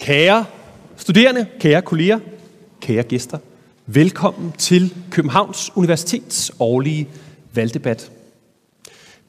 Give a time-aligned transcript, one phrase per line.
[0.00, 0.44] Kære
[0.96, 2.18] studerende, kære kolleger,
[2.80, 3.38] kære gæster,
[3.86, 7.08] velkommen til Københavns Universitets årlige
[7.54, 8.10] valgdebat.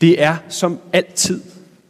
[0.02, 1.42] Det er som altid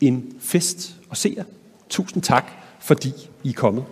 [0.02, 1.44] en fest at se jer.
[1.90, 3.14] Tusind tak, fordi
[3.44, 3.84] I er kommet.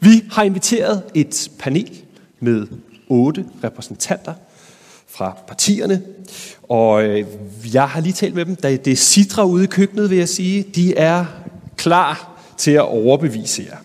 [0.00, 2.02] Vi har inviteret et panel
[2.40, 2.66] med
[3.08, 4.34] otte repræsentanter
[5.08, 6.02] fra partierne,
[6.62, 7.26] og øh,
[7.74, 10.62] jeg har lige talt med dem, da det sidder ude i køkkenet, vil jeg sige.
[10.62, 11.24] De er
[11.76, 13.76] klar til at overbevise jer.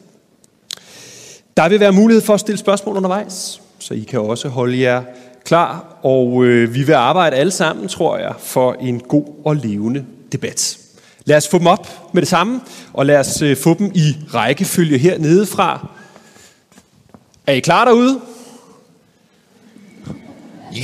[1.62, 5.04] Der vil være mulighed for at stille spørgsmål undervejs, så I kan også holde jer
[5.46, 10.06] klar, og øh, vi vil arbejde alle sammen, tror jeg, for en god og levende
[10.32, 10.78] debat.
[11.26, 12.62] Lad os få dem op med det samme,
[12.94, 15.88] og lad os øh, få dem i rækkefølge hernede fra.
[17.48, 18.22] Er I klar derude?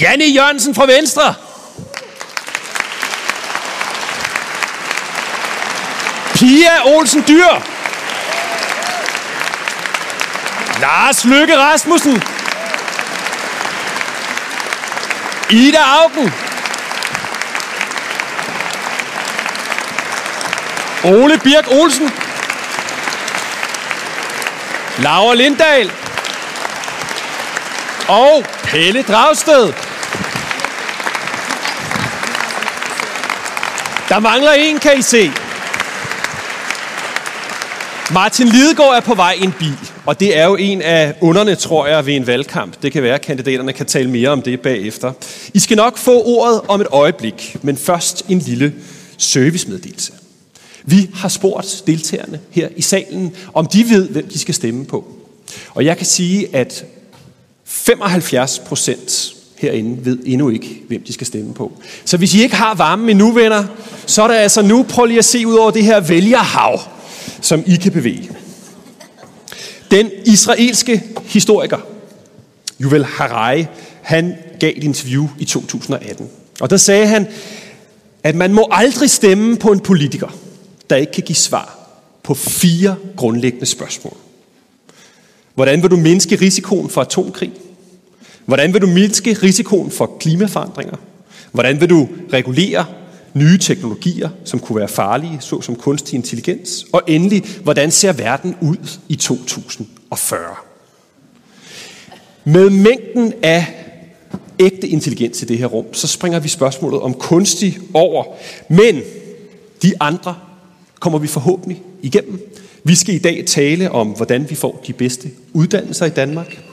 [0.02, 1.34] Janne Jørgensen fra Venstre.
[6.36, 7.77] Pia Olsen Dyr.
[10.82, 12.24] Lars Lykke Rasmussen.
[15.50, 16.34] Ida Augen.
[21.04, 22.12] Ole Birk Olsen.
[24.98, 25.92] Laura Lindahl.
[28.08, 29.74] Og Pelle Dragsted.
[34.10, 35.32] Der mangler en, kan I se.
[38.10, 41.56] Martin Lidegaard er på vej i en bil, og det er jo en af underne,
[41.56, 42.82] tror jeg, ved en valgkamp.
[42.82, 45.14] Det kan være, at kandidaterne kan tale mere om det bagefter.
[45.54, 48.74] I skal nok få ordet om et øjeblik, men først en lille
[49.18, 50.14] servicemeddelelse.
[50.84, 55.08] Vi har spurgt deltagerne her i salen, om de ved, hvem de skal stemme på.
[55.70, 56.86] Og jeg kan sige, at
[57.66, 61.72] 75 procent herinde ved endnu ikke, hvem de skal stemme på.
[62.06, 63.64] Så hvis I ikke har varme endnu, venner,
[64.06, 66.82] så er det altså nu, prøv lige at se ud over det her vælgerhav,
[67.42, 68.30] som I kan bevæge.
[69.92, 71.78] Den israelske historiker,
[72.82, 73.66] Yuval Harari,
[74.02, 76.30] han gav et interview i 2018.
[76.60, 77.28] Og der sagde han,
[78.24, 80.38] at man må aldrig stemme på en politiker,
[80.90, 81.78] der ikke kan give svar
[82.24, 84.18] på fire grundlæggende spørgsmål.
[85.56, 87.52] Hvordan vil du mindske risikoen for atomkrig?
[88.46, 90.98] Hvordan vil du mindske risikoen for klimaforandringer?
[91.52, 92.86] Hvordan vil du regulere
[93.38, 96.86] nye teknologier, som kunne være farlige, såsom kunstig intelligens?
[96.94, 100.40] Og endelig, hvordan ser verden ud i 2040?
[102.44, 103.66] Med mængden af
[104.60, 108.24] ægte intelligens i det her rum, så springer vi spørgsmålet om kunstig over.
[108.70, 109.02] Men
[109.82, 110.36] de andre
[111.00, 112.50] kommer vi forhåbentlig igennem.
[112.84, 116.67] Vi skal i dag tale om, hvordan vi får de bedste uddannelser i Danmark.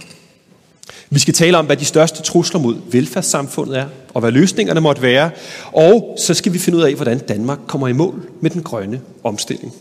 [1.11, 5.03] Vi skal tale om, hvad de største trusler mod velfærdssamfundet er, og hvad løsningerne måtte
[5.03, 5.31] være.
[5.73, 9.01] Og så skal vi finde ud af, hvordan Danmark kommer i mål med den grønne
[9.25, 9.73] omstilling.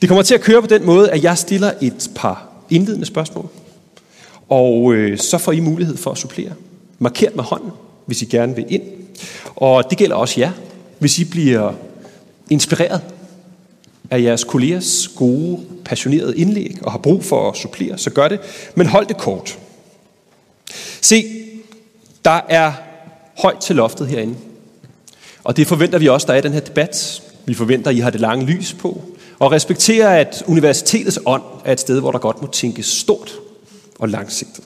[0.00, 3.48] Det kommer til at køre på den måde, at jeg stiller et par indledende spørgsmål.
[4.48, 6.52] Og øh, så får I mulighed for at supplere.
[6.98, 7.70] Marker med hånden,
[8.06, 8.82] hvis I gerne vil ind.
[9.56, 10.50] Og det gælder også jer,
[10.98, 11.72] hvis I bliver
[12.50, 13.00] inspireret
[14.10, 18.40] af jeres kollegers gode, passionerede indlæg og har brug for at supplere, så gør det.
[18.74, 19.58] Men hold det kort.
[21.00, 21.24] Se,
[22.24, 22.72] der er
[23.42, 24.36] højt til loftet herinde.
[25.44, 27.22] Og det forventer vi også, der er i den her debat.
[27.46, 29.02] Vi forventer, at I har det lange lys på.
[29.38, 33.32] Og respekterer, at universitetets ånd er et sted, hvor der godt må tænkes stort
[33.98, 34.64] og langsigtet.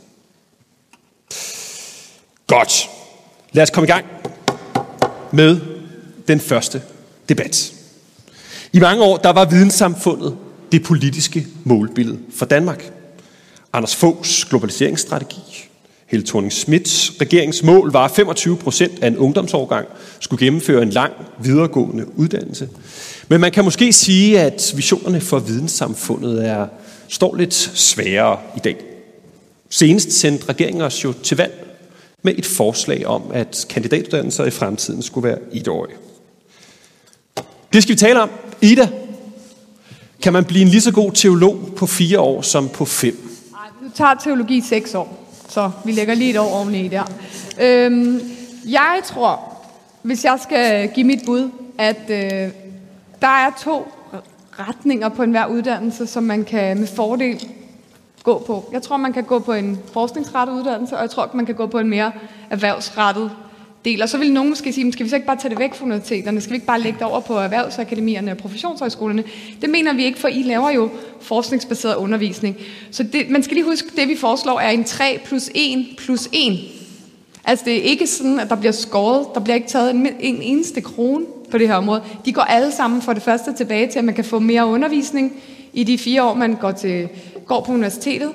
[2.47, 2.91] Godt.
[3.53, 4.05] Lad os komme i gang
[5.33, 5.61] med
[6.29, 6.83] den første
[7.29, 7.73] debat.
[8.73, 10.37] I mange år der var videnssamfundet
[10.73, 12.93] det politiske målbillede for Danmark.
[13.73, 15.70] Anders Foghs globaliseringsstrategi,
[16.11, 19.89] Helt thorning Smiths regeringsmål var, at 25 procent af en ungdomsårgang
[20.21, 21.13] skulle gennemføre en lang
[21.43, 22.69] videregående uddannelse.
[23.29, 26.67] Men man kan måske sige, at visionerne for videnssamfundet er,
[27.09, 28.77] står lidt sværere i dag.
[29.69, 31.67] Senest sendte regeringen os jo til valg
[32.23, 35.97] med et forslag om, at kandidatuddannelser i fremtiden skulle være etårige.
[37.73, 38.31] Det skal vi tale om.
[38.61, 38.89] Ida,
[40.23, 43.31] kan man blive en lige så god teolog på fire år som på fem?
[43.53, 47.03] Nej, du tager teologi seks år, så vi lægger lige et år oveni der.
[47.61, 48.21] Øhm,
[48.67, 49.41] jeg tror,
[50.03, 52.53] hvis jeg skal give mit bud, at øh,
[53.23, 53.93] der er to
[54.59, 57.49] retninger på enhver uddannelse, som man kan med fordel
[58.23, 58.69] gå på.
[58.73, 61.67] Jeg tror, man kan gå på en forskningsrettet uddannelse, og jeg tror, man kan gå
[61.67, 62.13] på en mere
[62.51, 63.31] erhvervsrettet
[63.85, 64.03] del.
[64.03, 65.85] Og så vil nogen måske sige, skal vi så ikke bare tage det væk fra
[65.85, 66.41] universiteterne?
[66.41, 69.25] Skal vi ikke bare lægge det over på erhvervsakademierne og professionshøjskolerne?
[69.61, 70.91] Det mener vi ikke, for I laver jo
[71.21, 72.57] forskningsbaseret undervisning.
[72.91, 76.29] Så det, man skal lige huske, det vi foreslår er en 3 plus 1 plus
[76.33, 76.59] 1.
[77.45, 80.43] Altså det er ikke sådan, at der bliver skåret, der bliver ikke taget en, en
[80.43, 82.03] eneste krone på det her område.
[82.25, 85.33] De går alle sammen for det første tilbage til, at man kan få mere undervisning
[85.73, 87.09] i de fire år, man går, til,
[87.47, 88.31] går på universitetet.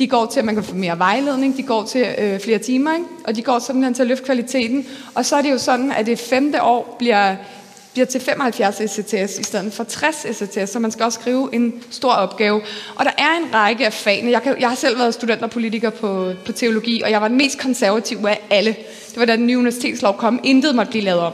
[0.00, 2.94] De går til, at man kan få mere vejledning, de går til øh, flere timer,
[2.94, 3.06] ikke?
[3.24, 4.86] og de går simpelthen til at løfte kvaliteten.
[5.14, 7.36] Og så er det jo sådan, at det femte år bliver
[7.92, 11.82] bliver til 75 ECTS i stedet for 60 ECTS, så man skal også skrive en
[11.90, 12.62] stor opgave.
[12.96, 14.30] Og der er en række af fagene.
[14.30, 17.28] Jeg, kan, jeg har selv været student og politiker på, på teologi, og jeg var
[17.28, 18.76] den mest konservative af alle.
[19.10, 20.40] Det var da den nye universitetslov kom.
[20.42, 21.32] Intet måtte blive lavet om.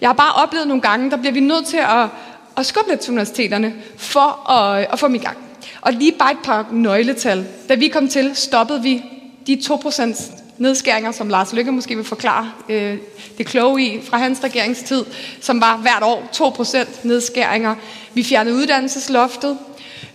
[0.00, 2.08] Jeg har bare oplevet nogle gange, der bliver vi nødt til at,
[2.56, 5.51] at skubbe lidt til universiteterne for at, at få dem i gang.
[5.80, 7.46] Og lige bare et par nøgletal.
[7.68, 9.02] Da vi kom til, stoppede vi
[9.46, 12.96] de 2% nedskæringer, som Lars Lykke måske vil forklare øh,
[13.38, 15.04] det kloge i fra hans regeringstid,
[15.40, 16.28] som var hvert år
[16.62, 17.74] 2% nedskæringer.
[18.14, 19.58] Vi fjernede uddannelsesloftet,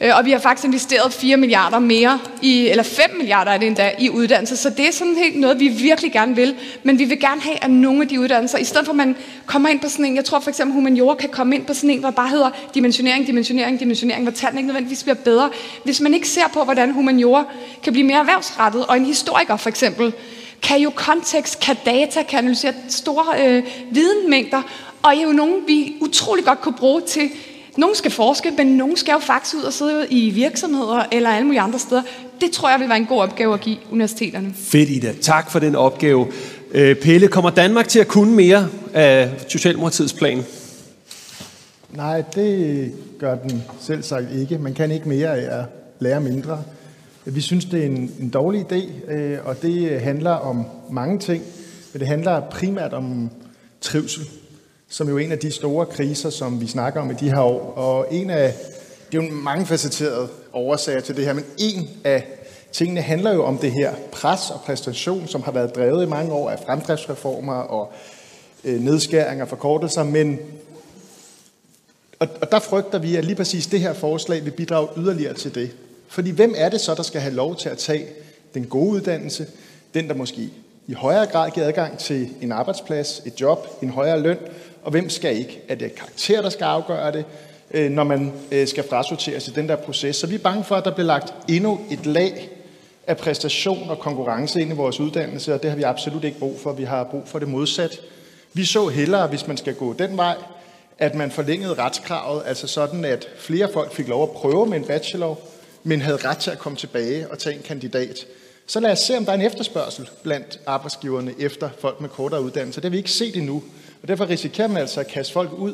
[0.01, 3.67] Øh, og vi har faktisk investeret 4 milliarder mere, i, eller 5 milliarder er det
[3.67, 4.57] endda, i uddannelse.
[4.57, 6.55] Så det er sådan helt noget, vi virkelig gerne vil.
[6.83, 9.15] Men vi vil gerne have, at nogle af de uddannelser, i stedet for at man
[9.45, 11.89] kommer ind på sådan en, jeg tror for eksempel humaniora kan komme ind på sådan
[11.89, 15.49] en, hvor bare hedder dimensionering, dimensionering, dimensionering, hvor tallene ikke nødvendigvis bliver bedre.
[15.83, 17.43] Hvis man ikke ser på, hvordan humaniora
[17.83, 20.13] kan blive mere erhvervsrettet, og en historiker for eksempel,
[20.61, 24.61] kan jo kontekst, kan data, kan analysere store øh, videnmængder,
[25.03, 27.29] og er jo nogen, vi utrolig godt kunne bruge til,
[27.77, 31.45] nogen skal forske, men nogen skal jo faktisk ud og sidde i virksomheder eller alle
[31.45, 32.01] mulige andre steder.
[32.41, 34.53] Det tror jeg vil være en god opgave at give universiteterne.
[34.55, 35.13] Fedt, Ida.
[35.21, 36.27] Tak for den opgave.
[36.71, 40.45] Øh, Pelle, kommer Danmark til at kunne mere af Socialdemokratiets plan?
[41.91, 44.57] Nej, det gør den selv sagt ikke.
[44.57, 45.65] Man kan ikke mere af at
[45.99, 46.63] lære mindre.
[47.25, 51.43] Vi synes, det er en, en dårlig idé, øh, og det handler om mange ting.
[51.93, 53.29] Men det handler primært om
[53.81, 54.29] trivsel,
[54.89, 57.41] som jo er en af de store kriser, som vi snakker om i de her
[57.41, 57.73] år.
[57.73, 58.53] Og en af,
[59.11, 62.27] det er jo en mangefacetteret årsager til det her, men en af
[62.71, 66.33] tingene handler jo om det her pres og præstation, som har været drevet i mange
[66.33, 67.91] år af fremdriftsreformer og
[68.63, 70.39] øh, nedskæringer og forkortelser, men
[72.19, 75.55] og, og der frygter vi, at lige præcis det her forslag vil bidrage yderligere til
[75.55, 75.71] det.
[76.07, 78.05] Fordi hvem er det så, der skal have lov til at tage
[78.53, 79.47] den gode uddannelse,
[79.93, 80.49] den der måske
[80.87, 84.37] i højere grad giver adgang til en arbejdsplads, et job, en højere løn,
[84.87, 85.61] og hvem skal ikke?
[85.67, 87.25] Er det karakter, der skal afgøre det,
[87.71, 90.15] øh, når man øh, skal frasorteres i den der proces?
[90.15, 92.49] Så vi er bange for, at der bliver lagt endnu et lag
[93.07, 96.59] af præstation og konkurrence ind i vores uddannelse, og det har vi absolut ikke brug
[96.59, 96.73] for.
[96.73, 97.99] Vi har brug for det modsat.
[98.53, 100.35] Vi så hellere, hvis man skal gå den vej,
[100.99, 104.85] at man forlængede retskravet, altså sådan, at flere folk fik lov at prøve med en
[104.85, 105.39] bachelor,
[105.83, 108.25] men havde ret til at komme tilbage og tage en kandidat.
[108.67, 112.41] Så lad os se, om der er en efterspørgsel blandt arbejdsgiverne efter folk med kortere
[112.41, 112.81] uddannelse.
[112.81, 113.63] Det har vi ikke set endnu.
[114.01, 115.73] Og derfor risikerer man altså at kaste folk ud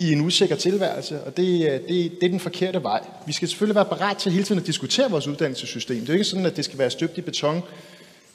[0.00, 3.00] i en usikker tilværelse, og det, det, det er den forkerte vej.
[3.26, 6.00] Vi skal selvfølgelig være parat til hele tiden at diskutere vores uddannelsessystem.
[6.00, 7.62] Det er jo ikke sådan, at det skal være støbt i beton.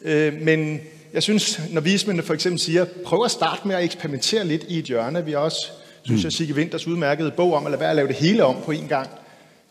[0.02, 0.80] Øh, men
[1.14, 4.80] jeg synes, når vismændene for eksempel siger, prøv at starte med at eksperimentere lidt i
[4.80, 5.26] et hjørne.
[5.26, 5.72] Vi har også,
[6.04, 8.58] synes jeg, Sigge Winters udmærkede bog om at lade være at lave det hele om
[8.66, 9.10] på en gang.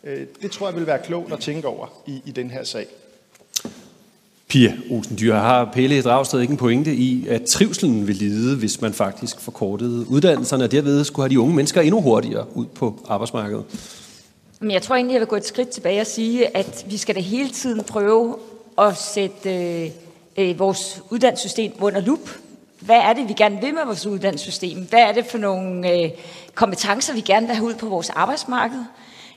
[0.03, 2.87] Øh, det tror jeg vil være klogt at tænke over i, i den her sag.
[4.53, 8.81] Pia Olsen Dyr, har Pelle Dragsted ikke en pointe i, at trivselen vil lide, hvis
[8.81, 12.99] man faktisk forkortede uddannelserne, og derved skulle have de unge mennesker endnu hurtigere ud på
[13.07, 13.63] arbejdsmarkedet?
[14.59, 17.15] Men jeg tror egentlig, jeg vil gå et skridt tilbage og sige, at vi skal
[17.15, 18.35] da hele tiden prøve
[18.77, 19.89] at sætte øh,
[20.37, 22.29] øh, vores uddannelsessystem under lup.
[22.79, 24.87] Hvad er det, vi gerne vil med vores uddannelsessystem?
[24.89, 26.09] Hvad er det for nogle øh,
[26.55, 28.79] kompetencer, vi gerne vil have ud på vores arbejdsmarked?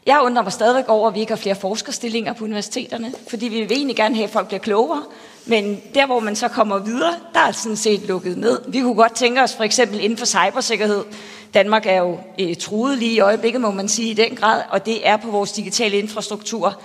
[0.07, 3.61] Jeg undrer mig stadigvæk over, at vi ikke har flere forskerstillinger på universiteterne, fordi vi
[3.61, 5.03] vil egentlig gerne have, at folk bliver klogere.
[5.47, 8.61] Men der, hvor man så kommer videre, der er sådan set lukket ned.
[8.69, 11.05] Vi kunne godt tænke os for eksempel inden for cybersikkerhed.
[11.55, 14.87] Danmark er jo eh, truet lige i øjeblikket, må man sige, i den grad, og
[14.87, 16.81] det er på vores digitale infrastruktur.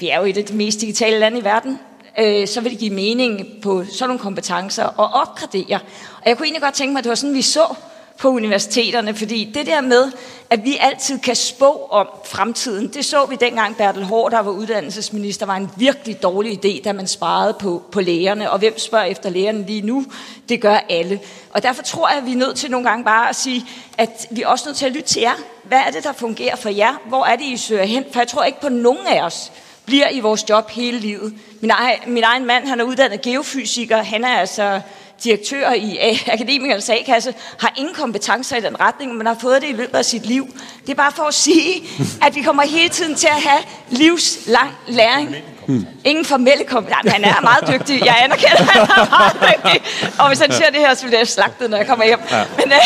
[0.00, 1.78] Vi er jo et af de mest digitale lande i verden.
[2.18, 5.78] Øh, så vil det give mening på sådan nogle kompetencer og opgradere.
[6.22, 7.74] Og jeg kunne egentlig godt tænke mig, at det var sådan, vi så
[8.18, 10.12] på universiteterne, fordi det der med,
[10.50, 14.50] at vi altid kan spå om fremtiden, det så vi dengang Bertel Hård, der var
[14.50, 18.50] uddannelsesminister, var en virkelig dårlig idé, da man sparede på, på lægerne.
[18.50, 20.04] Og hvem spørger efter lægerne lige nu?
[20.48, 21.20] Det gør alle.
[21.50, 23.64] Og derfor tror jeg, at vi er nødt til nogle gange bare at sige,
[23.98, 25.34] at vi er også nødt til at lytte til jer.
[25.62, 27.00] Hvad er det, der fungerer for jer?
[27.08, 28.04] Hvor er det, I søger hen?
[28.12, 29.52] For jeg tror ikke på nogen af os
[29.84, 31.34] bliver i vores job hele livet.
[31.60, 34.02] Min egen, min egen mand, han er uddannet geofysiker.
[34.02, 34.80] Han er altså
[35.24, 35.98] direktør i
[36.32, 40.04] Akademikernes A-kasse, har ingen kompetencer i den retning, men har fået det i løbet af
[40.04, 40.46] sit liv.
[40.80, 41.82] Det er bare for at sige,
[42.26, 43.60] at vi kommer hele tiden til at have
[43.90, 45.36] livslang læring.
[45.66, 45.86] Hmm.
[46.04, 47.10] Ingen formelle kompetencer.
[47.12, 48.04] Han er meget dygtig.
[48.04, 49.82] Jeg anerkender, at han er meget dygtig.
[50.18, 52.18] Og hvis han ser det her, så bliver jeg slagtet, når jeg kommer hjem.
[52.30, 52.44] Ja.
[52.56, 52.78] Men, øh,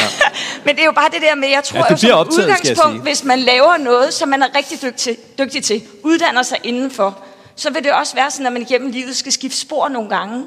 [0.64, 3.02] men det er jo bare det der med, jeg tror ja, jo som optaget, udgangspunkt,
[3.02, 7.18] hvis man laver noget, som man er rigtig dygtig, dygtig til, uddanner sig indenfor,
[7.56, 10.46] så vil det også være sådan, at man igennem livet skal skifte spor nogle gange.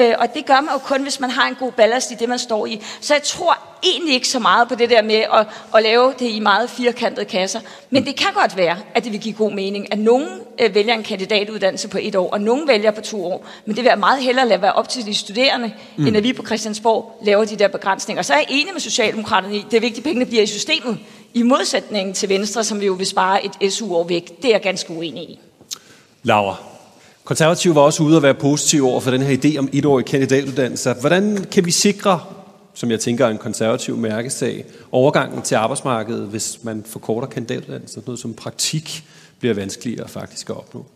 [0.00, 2.28] Øh, og det gør man jo kun, hvis man har en god ballast i det,
[2.28, 2.82] man står i.
[3.00, 6.30] Så jeg tror egentlig ikke så meget på det der med at, at lave det
[6.30, 7.60] i meget firkantede kasser.
[7.90, 10.28] Men det kan godt være, at det vil give god mening, at nogen
[10.60, 13.46] øh, vælger en kandidatuddannelse på et år, og nogen vælger på to år.
[13.66, 16.06] Men det vil jeg meget hellere lade være op til de studerende, mm.
[16.06, 18.22] end at vi på Christiansborg laver de der begrænsninger.
[18.22, 20.98] Så er jeg enig med Socialdemokraterne i, det er vigtigt, at pengene bliver i systemet.
[21.34, 24.42] I modsætning til Venstre, som vi jo vil spare et SU-år væk.
[24.42, 25.38] Det er jeg ganske uenig i.
[26.22, 26.69] Laura,
[27.30, 30.94] Konservative var også ude at være positive over for den her idé om etårige kandidatuddannelser.
[30.94, 32.20] Hvordan kan vi sikre,
[32.74, 38.00] som jeg tænker er en konservativ mærkesag, overgangen til arbejdsmarkedet, hvis man forkorter kandidatuddannelser?
[38.06, 39.04] Noget som praktik
[39.38, 40.86] bliver vanskeligere faktisk at opnå.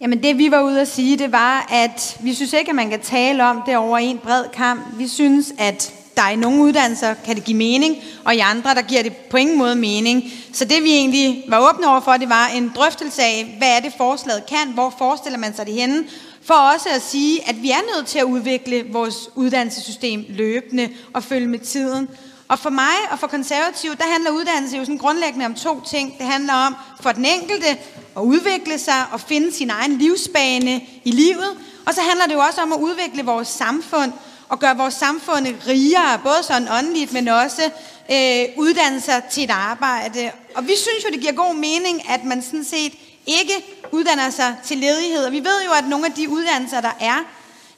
[0.00, 2.90] Jamen det vi var ude at sige, det var, at vi synes ikke, at man
[2.90, 4.80] kan tale om det over en bred kamp.
[4.98, 8.82] Vi synes, at der i nogle uddannelser kan det give mening, og i andre, der
[8.82, 10.24] giver det på ingen måde mening.
[10.52, 13.80] Så det vi egentlig var åbne over for, det var en drøftelse af, hvad er
[13.80, 16.04] det forslaget kan, hvor forestiller man sig det henne,
[16.42, 21.22] for også at sige, at vi er nødt til at udvikle vores uddannelsessystem løbende og
[21.24, 22.08] følge med tiden.
[22.48, 26.18] Og for mig og for konservative, der handler uddannelse jo sådan grundlæggende om to ting.
[26.18, 27.68] Det handler om for den enkelte
[28.16, 31.50] at udvikle sig og finde sin egen livsbane i livet.
[31.86, 34.12] Og så handler det jo også om at udvikle vores samfund
[34.48, 37.62] og gøre vores samfund rigere, både sådan åndeligt, men også
[38.10, 40.30] øh, uddanne sig til et arbejde.
[40.54, 42.92] Og vi synes jo, det giver god mening, at man sådan set
[43.26, 43.52] ikke
[43.92, 45.24] uddanner sig til ledighed.
[45.24, 47.18] Og vi ved jo, at nogle af de uddannelser, der er,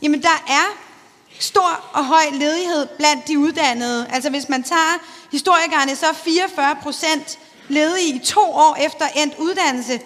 [0.03, 0.77] jamen der er
[1.41, 4.07] stor og høj ledighed blandt de uddannede.
[4.13, 4.99] Altså hvis man tager
[5.33, 10.01] historikerne, så er 44 procent ledige i to år efter endt uddannelse.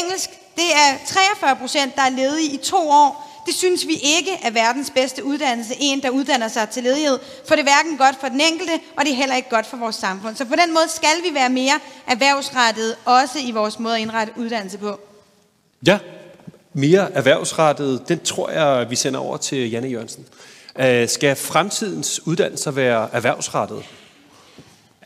[0.00, 3.29] Engelsk, det er 43 procent, der er ledige i to år.
[3.46, 7.18] Det synes vi ikke er verdens bedste uddannelse, en der uddanner sig til ledighed,
[7.48, 9.76] for det er hverken godt for den enkelte, og det er heller ikke godt for
[9.76, 10.36] vores samfund.
[10.36, 14.32] Så på den måde skal vi være mere erhvervsrettet, også i vores måde at indrette
[14.36, 15.00] uddannelse på.
[15.86, 15.98] Ja,
[16.72, 20.26] mere erhvervsrettet, den tror jeg, vi sender over til Janne Jørgensen.
[20.80, 23.84] Øh, skal fremtidens uddannelser være erhvervsrettet?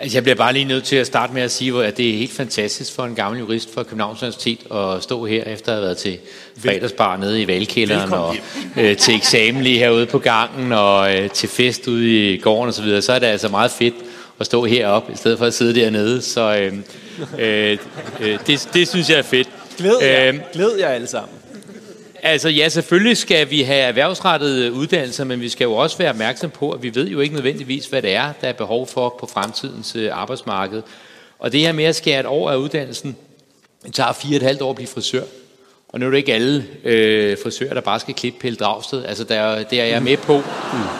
[0.01, 2.19] Altså, jeg bliver bare lige nødt til at starte med at sige, at det er
[2.19, 5.85] helt fantastisk for en gammel jurist fra Københavns Universitet at stå her efter at have
[5.85, 6.19] været til
[6.59, 8.37] fredagsbar nede i valgkælderen og
[8.81, 12.77] øh, til eksamen lige herude på gangen og øh, til fest ude i gården osv.
[12.77, 13.03] Så, videre.
[13.03, 13.95] så er det altså meget fedt
[14.41, 16.23] at stå heroppe i stedet for at sidde dernede.
[16.23, 16.73] Så øh,
[17.39, 17.79] øh,
[18.21, 19.49] øh, det, det synes jeg er fedt.
[19.79, 21.44] Glæd jer, øh, glæd jer alle sammen.
[22.27, 26.51] Altså ja, selvfølgelig skal vi have erhvervsrettede uddannelser, men vi skal jo også være opmærksom
[26.51, 29.27] på, at vi ved jo ikke nødvendigvis, hvad det er, der er behov for på
[29.27, 30.83] fremtidens øh, arbejdsmarked.
[31.39, 33.17] Og det her med at skære et år af uddannelsen,
[33.85, 35.23] det tager fire og et halvt år at blive frisør.
[35.89, 39.05] Og nu er det ikke alle øh, frisører, der bare skal klippe Pelle Dragsted.
[39.05, 40.43] Altså, der, det er jeg med på.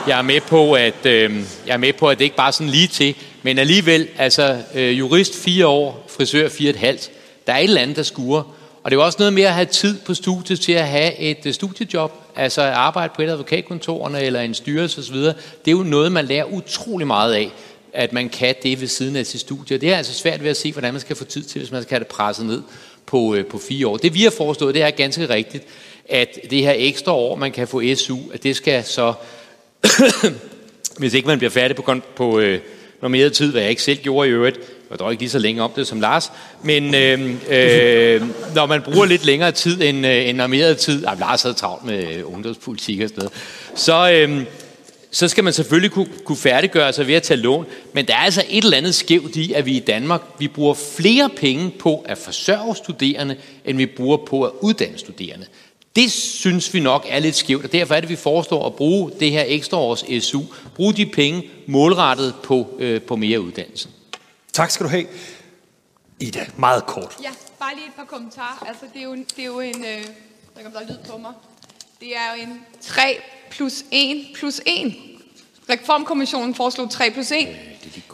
[0.09, 2.53] Jeg er med på, at, øh, jeg er med på, at det ikke bare er
[2.53, 3.15] sådan lige til.
[3.43, 7.11] Men alligevel, altså, øh, jurist fire år, frisør fire og et halvt.
[7.47, 8.43] Der er et eller andet, der skuer.
[8.85, 11.19] Og det er jo også noget med at have tid på studiet til at have
[11.19, 15.17] et øh, studiejob, altså at arbejde på et advokatkontorerne eller en styrelse osv.
[15.17, 15.35] Det
[15.67, 17.51] er jo noget, man lærer utrolig meget af,
[17.93, 19.79] at man kan det ved siden af sit studie.
[19.79, 21.83] Det er altså svært ved at se, hvordan man skal få tid til, hvis man
[21.83, 22.63] skal have det presset ned
[23.07, 23.97] på, øh, på fire år.
[23.97, 25.65] Det vi har foreslået, det er ganske rigtigt,
[26.09, 29.15] at det her ekstra år, man kan få SU, at det skal så,
[30.99, 32.61] hvis ikke man bliver færdig på, på øh,
[33.03, 34.61] normeret tid, hvad jeg ikke selv gjorde i øvrigt,
[34.91, 38.23] jeg dog ikke lige så længe om det som Lars, men øh, øh,
[38.55, 41.85] når man bruger lidt længere tid end, øh, end normeret tid, ah, Lars havde travlt
[41.85, 43.33] med øh, ungdomspolitik og sådan noget,
[43.75, 44.45] så, øh,
[45.11, 48.19] så skal man selvfølgelig kunne, kunne færdiggøre sig ved at tage lån, men der er
[48.19, 52.05] altså et eller andet skævt i, at vi i Danmark, vi bruger flere penge på
[52.09, 55.47] at forsørge studerende, end vi bruger på at uddanne studerende.
[55.97, 59.11] Det synes vi nok er lidt skævt, og derfor er det, vi foreslår at bruge
[59.21, 60.43] det her ekstra års SU,
[60.75, 63.89] bruge de penge målrettet på, øh, på mere uddannelse.
[64.55, 65.07] Tak skal du have.
[66.21, 67.17] Ida, meget kort.
[67.23, 68.67] Ja, bare lige et par kommentarer.
[68.69, 69.85] Altså, det er jo, det er jo en...
[69.85, 71.33] Øh, jeg ved der er lyd på mig.
[72.01, 73.21] Det er jo en 3
[73.51, 74.95] plus 1 plus 1.
[75.71, 77.49] Reformkommissionen foreslog 3 plus 1.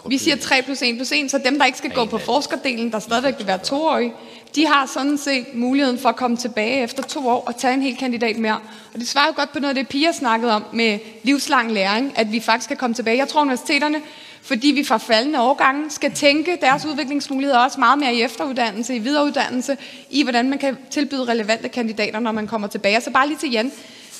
[0.06, 2.92] Vi siger 3 plus 1 plus 1, så dem, der ikke skal gå på forskerdelen,
[2.92, 4.12] der stadigvæk vil være toårige,
[4.54, 7.82] de har sådan set muligheden for at komme tilbage efter to år og tage en
[7.82, 8.60] hel kandidat mere.
[8.94, 12.18] Og det svarer jo godt på noget af det, Pia snakkede om med livslang læring,
[12.18, 13.18] at vi faktisk kan komme tilbage.
[13.18, 14.02] Jeg tror, universiteterne
[14.42, 18.98] fordi vi fra faldende årgange skal tænke deres udviklingsmuligheder også meget mere i efteruddannelse, i
[18.98, 19.76] videreuddannelse,
[20.10, 23.00] i hvordan man kan tilbyde relevante kandidater, når man kommer tilbage.
[23.00, 23.72] Så bare lige til Jan.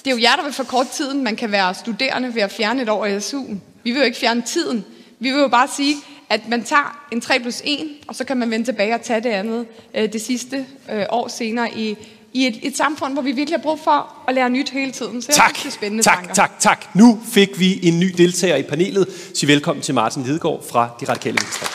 [0.04, 2.52] Det er jo jer, der vil for kort tiden, man kan være studerende ved at
[2.52, 3.54] fjerne et år i SU'en.
[3.82, 4.84] Vi vil jo ikke fjerne tiden.
[5.18, 5.96] Vi vil jo bare sige,
[6.30, 9.20] at man tager en 3 plus 1, og så kan man vende tilbage og tage
[9.20, 11.96] det andet øh, det sidste øh, år senere i
[12.32, 15.22] i et, et samfund, hvor vi virkelig har brug for at lære nyt hele tiden.
[15.22, 16.34] Så tak, det spændende tak, tanker.
[16.34, 16.94] tak, tak.
[16.94, 19.06] Nu fik vi en ny deltager i panelet.
[19.34, 21.66] Sig velkommen til Martin Hedegaard fra De Radikale Venstre.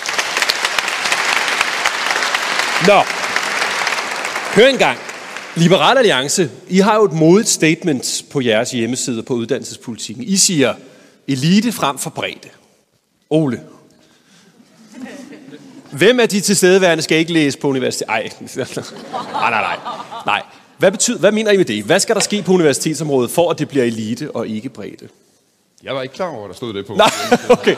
[2.87, 3.01] Nå,
[4.55, 4.97] hør engang.
[5.55, 10.23] Liberal Alliance, I har jo et modigt statement på jeres hjemmeside på uddannelsespolitikken.
[10.23, 10.73] I siger
[11.27, 12.49] elite frem for bredde.
[13.29, 13.61] Ole.
[15.97, 18.07] Hvem af de tilstedeværende skal ikke læse på universitet?
[18.09, 18.21] Ej,
[18.55, 18.65] nej,
[19.33, 19.77] nej, nej.
[20.25, 20.41] nej.
[20.77, 21.83] Hvad, betyder, hvad mener I med det?
[21.83, 25.07] Hvad skal der ske på universitetsområdet, for at det bliver elite og ikke bredde?
[25.83, 26.93] Jeg var ikke klar over, at der stod det på.
[26.93, 27.09] Nej,
[27.49, 27.75] okay.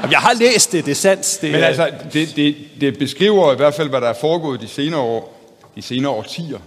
[0.00, 1.38] Jamen, jeg har læst det, det er sandt.
[1.42, 4.68] Det Men altså, det, det, det beskriver i hvert fald, hvad der er foregået de
[4.68, 6.58] senere år, de senere årtier,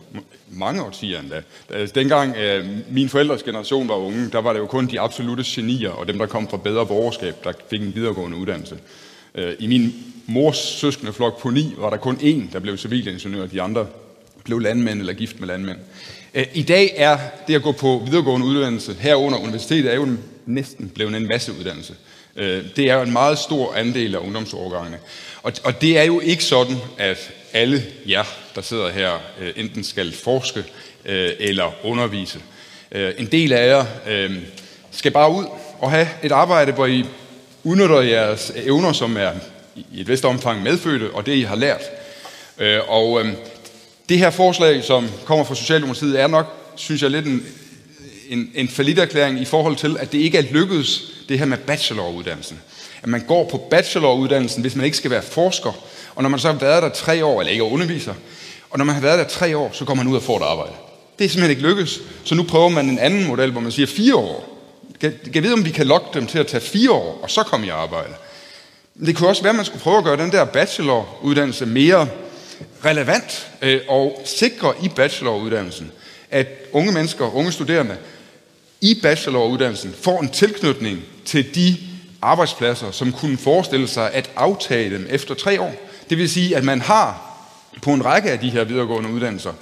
[0.52, 1.42] mange årtier endda.
[1.70, 5.44] Altså, dengang øh, min forældres generation var unge, der var det jo kun de absolute
[5.48, 8.78] genier, og dem, der kom fra bedre borgerskab, der fik en videregående uddannelse.
[9.36, 9.94] Øh, I min
[10.26, 13.88] mors søskende flok på ni, var der kun én, der blev civilingeniør, de andre
[14.44, 15.78] blev landmænd eller gift med landmænd.
[16.54, 20.08] I dag er det at gå på videregående uddannelse herunder universitetet er jo
[20.46, 21.94] næsten blevet en masseuddannelse.
[22.36, 24.98] Øh, Det er jo en meget stor andel af ungdomsårgangene.
[25.44, 28.24] Og, og det er jo ikke sådan, at alle jer,
[28.56, 29.12] der sidder her,
[29.56, 30.64] enten skal forske
[31.06, 32.40] eller undervise.
[33.18, 33.86] En del af jer
[34.92, 35.46] skal bare ud
[35.80, 37.06] og have et arbejde, hvor I
[37.64, 39.32] udnytter jeres evner, som er
[39.76, 41.82] i et vist omfang medfødte, og det I har lært.
[42.58, 43.34] Øh, Og øh,
[44.10, 47.46] det her forslag, som kommer fra Socialdemokratiet, er nok, synes jeg, lidt en,
[48.30, 52.60] en, en erklæring i forhold til, at det ikke er lykkedes, det her med bacheloruddannelsen.
[53.04, 55.72] At man går på bacheloruddannelsen, hvis man ikke skal være forsker,
[56.16, 58.14] og når man så har været der tre år, eller ikke underviser,
[58.70, 60.44] og når man har været der tre år, så går man ud og får et
[60.44, 60.74] arbejde.
[61.20, 62.00] Det er simpelthen ikke lykkedes.
[62.24, 64.58] Så nu prøver man en anden model, hvor man siger fire år.
[65.02, 67.32] Kan, kan jeg vide, om vi kan lokke dem til at tage fire år, og
[67.32, 68.14] så komme i arbejde?
[69.06, 72.08] Det kunne også være, at man skulle prøve at gøre den der bacheloruddannelse mere
[72.86, 75.92] relevant øh, og sikre i bacheloruddannelsen,
[76.32, 77.98] at unge mennesker, unge studerende,
[78.82, 81.78] i bacheloruddannelsen får en tilknytning til de
[82.22, 85.74] arbejdspladser, som kunne forestille sig at aftage dem efter tre år.
[86.10, 87.38] Det vil sige, at man har
[87.82, 89.54] på en række af de her videregående uddannelser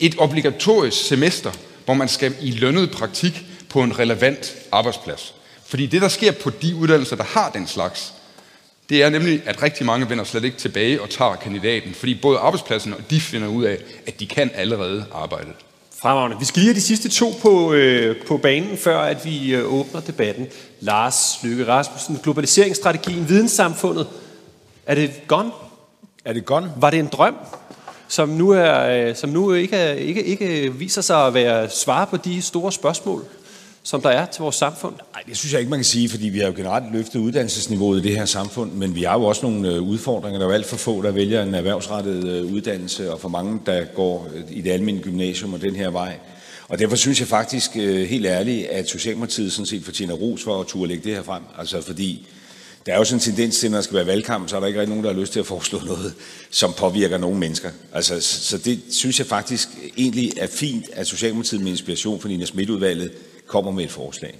[0.00, 1.50] et obligatorisk semester,
[1.84, 5.34] hvor man skal i lønnet praktik på en relevant arbejdsplads.
[5.66, 8.12] Fordi det, der sker på de uddannelser, der har den slags,
[8.92, 12.38] det er nemlig, at rigtig mange vender slet ikke tilbage og tager kandidaten, fordi både
[12.38, 15.52] arbejdspladsen og de finder ud af, at de kan allerede arbejdet.
[16.02, 16.38] Fremragende.
[16.38, 19.72] Vi skal lige have de sidste to på, øh, på banen, før at vi øh,
[19.72, 20.46] åbner debatten.
[20.80, 24.06] Lars Lykke Rasmussen, globaliseringsstrategien, videnssamfundet.
[24.86, 25.50] Er det gone?
[26.24, 26.72] Er det gone?
[26.76, 27.36] Var det en drøm,
[28.08, 32.04] som nu, er, øh, som nu ikke, er, ikke, ikke viser sig at være svar
[32.04, 33.24] på de store spørgsmål,
[33.82, 34.94] som der er til vores samfund?
[35.12, 37.98] Nej, det synes jeg ikke, man kan sige, fordi vi har jo generelt løftet uddannelsesniveauet
[37.98, 40.38] i det her samfund, men vi har jo også nogle øh, udfordringer.
[40.38, 43.60] Der er jo alt for få, der vælger en erhvervsrettet øh, uddannelse, og for mange,
[43.66, 46.18] der går øh, i det almindelige gymnasium og den her vej.
[46.68, 50.66] Og derfor synes jeg faktisk helt ærligt, at Socialdemokratiet sådan set fortjener ros for at
[50.66, 51.42] turde lægge det her frem.
[51.58, 52.26] Altså fordi
[52.86, 54.66] der er jo sådan en tendens til, når der skal være valgkamp, så er der
[54.66, 56.14] ikke rigtig nogen, der har lyst til at foreslå noget,
[56.50, 57.70] som påvirker nogle mennesker.
[57.92, 62.44] Altså, så det synes jeg faktisk egentlig er fint, at Socialdemokratiet med inspiration fra Nina
[62.44, 63.10] Smidt-udvalget
[63.52, 64.34] kommer med et forslag.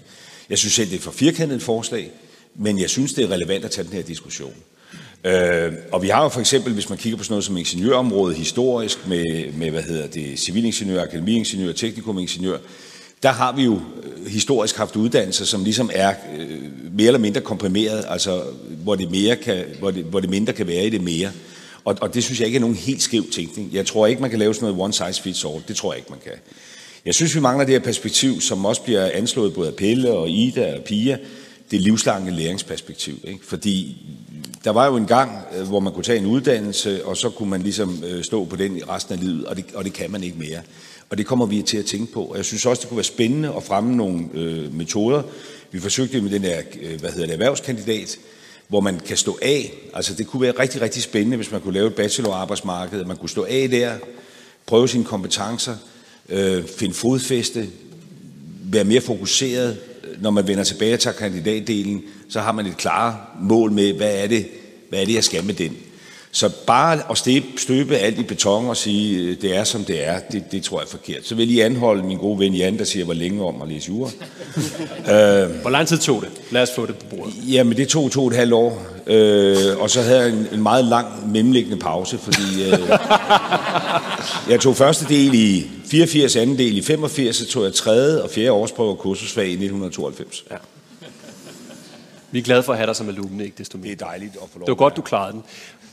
[0.51, 2.11] Jeg synes selv, det er for firkantet et forslag,
[2.55, 4.55] men jeg synes, det er relevant at tage den her diskussion.
[5.25, 8.37] Øh, og vi har jo for eksempel, hvis man kigger på sådan noget som ingeniørområdet
[8.37, 12.59] historisk, med, med hvad hedder det, civilingeniør, akademiingeniør, teknikumingeniør,
[13.23, 16.59] der har vi jo øh, historisk haft uddannelser, som ligesom er øh,
[16.93, 18.43] mere eller mindre komprimeret, altså
[18.83, 21.31] hvor det, mere kan, hvor, det, hvor det mindre kan være i det mere.
[21.85, 23.71] Og, og det synes jeg ikke er nogen helt skæv tænkning.
[23.73, 25.63] Jeg tror ikke, man kan lave sådan noget one size fits all.
[25.69, 26.33] Det tror jeg ikke, man kan.
[27.07, 30.31] Jeg synes, vi mangler det her perspektiv, som også bliver anslået både af Pelle og
[30.31, 31.19] Ida og Pia,
[31.71, 33.15] det livslange læringsperspektiv.
[33.25, 33.47] Ikke?
[33.47, 33.97] Fordi
[34.65, 37.51] der var jo en gang, øh, hvor man kunne tage en uddannelse, og så kunne
[37.51, 40.11] man ligesom øh, stå på den i resten af livet, og det, og det kan
[40.11, 40.61] man ikke mere.
[41.11, 42.25] Og det kommer vi til at tænke på.
[42.25, 45.23] Og jeg synes også, det kunne være spændende at fremme nogle øh, metoder.
[45.71, 48.19] Vi forsøgte med den der, øh, hvad hedder det, erhvervskandidat,
[48.69, 49.73] hvor man kan stå af.
[49.95, 53.17] Altså det kunne være rigtig, rigtig spændende, hvis man kunne lave et bachelorarbejdsmarked, at man
[53.17, 53.93] kunne stå af der,
[54.67, 55.77] prøve sine kompetencer,
[56.33, 57.67] øh, finde fodfæste,
[58.65, 59.77] være mere fokuseret.
[60.21, 64.27] Når man vender tilbage til kandidatdelen, så har man et klare mål med, hvad er
[64.27, 64.47] det,
[64.89, 65.77] hvad er det jeg skal med den.
[66.35, 70.07] Så bare at støbe, støbe alt i beton og sige, øh, det er som det
[70.07, 71.27] er, det, det tror jeg er forkert.
[71.27, 73.69] Så vil jeg lige anholde min gode ven Jan, der siger, hvor længe om at
[73.69, 74.11] læse jura.
[75.63, 76.31] Hvor lang tid tog det?
[76.51, 77.35] Lad os få det på bordet.
[77.49, 80.63] Jamen, det tog to og et halvt år, øh, og så havde jeg en, en
[80.63, 82.79] meget lang mellemliggende pause, fordi øh,
[84.49, 88.31] jeg tog første del i 84, anden del i 85, så tog jeg tredje og
[88.31, 90.45] fjerde årsprøve og kursusfag i 1992.
[90.51, 90.57] Ja.
[92.31, 93.95] Vi er glade for at have dig som alumne, ikke desto mere.
[93.95, 95.43] Det er dejligt at få lov Det var godt, du klarede den.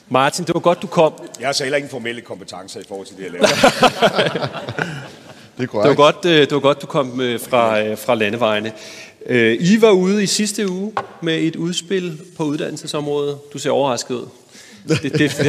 [0.10, 1.13] Martin, det var godt, du kom.
[1.39, 3.48] Jeg har så heller ikke formelle kompetencer i forhold til det, jeg laver.
[5.58, 5.98] Det er Det var korrekt.
[5.98, 8.72] godt, øh, det var godt du kom øh, fra, øh, fra landevejene.
[9.29, 13.37] Øh, I var ude i sidste uge med et udspil på uddannelsesområdet.
[13.53, 14.25] Du ser overrasket ud.
[14.87, 15.41] Det, det, det, det,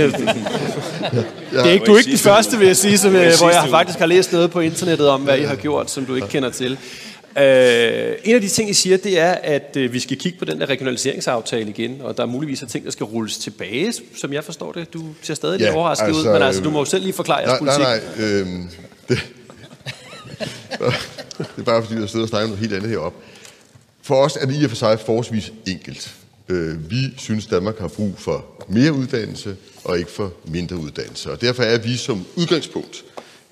[1.50, 3.66] det er ikke, du er ikke den første, vil jeg sige, som, øh, hvor jeg
[3.70, 6.50] faktisk har læst noget på internettet om, hvad I har gjort, som du ikke kender
[6.50, 6.72] til.
[7.38, 10.44] Øh, en af de ting, I siger, det er, at øh, vi skal kigge på
[10.44, 14.44] den der regionaliseringsaftale igen, og der er muligvis ting, der skal rulles tilbage, som jeg
[14.44, 14.92] forstår det.
[14.92, 17.12] Du ser stadig lidt Ja, overrasket altså, ud, men altså, du må jo selv lige
[17.12, 17.82] forklare jeres nej, politik.
[17.82, 18.46] Nej, nej, øh,
[19.08, 19.18] det,
[21.38, 23.18] det er bare fordi, jeg sidder og snakker om noget helt andet heroppe.
[24.10, 26.14] For os er det i og for sig forholdsvis enkelt.
[26.48, 31.32] Øh, vi synes, Danmark har brug for mere uddannelse og ikke for mindre uddannelse.
[31.32, 33.04] Og derfor er vi som udgangspunkt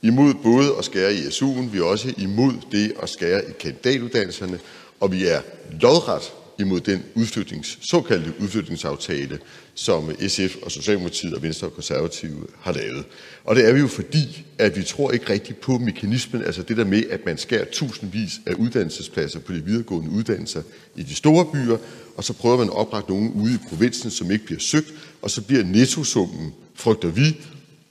[0.03, 4.59] imod både at skære i SU'en, vi er også imod det at skære i kandidatuddannelserne,
[5.01, 5.41] og vi er
[5.81, 9.39] lodret imod den udflytnings, såkaldte udflytningsaftale,
[9.75, 13.05] som SF og Socialdemokratiet og Venstre og Konservative har lavet.
[13.45, 16.77] Og det er vi jo fordi, at vi tror ikke rigtigt på mekanismen, altså det
[16.77, 20.63] der med, at man skærer tusindvis af uddannelsespladser på de videregående uddannelser
[20.97, 21.77] i de store byer,
[22.17, 25.31] og så prøver man at oprette nogen ude i provinsen, som ikke bliver søgt, og
[25.31, 27.37] så bliver nettosummen, frygter vi,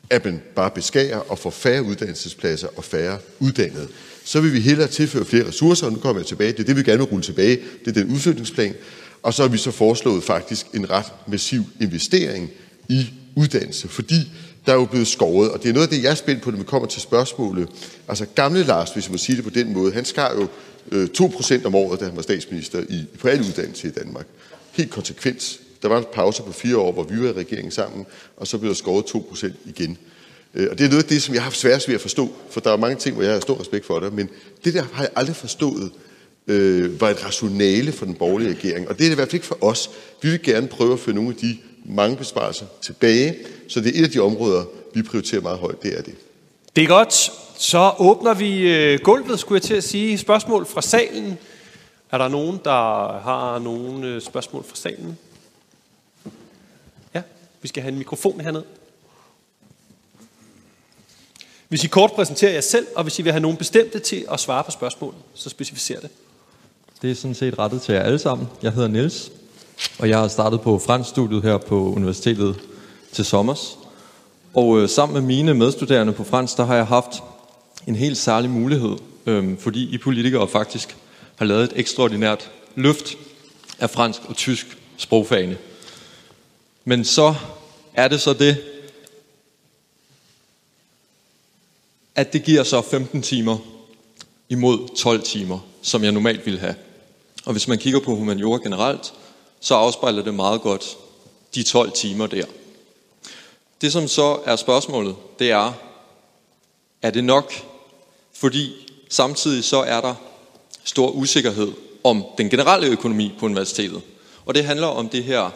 [0.10, 3.88] at man bare beskærer og får færre uddannelsespladser og færre uddannede.
[4.28, 6.52] Så vil vi hellere tilføre flere ressourcer, og nu kommer jeg tilbage.
[6.52, 7.60] Det er det, vi gerne vil rulle tilbage.
[7.86, 8.74] Det er den udflytningsplan.
[9.24, 12.50] Og så har vi så foreslået faktisk en ret massiv investering
[12.90, 14.32] i uddannelse, fordi
[14.66, 16.52] der er jo blevet skåret, og det er noget af det, jeg er spændt på,
[16.52, 17.70] når vi kommer til spørgsmålet.
[18.08, 20.48] Altså gamle Lars, hvis man må sige det på den måde, han skar jo
[20.92, 24.26] øh, 2% om året, da han var statsminister i, på alle uddannelser i Danmark.
[24.72, 25.60] Helt konsekvent.
[25.82, 28.06] Der var en pause på fire år, hvor vi var i regeringen sammen,
[28.38, 29.98] og så blev der skåret 2% igen.
[30.58, 32.30] Øh, og det er noget af det, som jeg har haft svært ved at forstå,
[32.50, 34.30] for der er mange ting, hvor jeg har stor respekt for det, men
[34.64, 35.92] det der har jeg aldrig forstået,
[36.48, 38.90] øh, var et rationale for den borgerlige regering.
[38.90, 39.90] Og det er det i hvert fald ikke for os.
[40.22, 43.36] Vi vil gerne prøve at føre nogle af de mange besparelser tilbage,
[43.68, 46.16] så det er et af de områder, vi prioriterer meget højt, det er det.
[46.76, 47.32] Det er godt.
[47.58, 50.18] Så åbner vi øh, gulvet, skulle jeg til at sige.
[50.18, 51.38] Spørgsmål fra salen.
[52.12, 55.18] Er der nogen, der har nogle øh, spørgsmål fra salen?
[57.16, 57.22] Ja,
[57.62, 58.64] vi skal have en mikrofon hernede.
[61.68, 64.40] Hvis I kort præsenterer jer selv, og hvis I vil have nogen bestemte til at
[64.40, 66.10] svare på spørgsmålet, så specificer det.
[67.02, 68.48] Det er sådan set rettet til jer alle sammen.
[68.64, 69.32] Jeg hedder Niels,
[70.00, 72.56] og jeg har startet på fransk studiet her på universitetet
[73.12, 73.78] til sommers.
[74.54, 77.24] Og øh, sammen med mine medstuderende på fransk, der har jeg haft
[77.88, 80.98] en helt særlig mulighed, øh, fordi I politikere faktisk
[81.36, 83.18] har lavet et ekstraordinært løft
[83.80, 85.58] af fransk og tysk sprogfagene.
[86.86, 87.36] Men så
[87.94, 88.58] er det så det,
[92.18, 93.58] at det giver så 15 timer
[94.50, 96.76] imod 12 timer, som jeg normalt ville have.
[97.46, 99.14] Og hvis man kigger på humaniora generelt,
[99.60, 100.98] så afspejler det meget godt
[101.56, 102.46] de 12 timer der.
[103.82, 105.74] Det som så er spørgsmålet, det er,
[107.02, 107.54] er det nok?
[108.34, 108.72] Fordi
[109.10, 110.16] samtidig så er der
[110.84, 111.72] stor usikkerhed
[112.04, 114.02] om den generelle økonomi på universitetet.
[114.46, 115.50] Og det handler om det her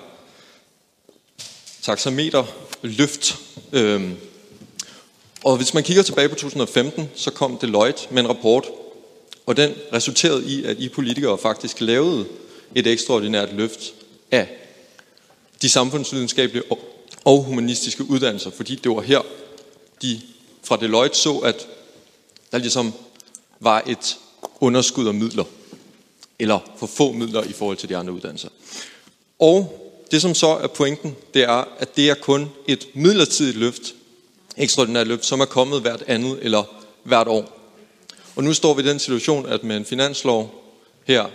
[1.82, 3.39] taxameterløft.
[3.71, 4.17] Øhm,
[5.43, 8.67] og hvis man kigger tilbage på 2015, så kom Deloitte med en rapport,
[9.45, 12.25] og den resulterede i, at I politikere faktisk lavede
[12.75, 13.93] et ekstraordinært løft
[14.32, 14.47] af
[15.62, 16.63] de samfundsvidenskabelige
[17.25, 19.21] og humanistiske uddannelser, fordi det var her,
[20.01, 20.21] de
[20.63, 21.67] fra Deloitte så, at
[22.51, 22.93] der ligesom
[23.60, 24.17] var et
[24.60, 25.43] underskud af midler,
[26.39, 28.49] eller for få midler i forhold til de andre uddannelser.
[29.39, 29.77] Og
[30.12, 33.93] det som så er pointen, det er, at det er kun et midlertidigt løft,
[34.57, 36.63] ekstraordinært løft, som er kommet hvert andet eller
[37.03, 37.57] hvert år.
[38.35, 40.63] Og nu står vi i den situation, at med en finanslov
[41.05, 41.25] her,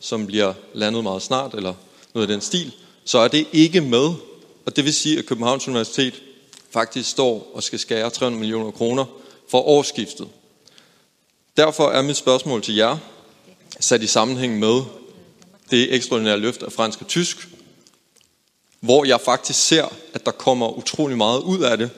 [0.00, 1.74] som bliver landet meget snart, eller
[2.14, 2.72] noget af den stil,
[3.04, 4.14] så er det ikke med.
[4.66, 6.22] Og det vil sige, at Københavns Universitet
[6.70, 9.04] faktisk står og skal skære 300 millioner kroner
[9.50, 10.28] for årsskiftet.
[11.56, 12.96] Derfor er mit spørgsmål til jer,
[13.80, 14.82] sat i sammenhæng med
[15.70, 17.48] det ekstraordinære løft af fransk og tysk,
[18.80, 21.90] hvor jeg faktisk ser, at der kommer utrolig meget ud af det.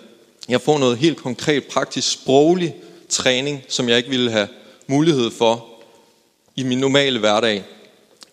[0.48, 2.74] Jeg får noget helt konkret, praktisk, sproglig
[3.08, 4.48] træning, som jeg ikke ville have
[4.86, 5.66] mulighed for
[6.56, 7.64] i min normale hverdag,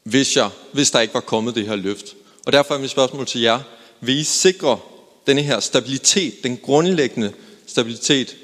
[0.03, 2.05] hvis, jeg, hvis der ikke var kommet det her løft.
[2.45, 3.59] Og derfor er mit spørgsmål til jer,
[3.99, 4.79] vil I sikre
[5.27, 7.33] denne her stabilitet, den grundlæggende
[7.67, 8.35] stabilitet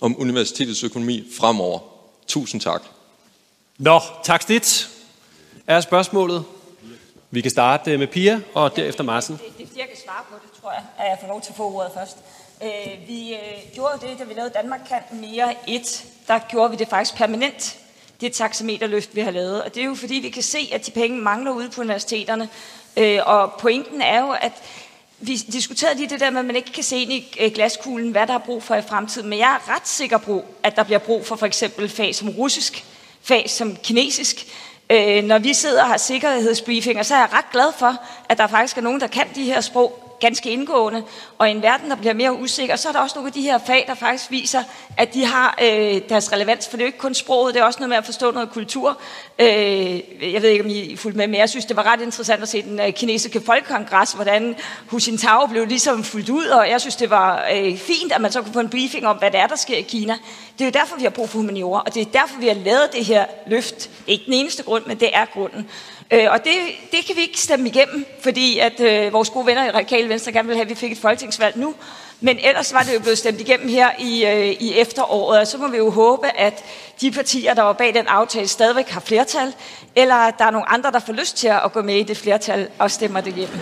[0.00, 1.78] om universitetets økonomi fremover?
[2.26, 2.82] Tusind tak.
[3.78, 4.88] Nå, tak stit.
[5.66, 6.44] Er spørgsmålet?
[7.30, 9.34] Vi kan starte med Pia, og derefter Marsen.
[9.34, 11.42] Det, det er fordi, jeg kan svare på det, tror jeg, at jeg får lov
[11.42, 12.16] til at få ordet først.
[12.62, 16.04] Øh, vi øh, gjorde det, da vi lavede Danmark kan mere et.
[16.28, 17.78] Der gjorde vi det faktisk permanent.
[18.20, 19.62] Det taxameterløft, vi har lavet.
[19.62, 22.48] Og det er jo fordi, vi kan se, at de penge mangler ude på universiteterne.
[22.96, 24.52] Øh, og pointen er jo, at
[25.18, 28.10] vi diskuterede lige det der med, at man ikke kan se ind i øh, glaskuglen,
[28.10, 29.28] hvad der er brug for i fremtiden.
[29.28, 32.28] Men jeg er ret sikker på, at der bliver brug for for eksempel fag som
[32.28, 32.84] russisk,
[33.22, 34.46] fag som kinesisk.
[34.90, 37.96] Øh, når vi sidder og har sikkerhedsbriefinger, så er jeg ret glad for,
[38.28, 41.02] at der faktisk er nogen, der kan de her sprog ganske indgående.
[41.38, 43.42] Og i en verden, der bliver mere usikker, så er der også nogle af de
[43.42, 44.62] her fag, der faktisk viser,
[44.96, 46.68] at de har øh, deres relevans.
[46.68, 48.50] For det er jo ikke kun sproget, det er også noget med at forstå noget
[48.50, 49.00] kultur.
[49.38, 49.46] Øh,
[50.32, 52.48] jeg ved ikke, om I fulgte med, men jeg synes, det var ret interessant at
[52.48, 54.56] se den øh, kinesiske folkekongres, hvordan
[54.86, 58.32] Hu Jintao blev ligesom fuldt ud, og jeg synes, det var øh, fint, at man
[58.32, 60.16] så kunne få en briefing om, hvad det er, der sker i Kina.
[60.58, 62.54] Det er jo derfor, vi har brug for humaniora, og det er derfor, vi har
[62.54, 63.76] lavet det her løft.
[63.76, 65.68] Det er ikke den eneste grund, men det er grunden.
[66.12, 66.52] Øh, og det,
[66.92, 70.32] det kan vi ikke stemme igennem, fordi at øh, vores gode venner i Radikale Venstre
[70.32, 71.74] gerne vil have, at vi fik et folketingsvalg nu.
[72.20, 75.58] Men ellers var det jo blevet stemt igennem her i, øh, i efteråret, og så
[75.58, 76.64] må vi jo håbe, at
[77.00, 79.52] de partier, der var bag den aftale, stadigvæk har flertal,
[79.96, 82.16] eller at der er nogle andre, der får lyst til at gå med i det
[82.16, 83.58] flertal og stemmer det igennem.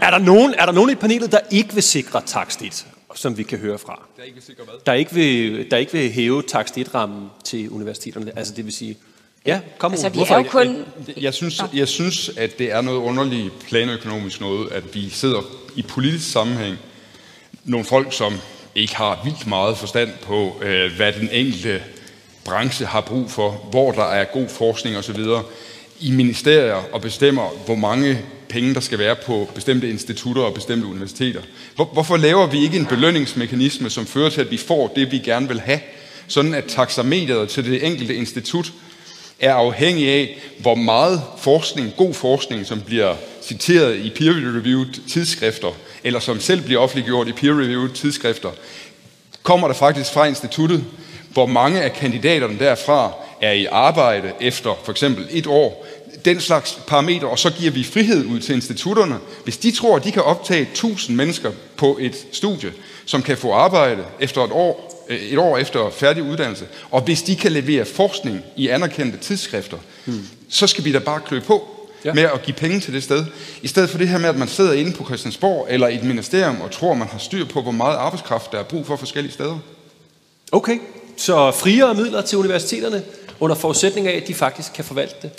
[0.00, 3.38] Er der nogen, er der nogen i panelet, der ikke vil sikre takst 1, som
[3.38, 4.02] vi kan høre fra?
[4.16, 4.74] Der ikke vil sikre hvad?
[4.86, 8.32] Der ikke vil, der ikke vil hæve takst 1-rammen til universiteterne?
[8.36, 8.96] Altså det vil sige...
[9.46, 10.84] Ja, kom Altså, vi Hvorfor er jo kun...
[11.20, 15.40] Jeg synes, jeg synes, at det er noget underligt planøkonomisk noget, at vi sidder
[15.76, 16.76] i politisk sammenhæng
[17.64, 18.34] nogle folk, som
[18.74, 21.82] ikke har vildt meget forstand på, øh, hvad den enkelte
[22.44, 25.24] branche har brug for, hvor der er god forskning osv.,
[26.00, 30.86] i ministerier og bestemmer, hvor mange penge der skal være på bestemte institutter og bestemte
[30.86, 31.40] universiteter.
[31.74, 35.18] Hvor, hvorfor laver vi ikke en belønningsmekanisme, som fører til, at vi får det, vi
[35.18, 35.80] gerne vil have,
[36.26, 38.72] sådan at taxameteret til det enkelte institut
[39.40, 45.72] er afhængig af, hvor meget forskning, god forskning, som bliver citeret i peer-reviewed tidsskrifter,
[46.04, 48.50] eller som selv bliver offentliggjort i peer-reviewed tidsskrifter,
[49.42, 50.84] kommer der faktisk fra instituttet,
[51.32, 55.86] hvor mange af kandidaterne derfra er i arbejde efter for eksempel et år,
[56.24, 59.18] den slags parametre, og så giver vi frihed ud til institutterne.
[59.44, 62.72] Hvis de tror, at de kan optage 1000 mennesker på et studie,
[63.04, 67.36] som kan få arbejde efter et år, et år efter færdig uddannelse, og hvis de
[67.36, 70.26] kan levere forskning i anerkendte tidsskrifter, hmm.
[70.48, 72.08] så skal vi da bare klø på Ja.
[72.08, 72.14] ja.
[72.14, 73.24] med at give penge til det sted.
[73.62, 76.04] I stedet for det her med, at man sidder inde på Christiansborg eller i et
[76.04, 79.32] ministerium og tror, man har styr på, hvor meget arbejdskraft der er brug for forskellige
[79.32, 79.58] steder.
[80.52, 80.78] Okay,
[81.16, 83.02] så friere midler til universiteterne,
[83.40, 85.30] under forudsætning af, at de faktisk kan forvalte det.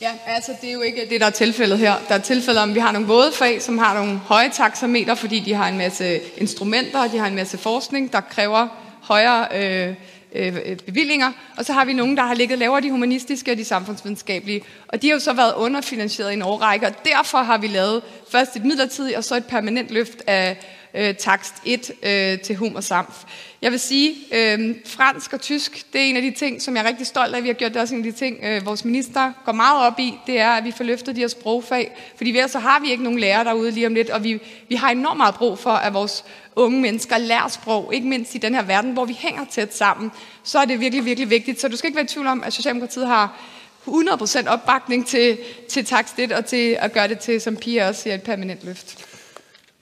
[0.00, 1.94] Ja, altså det er jo ikke det, der er tilfældet her.
[2.08, 5.40] Der er tilfældet om, vi har nogle våde fag, som har nogle høje taxameter, fordi
[5.40, 8.68] de har en masse instrumenter, og de har en masse forskning, der kræver
[9.08, 9.94] højere øh,
[10.32, 11.32] øh, øh, bevillinger.
[11.56, 14.62] Og så har vi nogen, der har ligget lavere, de humanistiske og de samfundsvidenskabelige.
[14.88, 18.02] Og de har jo så været underfinansieret i en årrække, og derfor har vi lavet
[18.32, 20.56] først et midlertidigt og så et permanent løft af
[20.94, 23.24] øh, takst 1 øh, til hum og samf.
[23.62, 26.84] Jeg vil sige, øh, fransk og tysk, det er en af de ting, som jeg
[26.84, 27.42] er rigtig stolt af.
[27.42, 29.98] Vi har gjort det også en af de ting, øh, vores minister går meget op
[29.98, 31.96] i, det er, at vi får løftet de her sprogfag.
[32.16, 34.74] Fordi ved så har vi ikke nogen lærere derude lige om lidt, og vi, vi
[34.74, 36.24] har enormt meget brug for, at vores
[36.56, 40.10] unge mennesker lærer sprog, ikke mindst i den her verden, hvor vi hænger tæt sammen.
[40.42, 41.60] Så er det virkelig, virkelig vigtigt.
[41.60, 43.40] Så du skal ikke være i tvivl om, at Socialdemokratiet har
[43.86, 48.02] 100% opbakning til, til takst 1 og til at gøre det til, som Pia også
[48.02, 49.17] siger, et permanent løft.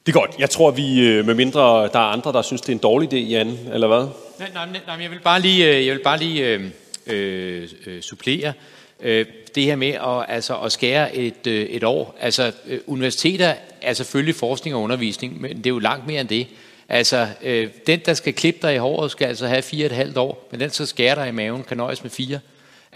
[0.07, 0.31] Det er godt.
[0.39, 3.13] Jeg tror, vi, øh, med mindre der er andre, der synes, det er en dårlig
[3.13, 4.07] idé, Jan, eller hvad?
[4.39, 6.65] Nej, nej, nej, nej, jeg vil bare lige, øh, jeg vil bare lige øh,
[7.07, 8.53] øh, øh, supplere
[9.01, 12.17] øh, det her med at, altså, at skære et, øh, et år.
[12.21, 16.29] Altså, øh, universiteter er selvfølgelig forskning og undervisning, men det er jo langt mere end
[16.29, 16.47] det.
[16.89, 19.97] Altså, øh, den, der skal klippe dig i håret, skal altså have fire og et
[19.97, 22.39] halvt år, men den, der skal skære dig i maven, kan nøjes med fire.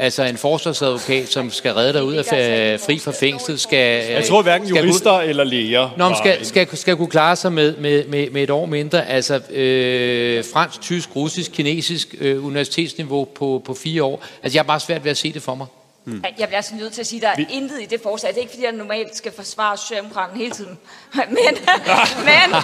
[0.02, 2.24] Altså en forsvarsadvokat, som skal redde dig ud af
[2.80, 4.04] fri fra fængsel, skal...
[4.12, 5.90] Jeg tror hverken skal kunne- jurister eller læger.
[5.96, 9.08] Nå, skal, en- skal, skal kunne klare sig med, med, med, med et år mindre.
[9.08, 14.22] Altså øh, fransk, tysk, russisk, kinesisk øh, universitetsniveau på, på fire år.
[14.42, 15.66] Altså jeg har bare svært ved at se det for mig.
[16.04, 16.24] Hmm.
[16.38, 17.56] Jeg bliver altså nødt til at sige, at der er vi...
[17.56, 18.30] intet i det forslag.
[18.30, 20.78] Det er ikke, fordi jeg normalt skal forsvare Socialdemokraterne hele tiden.
[21.14, 21.54] Men, men,
[22.24, 22.58] men,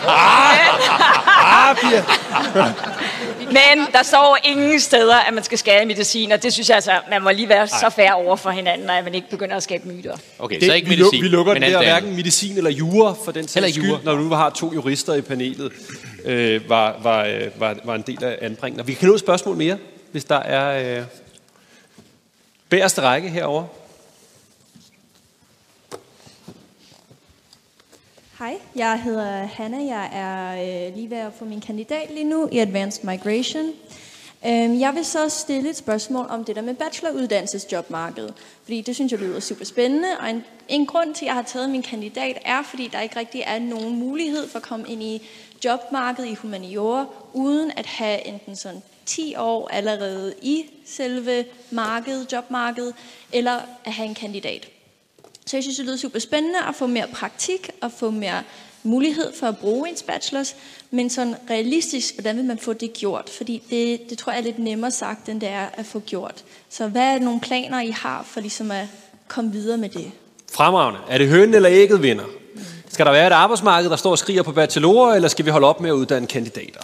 [3.47, 6.75] men der står ingen steder, at man skal skære i medicin, og det synes jeg
[6.75, 9.63] altså, man må lige være så færre over for hinanden, at man ikke begynder at
[9.63, 10.17] skabe myter.
[10.39, 13.33] Okay, Det, så ikke medicin, vi lukker men det der hverken medicin eller jura for
[13.33, 14.01] den sags skyld, jura.
[14.05, 15.73] når du har to jurister i panelet,
[16.25, 18.87] øh, var, var, øh, var, var en del af anbringende.
[18.87, 19.79] Vi kan nå et spørgsmål mere,
[20.13, 21.05] hvis der er øh,
[22.69, 23.65] Bæreste række herover.
[28.39, 29.77] Hej, jeg hedder Hanna.
[29.77, 30.53] Jeg er
[30.89, 33.73] øh, lige ved at få min kandidat lige nu i Advanced Migration.
[34.47, 39.13] Øhm, jeg vil så stille et spørgsmål om det der med bacheloruddannelsesjobmarkedet, fordi det synes
[39.13, 42.39] jeg lyder super spændende, og en, en grund til, at jeg har taget min kandidat,
[42.45, 45.29] er, fordi der ikke rigtig er nogen mulighed for at komme ind i
[45.65, 52.95] jobmarkedet i humaniora, uden at have enten sådan 10 år allerede i selve markedet, jobmarkedet,
[53.33, 54.69] eller at have en kandidat.
[55.47, 58.43] Så jeg synes, det lyder super spændende at få mere praktik og få mere
[58.83, 60.57] mulighed for at bruge ens bachelors,
[60.91, 63.31] men sådan realistisk, hvordan vil man få det gjort?
[63.31, 66.45] Fordi det, det tror jeg er lidt nemmere sagt, end det er at få gjort.
[66.69, 68.87] Så hvad er nogle planer, I har for ligesom at
[69.29, 70.11] komme videre med det?
[70.53, 71.01] Fremragende.
[71.09, 72.25] Er det hønen eller ægget vinder?
[72.89, 75.67] Skal der være et arbejdsmarked, der står og skriger på bachelorer, eller skal vi holde
[75.67, 76.81] op med at uddanne kandidater?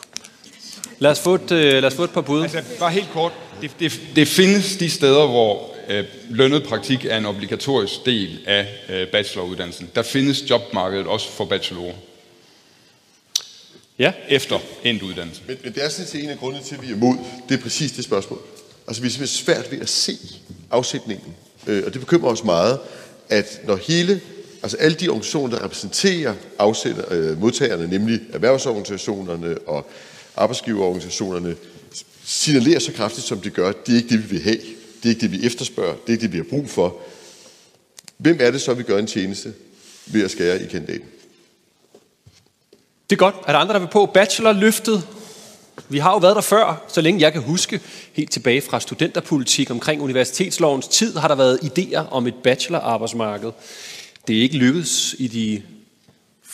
[1.03, 2.43] Lad os få et, øh, lad os få et par bud.
[2.43, 3.33] Altså, bare helt kort.
[3.61, 8.67] Det, det, det findes de steder, hvor øh, lønnet praktik er en obligatorisk del af
[8.89, 9.91] øh, bacheloruddannelsen.
[9.95, 11.95] Der findes jobmarkedet også for bachelorer.
[13.99, 14.13] Ja.
[14.29, 15.43] Efter endt uddannelse.
[15.47, 17.17] Men, men det er sådan set en af grundene til, at vi er imod.
[17.49, 18.41] Det er præcis det spørgsmål.
[18.87, 20.19] Altså, vi er simpelthen svært ved at se
[20.71, 21.35] afsætningen.
[21.67, 22.79] Øh, og det bekymrer os meget,
[23.29, 24.21] at når hele,
[24.63, 29.87] altså alle de organisationer, der repræsenterer afsætter, øh, modtagerne, nemlig erhvervsorganisationerne og
[30.37, 31.57] arbejdsgiverorganisationerne,
[32.25, 34.59] signalerer så kraftigt, som de gør, det er ikke det, vi vil have.
[35.03, 35.93] Det er ikke det, vi efterspørger.
[35.93, 36.97] Det er ikke det, vi har brug for.
[38.17, 39.55] Hvem er det så, vi gør en tjeneste
[40.07, 41.09] ved at skære i kandidaten?
[43.11, 43.35] Det er godt.
[43.47, 44.07] Er der andre, der vil på?
[44.07, 45.09] Bachelorløftet.
[45.89, 47.81] Vi har jo været der før, så længe jeg kan huske,
[48.13, 53.53] helt tilbage fra studenterpolitik omkring universitetslovens tid, har der været idéer om et bachelorarbejdsmarked.
[54.29, 55.63] Det er ikke lykkedes i de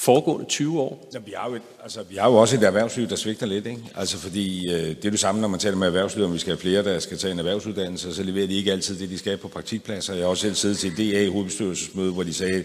[0.01, 1.09] foregående 20 år.
[1.15, 3.67] Ja, vi, har jo et, altså, vi har jo også et erhvervsliv, der svigter lidt.
[3.67, 3.83] Ikke?
[3.95, 6.51] Altså, fordi øh, det er det samme, når man taler med erhvervslivet, om vi skal
[6.51, 9.37] have flere, der skal tage en erhvervsuddannelse, så leverer de ikke altid det, de skal
[9.37, 10.15] på praktikpladser.
[10.15, 12.65] Jeg har også selv siddet til DA i hovedbestyrelsesmøde, hvor de sagde,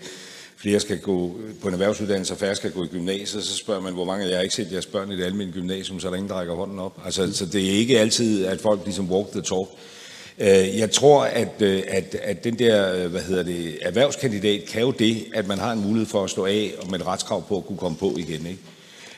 [0.58, 3.94] flere skal gå på en erhvervsuddannelse, og færre skal gå i gymnasiet, så spørger man,
[3.94, 6.12] hvor mange af jer har ikke set jeres børn i det almindelige gymnasium, så er
[6.12, 7.02] der ingen, der rækker hånden op.
[7.06, 9.68] Altså, så det er ikke altid, at folk ligesom walk the talk.
[10.40, 14.82] Øh, jeg tror, at, øh, at, at den der øh, hvad hedder det, erhvervskandidat kan
[14.82, 17.44] jo det, at man har en mulighed for at stå af og med et retskrav
[17.48, 18.48] på at kunne komme på igen.
[18.48, 18.60] Ikke?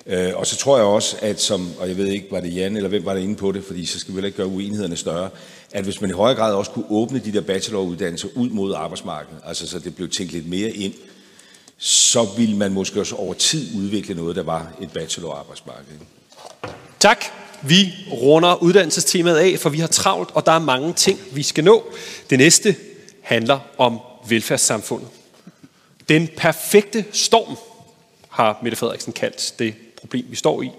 [0.08, 2.76] Øh, og så tror jeg også, at som, og jeg ved ikke, var det Jan
[2.76, 4.96] eller hvem var der inde på det, fordi så skal vi heller ikke gøre uenighederne
[4.96, 5.30] større,
[5.72, 9.42] at hvis man i højere grad også kunne åbne de der bacheloruddannelser ud mod arbejdsmarkedet,
[9.46, 10.94] altså så det blev tænkt lidt mere ind,
[11.78, 15.94] så ville man måske også over tid udvikle noget, der var et bachelorarbejdsmarked.
[17.00, 17.26] Tak.
[17.68, 21.64] Vi runder uddannelsestemaet af, for vi har travlt, og der er mange ting, vi skal
[21.64, 21.84] nå.
[22.30, 22.76] Det næste
[23.22, 25.08] handler om velfærdssamfundet.
[26.10, 27.58] Den perfekte storm
[28.30, 30.72] har Mette Frederiksen kaldt det problem, vi står i.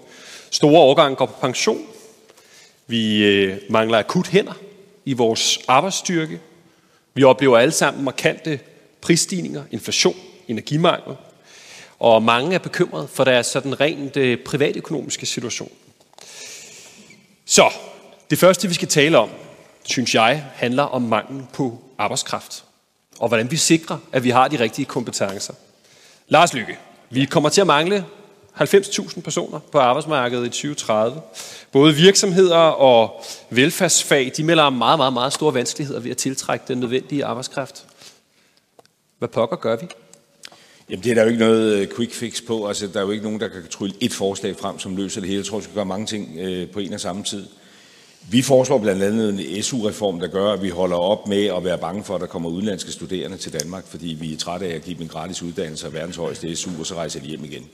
[0.51, 1.85] Store årgange går på pension.
[2.87, 4.53] Vi øh, mangler akut hænder
[5.05, 6.39] i vores arbejdsstyrke.
[7.13, 8.59] Vi oplever alle sammen markante
[9.01, 10.15] prisstigninger, inflation,
[10.47, 11.15] energimangel.
[11.99, 15.71] Og mange er bekymret for deres sådan rent øh, privatøkonomiske situation.
[17.49, 17.69] Så,
[18.29, 19.29] det første vi skal tale om,
[19.83, 22.63] synes jeg, handler om mangel på arbejdskraft.
[23.19, 25.53] Og hvordan vi sikrer, at vi har de rigtige kompetencer.
[26.27, 26.77] Lars Lykke,
[27.09, 28.05] vi kommer til at mangle
[28.61, 31.21] 90.000 personer på arbejdsmarkedet i 2030.
[31.71, 36.77] Både virksomheder og velfærdsfag, de melder meget, meget, meget store vanskeligheder ved at tiltrække den
[36.77, 37.85] nødvendige arbejdskraft.
[39.17, 39.87] Hvad pokker gør vi?
[40.89, 42.67] Jamen, det er der jo ikke noget øh, quick fix på.
[42.67, 45.27] Altså, der er jo ikke nogen, der kan trylle et forslag frem, som løser det
[45.27, 45.39] hele.
[45.39, 47.45] Jeg tror, vi skal gøre mange ting øh, på en og samme tid.
[48.29, 51.77] Vi foreslår blandt andet en SU-reform, der gør, at vi holder op med at være
[51.77, 54.83] bange for, at der kommer udenlandske studerende til Danmark, fordi vi er trætte af at
[54.83, 57.69] give dem en gratis uddannelse og verdens højeste SU, og så rejser de hjem igen.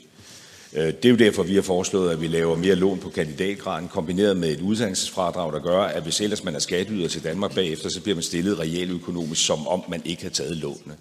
[0.72, 3.88] Øh, det er jo derfor, vi har foreslået, at vi laver mere lån på kandidatgraden,
[3.88, 7.88] kombineret med et uddannelsesfradrag, der gør, at hvis ellers man er skatteyder til Danmark bagefter,
[7.88, 10.94] så bliver man stillet reelt økonomisk, som om man ikke har taget lånene.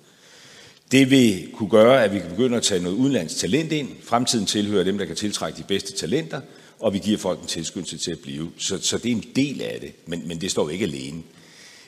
[0.94, 3.90] Det vil kunne gøre, at vi kan begynde at tage noget udenlandsk talent ind.
[4.04, 6.42] Fremtiden tilhører dem, der kan tiltrække de bedste talenter,
[6.80, 8.52] og vi giver folk en tilskyndelse til at blive.
[8.58, 11.22] Så, så det er en del af det, men, men det står ikke alene.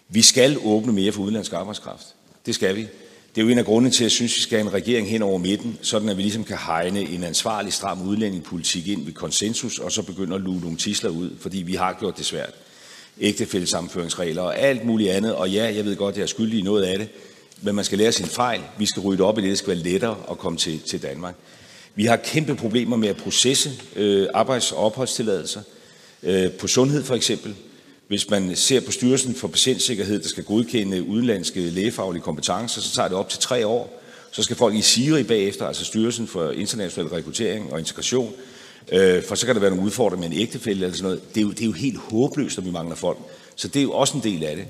[0.10, 2.06] Vi skal åbne mere for udenlandsk arbejdskraft.
[2.46, 2.82] Det skal vi.
[3.36, 4.74] Det er jo en af grundene til, at jeg synes, at vi skal have en
[4.74, 9.06] regering hen over midten, sådan at vi ligesom kan hegne en ansvarlig, stram udlændingepolitik ind
[9.06, 12.26] ved konsensus, og så begynde at luge nogle tisler ud, fordi vi har gjort det
[12.26, 12.54] svært.
[13.22, 16.62] Ægtefællesamføringsregler og alt muligt andet, og ja, jeg ved godt, at jeg er skyldig i
[16.62, 17.10] noget af det,
[17.66, 18.62] men man skal lære sin fejl.
[18.78, 19.50] Vi skal rydde op i det.
[19.50, 21.36] Det skal være lettere at komme til, til Danmark.
[21.96, 25.62] Vi har kæmpe problemer med at processe øh, arbejds- og opholdstilladelser.
[26.24, 27.56] Øh, på sundhed for eksempel.
[28.08, 33.08] Hvis man ser på Styrelsen for Patientsikkerhed, der skal godkende udenlandske lægefaglige kompetencer, så tager
[33.08, 34.02] det op til tre år.
[34.32, 38.34] Så skal folk i SIRI bagefter, altså Styrelsen for International Rekruttering og Integration,
[38.92, 41.36] øh, for så kan der være nogle udfordringer med en ægtefælde eller sådan noget.
[41.36, 43.18] Det er, jo, det er jo helt håbløst, at vi mangler folk.
[43.56, 44.66] Så det er jo også en del af det.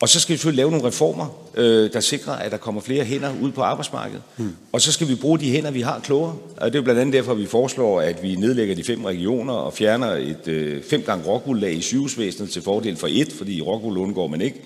[0.00, 3.04] Og så skal vi selvfølgelig lave nogle reformer, øh, der sikrer, at der kommer flere
[3.04, 4.22] hænder ud på arbejdsmarkedet.
[4.36, 4.56] Hmm.
[4.72, 6.34] Og så skal vi bruge de hænder, vi har klogere.
[6.56, 9.52] Og det er blandt andet derfor, at vi foreslår, at vi nedlægger de fem regioner
[9.52, 13.98] og fjerner et øh, fem gange rockwool i sygehusvæsenet til fordel for et, fordi rockwool
[13.98, 14.62] undgår man ikke.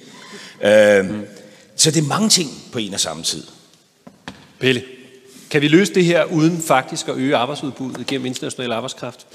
[0.65, 1.25] Øh, hmm.
[1.77, 3.43] Så det er mange ting på en og samme tid.
[4.59, 4.83] Pelle,
[5.51, 9.27] kan vi løse det her uden faktisk at øge arbejdsudbuddet gennem international arbejdskraft?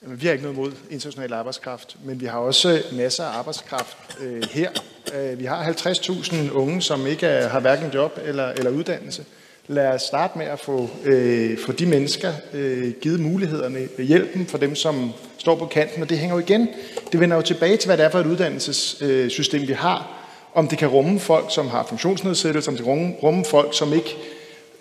[0.00, 4.42] Vi har ikke noget mod international arbejdskraft, men vi har også masser af arbejdskraft øh,
[4.50, 4.70] her.
[5.14, 9.24] Øh, vi har 50.000 unge, som ikke er, har hverken job eller, eller uddannelse.
[9.66, 14.58] Lad os starte med at få, øh, få de mennesker øh, givet mulighederne, hjælpen for
[14.58, 16.68] dem, som står på kanten, og det hænger jo igen.
[17.12, 20.10] Det vender jo tilbage til, hvad det er for et uddannelsessystem, vi har.
[20.54, 24.16] Om det kan rumme folk, som har funktionsnedsættelse, om det kan rumme folk, som ikke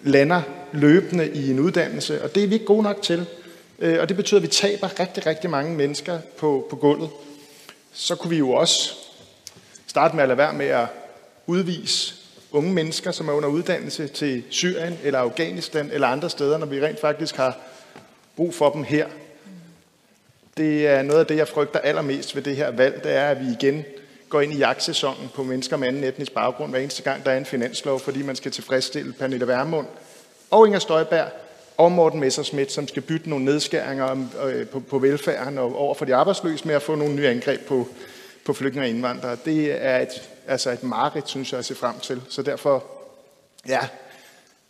[0.04, 0.42] lander
[0.72, 3.26] løbende i en uddannelse, og det er vi ikke gode nok til.
[3.80, 7.10] Øh, og det betyder, at vi taber rigtig, rigtig mange mennesker på, på gulvet.
[7.94, 8.94] Så kunne vi jo også
[9.88, 10.88] starte med at lade være med at
[11.48, 12.14] udvise
[12.52, 16.82] unge mennesker, som er under uddannelse til Syrien eller Afghanistan eller andre steder, når vi
[16.82, 17.58] rent faktisk har
[18.36, 19.08] brug for dem her.
[20.58, 23.40] Det er noget af det, jeg frygter allermest ved det her valg, det er, at
[23.40, 23.86] vi igen
[24.30, 27.38] går ind i jagtsæsonen på mennesker med anden etnisk baggrund hver eneste gang, der er
[27.38, 29.88] en finanslov, fordi man skal tilfredsstille Pernille Vermund
[30.52, 31.28] og Inger Støjberg
[31.78, 36.06] og Morten Messersmith, som skal bytte nogle nedskæringer øh, på, på velfærden og over for
[36.06, 37.88] de arbejdsløse med at få nogle nye angreb på,
[38.46, 39.38] på flygtninge og indvandrere.
[39.46, 42.22] Det er et, altså et mareridt, synes jeg, at se frem til.
[42.30, 42.84] Så derfor,
[43.68, 43.80] ja,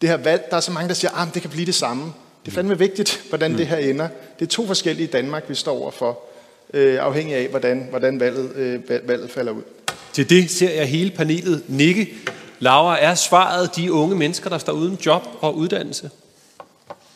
[0.01, 1.75] det her valg, der er så mange, der siger, at ah, det kan blive det
[1.75, 2.13] samme.
[2.45, 4.07] Det er fandme vigtigt, hvordan det her ender.
[4.39, 6.19] Det er to forskellige Danmark, vi står overfor,
[6.73, 9.61] øh, afhængig af, hvordan, hvordan valget, øh, valget falder ud.
[10.13, 12.13] Til det ser jeg hele panelet nikke.
[12.59, 16.09] Laura, er svaret de unge mennesker, der står uden job og uddannelse?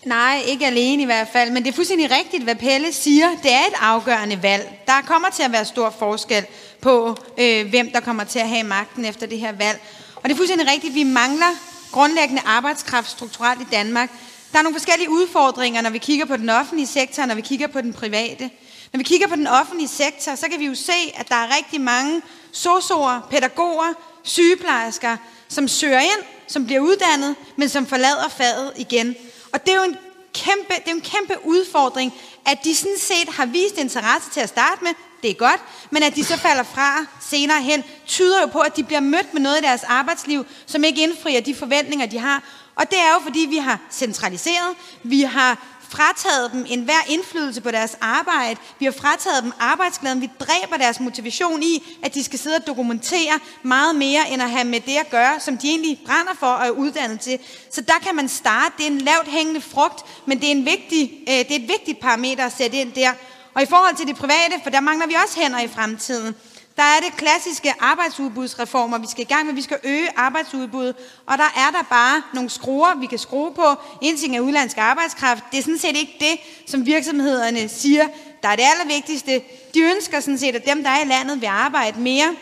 [0.06, 3.30] Nej, ikke alene i hvert fald, men det er fuldstændig rigtigt, hvad Pelle siger.
[3.44, 4.80] Det er et afgørende valg.
[4.86, 6.46] Der kommer til at være stor forskel
[6.82, 9.82] på, øh, hvem der kommer til at have magten efter det her valg.
[10.16, 11.56] Og det er fuldstændig rigtigt, vi mangler
[11.92, 14.10] grundlæggende arbejdskraft strukturelt i Danmark.
[14.52, 17.42] Der er nogle forskellige udfordringer, når vi kigger på den offentlige sektor, og når vi
[17.42, 18.50] kigger på den private.
[18.94, 21.56] Når vi kigger på den offentlige sektor, så kan vi jo se, at der er
[21.58, 22.22] rigtig mange
[22.52, 23.94] sosuer, pædagoger,
[24.24, 25.18] sygeplejersker,
[25.50, 29.16] som søger ind, som bliver uddannet, men som forlader faget igen.
[29.54, 29.98] Og det er jo en
[30.34, 32.14] kæmpe, det er en kæmpe udfordring,
[32.46, 34.92] at de sådan set har vist interesse til at starte med,
[35.22, 38.78] det er godt, men at de så falder fra senere hen, tyder jo på, at
[38.78, 42.44] de bliver mødt med noget i deres arbejdsliv, som ikke indfrier de forventninger, de har.
[42.76, 47.72] Og det er jo, fordi vi har centraliseret, vi har frataget dem enhver indflydelse på
[47.72, 48.60] deres arbejde.
[48.80, 50.22] Vi har frataget dem arbejdsglæden.
[50.22, 54.50] Vi dræber deres motivation i, at de skal sidde og dokumentere meget mere, end at
[54.50, 57.40] have med det at gøre, som de egentlig brænder for og er uddannet til.
[57.72, 58.74] Så der kan man starte.
[58.78, 61.70] Det er en lavt hængende frugt, men det er, en vigtig, øh, det er et
[61.70, 63.12] vigtigt parameter at sætte ind der.
[63.54, 66.36] Og i forhold til det private, for der mangler vi også hænder i fremtiden,
[66.78, 69.54] der er det klassiske arbejdsudbudsreformer, vi skal i gang med.
[69.54, 70.96] Vi skal øge arbejdsudbuddet,
[71.26, 73.76] og der er der bare nogle skruer, vi kan skrue på.
[74.02, 75.44] En ting er udlandsk arbejdskraft.
[75.52, 78.08] Det er sådan set ikke det, som virksomhederne siger,
[78.44, 79.42] der er det allervigtigste.
[79.74, 82.36] De ønsker sådan set, at dem, der er i landet, vil arbejde mere.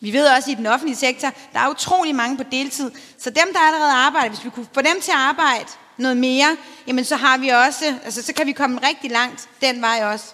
[0.00, 2.90] Vi ved også i den offentlige sektor, der er utrolig mange på deltid.
[3.18, 6.56] Så dem, der allerede arbejder, hvis vi kunne få dem til at arbejde noget mere,
[6.86, 10.24] jamen så har vi også, altså så kan vi komme rigtig langt den vej også.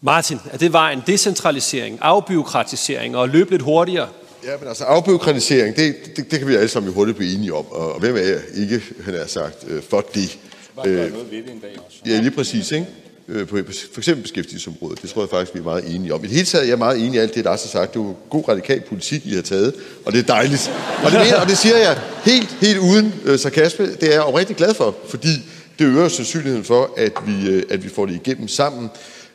[0.00, 4.08] Martin, er det vejen decentralisering, afbiokratisering og løbe lidt hurtigere?
[4.44, 7.54] Ja, men altså afbiokratisering, det, det, det kan vi alle sammen jo hurtigt blive enige
[7.54, 10.38] om, og, og hvem er jeg ikke, han er sagt, øh, for det.
[10.86, 11.98] Øh, noget ved det en dag også.
[12.06, 12.86] Ja, lige præcis, ikke?
[13.28, 13.58] Øh, på
[13.92, 15.02] for eksempel beskæftigelsesområdet.
[15.02, 16.24] Det tror jeg faktisk, vi er meget enige om.
[16.24, 17.94] I det hele taget er jeg meget enig i alt det, Lars har sagt.
[17.94, 19.74] Det er jo god radikal politik, I har taget,
[20.06, 20.72] og det er dejligt.
[21.04, 23.86] Og det, og det siger jeg helt, helt uden øh, sarkasme.
[23.86, 25.28] Det er jeg oprigtig glad for, fordi
[25.78, 28.90] det øger sandsynligheden for, at vi, øh, at vi får det igennem sammen.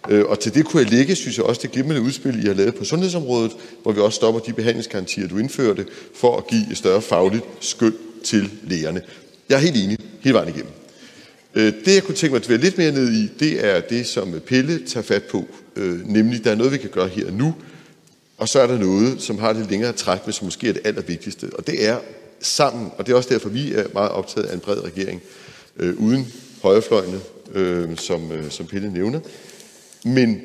[0.10, 2.54] Øh, og til det kunne jeg lægge, synes jeg også, det glimrende udspil, I har
[2.54, 3.51] lavet på sundhedsområdet,
[3.84, 5.86] hvor vi også stopper de behandlingsgarantier, du indførte,
[6.16, 7.93] for at give et større fagligt skøn
[8.24, 9.01] til lægerne.
[9.49, 10.72] Jeg er helt enig hele vejen igennem.
[11.56, 14.08] Øh, det, jeg kunne tænke mig at være lidt mere ned i, det er det,
[14.08, 15.45] som Pelle tager fat på,
[15.76, 17.56] øh, nemlig, der er noget, vi kan gøre her og nu,
[18.38, 20.82] og så er der noget, som har det længere træk, men som måske er det
[20.86, 21.97] allervigtigste, og det er
[22.39, 25.22] sammen, og det er også derfor, vi er meget optaget af en bred regering,
[25.80, 26.34] øh, uden
[26.64, 27.20] højrefløjene,
[27.54, 29.20] øh, som, øh, som Pelle nævner,
[30.06, 30.41] men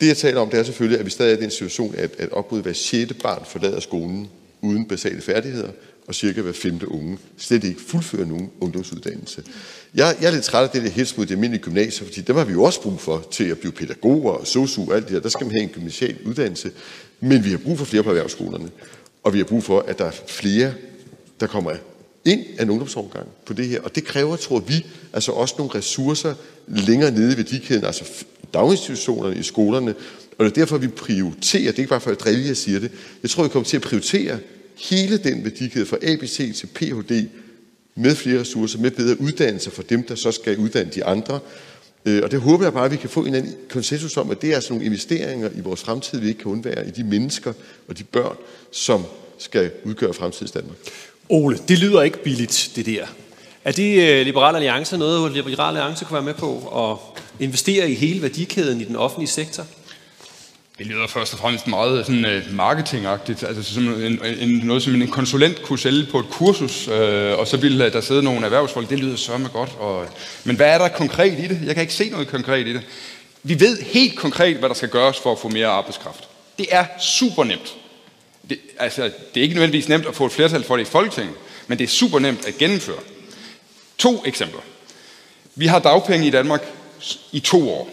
[0.00, 2.10] det, jeg taler om, det er selvfølgelig, at vi stadig er i den situation, at,
[2.18, 4.28] at op mod hver sjette barn forlader skolen
[4.60, 5.68] uden basale færdigheder,
[6.06, 9.42] og cirka hver femte unge slet ikke fuldfører nogen ungdomsuddannelse.
[9.94, 12.36] Jeg, jeg er lidt træt af det der hets mod de almindelige gymnasier, fordi dem
[12.36, 15.14] har vi jo også brug for til at blive pædagoger og sosu og alt det
[15.14, 15.20] der.
[15.20, 16.70] Der skal man have en gymnasial uddannelse.
[17.20, 18.70] Men vi har brug for flere på erhvervsskolerne.
[19.22, 20.74] Og vi har brug for, at der er flere,
[21.40, 21.72] der kommer
[22.24, 23.80] ind af en ungdomsårgang på det her.
[23.80, 26.34] Og det kræver, tror vi, altså også nogle ressourcer
[26.68, 28.04] længere nede i værdikæden, altså
[28.54, 29.94] daginstitutionerne, i skolerne.
[30.38, 32.80] Og det er derfor, vi prioriterer, det er ikke bare for at drille, jeg siger
[32.80, 32.90] det,
[33.22, 34.38] jeg tror, vi kommer til at prioritere
[34.78, 37.26] hele den værdikæde fra ABC til Ph.D.
[37.94, 41.40] med flere ressourcer, med bedre uddannelser for dem, der så skal uddanne de andre.
[42.04, 44.42] Øh, og det håber jeg bare, at vi kan få en anden konsensus om, at
[44.42, 47.52] det er sådan nogle investeringer i vores fremtid, vi ikke kan undvære, i de mennesker
[47.88, 48.36] og de børn,
[48.72, 49.04] som
[49.38, 50.76] skal udgøre fremtidens Danmark.
[51.28, 53.06] Ole, det lyder ikke billigt, det der.
[53.64, 56.98] Er det øh, Liberal Alliance noget, Liberal Alliance kunne være med på at
[57.42, 59.66] investere i hele værdikæden i den offentlige sektor?
[60.78, 64.94] Det lyder først og fremmest meget sådan, uh, marketingagtigt, altså som en, en, noget, som
[64.94, 66.94] en konsulent kunne sælge på et kursus, uh,
[67.38, 68.90] og så ville øh, der sidde nogle erhvervsfolk.
[68.90, 69.70] Det lyder sørme godt.
[69.78, 70.06] Og,
[70.44, 71.60] men hvad er der konkret i det?
[71.64, 72.82] Jeg kan ikke se noget konkret i det.
[73.42, 76.28] Vi ved helt konkret, hvad der skal gøres for at få mere arbejdskraft.
[76.58, 77.76] Det er super nemt.
[78.50, 81.34] Det, altså, det er ikke nødvendigvis nemt at få et flertal for det i Folketinget,
[81.66, 83.00] men det er super nemt at gennemføre.
[83.98, 84.60] To eksempler.
[85.54, 86.62] Vi har dagpenge i Danmark
[87.32, 87.88] i to år.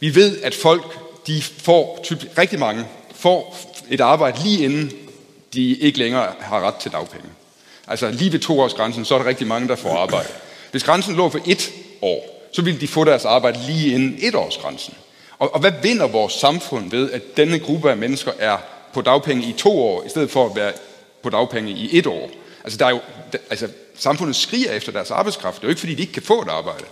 [0.00, 2.84] Vi ved, at folk, de får, typisk, rigtig mange,
[3.14, 3.58] får
[3.90, 4.92] et arbejde lige inden
[5.54, 7.28] de ikke længere har ret til dagpenge.
[7.88, 10.28] Altså lige ved to års grænsen, så er der rigtig mange, der får arbejde.
[10.70, 14.38] Hvis grænsen lå for et år, så ville de få deres arbejde lige inden etårsgrænsen.
[14.38, 14.94] års grænsen.
[15.38, 18.56] Og, og hvad vinder vores samfund ved, at denne gruppe af mennesker er
[18.94, 20.72] på dagpenge i to år, i stedet for at være
[21.22, 22.30] på dagpenge i et år?
[22.64, 23.00] Altså, der er jo,
[23.50, 25.56] altså samfundet skriger efter deres arbejdskraft.
[25.56, 26.84] Det er jo ikke, fordi de ikke kan få et arbejde.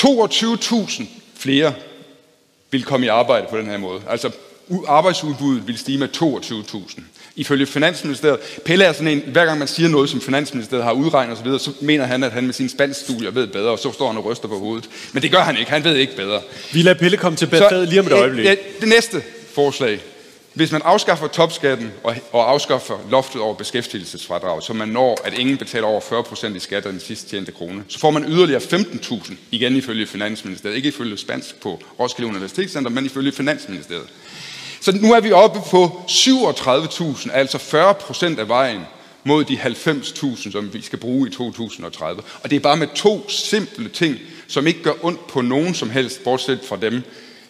[0.00, 1.04] 22.000
[1.38, 1.74] flere
[2.70, 4.00] vil komme i arbejde på den her måde.
[4.08, 4.30] Altså
[4.86, 7.00] arbejdsudbuddet vil stige med 22.000.
[7.36, 11.38] Ifølge Finansministeriet, Pelle er sådan en, hver gang man siger noget, som Finansministeriet har udregnet
[11.38, 14.16] osv., så mener han, at han med sine spanskstudier ved bedre, og så står han
[14.16, 14.88] og ryster på hovedet.
[15.12, 16.40] Men det gør han ikke, han ved ikke bedre.
[16.72, 18.44] Vi lader Pelle komme til bed lige om et øjeblik.
[18.44, 19.22] Ja, det næste
[19.54, 20.00] forslag,
[20.56, 25.56] hvis man afskaffer topskatten og, og afskaffer loftet over beskæftigelsesfradraget, så man når, at ingen
[25.56, 29.32] betaler over 40% i skat af den sidste tjente krone, så får man yderligere 15.000,
[29.50, 34.08] igen ifølge Finansministeriet, ikke ifølge spansk på Roskilde Universitetscenter, men ifølge Finansministeriet.
[34.80, 38.80] Så nu er vi oppe på 37.000, altså 40% af vejen
[39.24, 42.22] mod de 90.000, som vi skal bruge i 2030.
[42.42, 45.90] Og det er bare med to simple ting, som ikke gør ondt på nogen som
[45.90, 47.02] helst, bortset fra dem,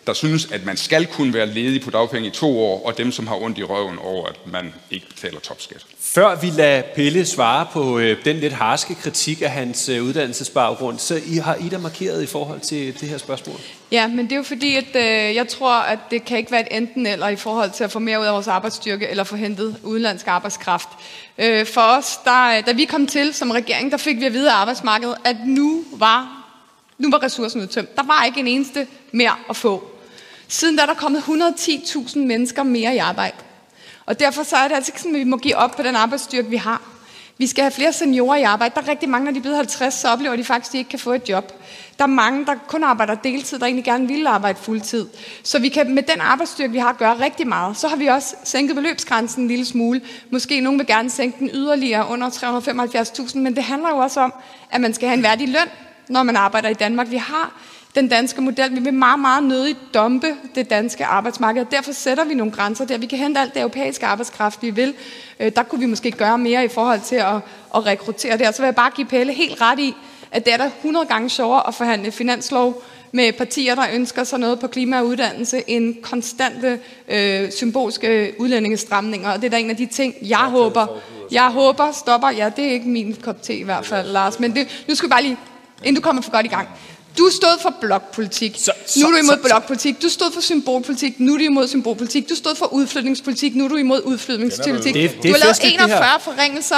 [0.06, 3.12] der synes, at man skal kunne være ledig på dagpenge i to år, og dem,
[3.12, 5.86] som har ondt i røven over, at man ikke betaler topskat.
[6.00, 10.98] Før vi lader Pelle svare på øh, den lidt harske kritik af hans øh, uddannelsesbaggrund,
[10.98, 13.56] så I har I da markeret i forhold til det her spørgsmål?
[13.92, 16.72] Ja, men det er jo fordi, at øh, jeg tror, at det kan ikke være
[16.72, 19.36] et enten eller i forhold til at få mere ud af vores arbejdsstyrke, eller få
[19.36, 20.88] hentet udenlandsk arbejdskraft.
[21.38, 24.50] Øh, for os, der, da vi kom til som regering, der fik vi at vide
[24.50, 26.46] af arbejdsmarkedet, at nu var,
[26.98, 27.96] nu var ressourcen udtømt.
[27.96, 29.90] Der var ikke en eneste mere at få.
[30.48, 33.36] Siden da er der kommet 110.000 mennesker mere i arbejde.
[34.06, 35.96] Og derfor så er det altså ikke sådan, at vi må give op på den
[35.96, 36.82] arbejdsstyrke, vi har.
[37.38, 38.74] Vi skal have flere seniorer i arbejde.
[38.74, 40.78] Der er rigtig mange, når de er blevet 50, så oplever de faktisk, at de
[40.78, 41.52] ikke kan få et job.
[41.98, 45.06] Der er mange, der kun arbejder deltid, der egentlig gerne vil arbejde fuldtid.
[45.42, 47.76] Så vi kan med den arbejdsstyrke, vi har, gøre rigtig meget.
[47.76, 50.00] Så har vi også sænket beløbsgrænsen en lille smule.
[50.30, 54.34] Måske nogen vil gerne sænke den yderligere under 375.000, men det handler jo også om,
[54.70, 55.68] at man skal have en værdig løn,
[56.08, 57.10] når man arbejder i Danmark.
[57.10, 57.60] Vi har
[57.96, 58.74] den danske model.
[58.74, 62.84] Vi vil meget, meget nødigt dumpe det danske arbejdsmarked, og derfor sætter vi nogle grænser
[62.84, 62.98] der.
[62.98, 64.94] Vi kan hente alt det europæiske arbejdskraft, vi vil.
[65.40, 67.36] Øh, der kunne vi måske gøre mere i forhold til at,
[67.74, 68.48] at rekruttere det.
[68.48, 69.94] Og så vil jeg bare give Pelle helt ret i,
[70.30, 72.82] at det er der 100 gange sjovere at forhandle finanslov
[73.12, 79.30] med partier, der ønsker sig noget på klima og uddannelse, end konstante øh, symbolske udlændingestramninger.
[79.30, 80.86] Og det er da en af de ting, jeg håber,
[81.30, 82.30] jeg håber stopper.
[82.30, 84.40] Ja, det er ikke min kop te i hvert fald, Lars.
[84.40, 85.36] Men det, nu skal vi bare lige,
[85.84, 86.68] inden du kommer for godt i gang.
[87.18, 88.54] Du stod for blokpolitik.
[88.58, 90.02] Så, så, nu er du imod så, blokpolitik.
[90.02, 91.20] Du stod for symbolpolitik.
[91.20, 92.28] Nu er du imod symbolpolitik.
[92.28, 93.54] Du stod for udflytningspolitik.
[93.54, 94.94] Nu er du imod udflytningspolitik.
[94.94, 96.76] Det, det du har lavet 41 forringelser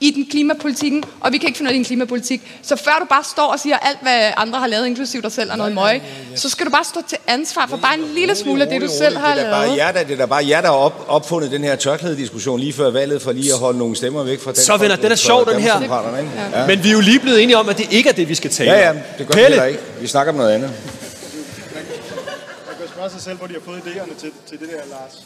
[0.00, 2.58] i den klimapolitikken, og vi kan ikke finde ud af din klimapolitik.
[2.62, 5.50] Så før du bare står og siger alt, hvad andre har lavet, inklusiv dig selv,
[5.52, 6.02] og noget møg,
[6.34, 8.88] så skal du bare stå til ansvar for bare en lille smule af det, du
[8.98, 9.50] selv har lavet.
[9.50, 12.60] Bare jer, der, det er da bare jer, der har op, opfundet den her tørklæde-diskussion
[12.60, 14.60] lige før valget, for lige at holde nogle stemmer væk fra den.
[14.60, 15.80] Så venner, den er sjov, den her.
[16.54, 16.66] Ja.
[16.66, 18.50] Men vi er jo lige blevet enige om, at det ikke er det, vi skal
[18.50, 19.62] tale Ja, ja, det gør Pelle.
[19.62, 19.80] vi ikke.
[20.00, 20.70] Vi snakker om noget andet.
[21.74, 25.22] Man kan spørge sig selv, hvor de har fået idéerne til, til det der, Lars.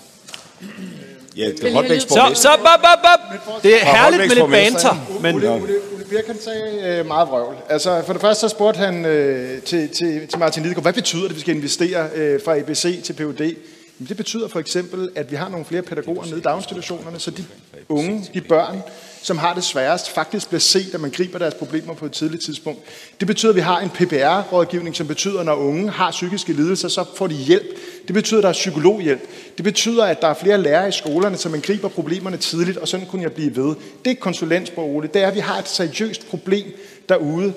[1.37, 2.99] Ja, det er Holbæks Så, så bop, bop,
[3.47, 3.62] bop.
[3.62, 5.18] Det er herligt med lidt banter.
[5.22, 5.35] Men...
[5.35, 5.62] Ole, Ole,
[5.95, 7.57] Ole Birk, han sagde øh, meget vrøvl.
[7.68, 11.22] Altså, for det første så spurgte han øh, til, til, til Martin Lidegaard, hvad betyder
[11.22, 13.41] det, at vi skal investere øh, fra ABC til PUD?
[13.41, 17.31] Jamen, det betyder for eksempel, at vi har nogle flere pædagoger nede i daginstitutionerne, så
[17.31, 17.45] de
[17.89, 18.83] unge, de børn,
[19.22, 22.44] som har det sværest, faktisk bliver set, at man griber deres problemer på et tidligt
[22.44, 22.80] tidspunkt.
[23.20, 26.88] Det betyder, at vi har en PPR-rådgivning, som betyder, at når unge har psykiske lidelser,
[26.88, 27.66] så får de hjælp.
[28.06, 29.20] Det betyder, at der er psykologhjælp.
[29.56, 32.88] Det betyder, at der er flere lærere i skolerne, så man griber problemerne tidligt, og
[32.88, 33.74] sådan kunne jeg blive ved.
[34.04, 35.08] Det er konsulensbrug, Ole.
[35.14, 36.66] Det er, at vi har et seriøst problem
[37.08, 37.52] derude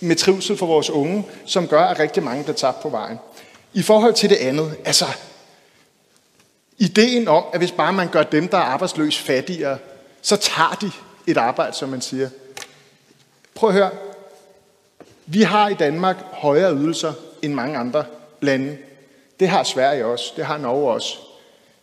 [0.00, 3.18] med trivsel for vores unge, som gør, at rigtig mange bliver tabt på vejen.
[3.74, 5.04] I forhold til det andet, altså
[6.78, 9.78] ideen om, at hvis bare man gør dem, der er arbejdsløs, fattigere,
[10.22, 10.90] så tager de
[11.30, 12.28] et arbejde, som man siger.
[13.54, 13.90] Prøv at høre.
[15.26, 17.12] Vi har i Danmark højere ydelser
[17.42, 18.04] end mange andre
[18.40, 18.78] lande.
[19.40, 20.32] Det har Sverige også.
[20.36, 21.16] Det har Norge også.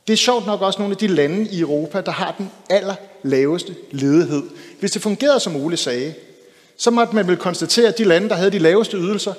[0.08, 3.76] Det er sjovt nok også nogle af de lande i Europa, der har den allerlaveste
[3.91, 4.43] ledighed.
[4.80, 6.14] Hvis det fungerede, som Ole sagde,
[6.78, 9.34] så måtte man vel konstatere, at de lande, der havde de laveste ydelser,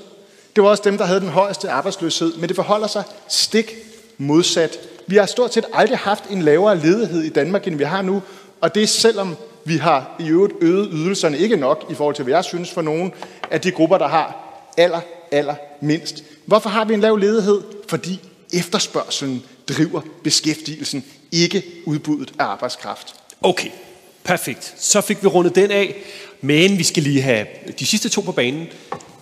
[0.57, 2.37] det var også dem, der havde den højeste arbejdsløshed.
[2.37, 3.77] Men det forholder sig stik
[4.19, 4.79] modsat.
[5.07, 8.23] Vi har stort set aldrig haft en lavere ledighed i Danmark, end vi har nu.
[8.61, 9.37] Og det er selvom
[9.67, 12.83] vi har i øvrigt øget ydelserne ikke nok i forhold til, hvad jeg synes for
[12.83, 13.13] nogen
[13.51, 14.37] af de grupper, der har
[14.77, 15.01] aller,
[15.31, 16.25] aller mindst.
[16.45, 17.63] Hvorfor har vi en lav ledighed?
[17.89, 18.21] Fordi
[18.53, 23.15] efterspørgselen driver beskæftigelsen, ikke udbuddet af arbejdskraft.
[23.43, 23.71] Okay,
[24.25, 24.75] perfekt.
[24.79, 25.97] Så fik vi rundet den af.
[26.41, 27.47] Men vi skal lige have
[27.79, 28.67] de sidste to på banen.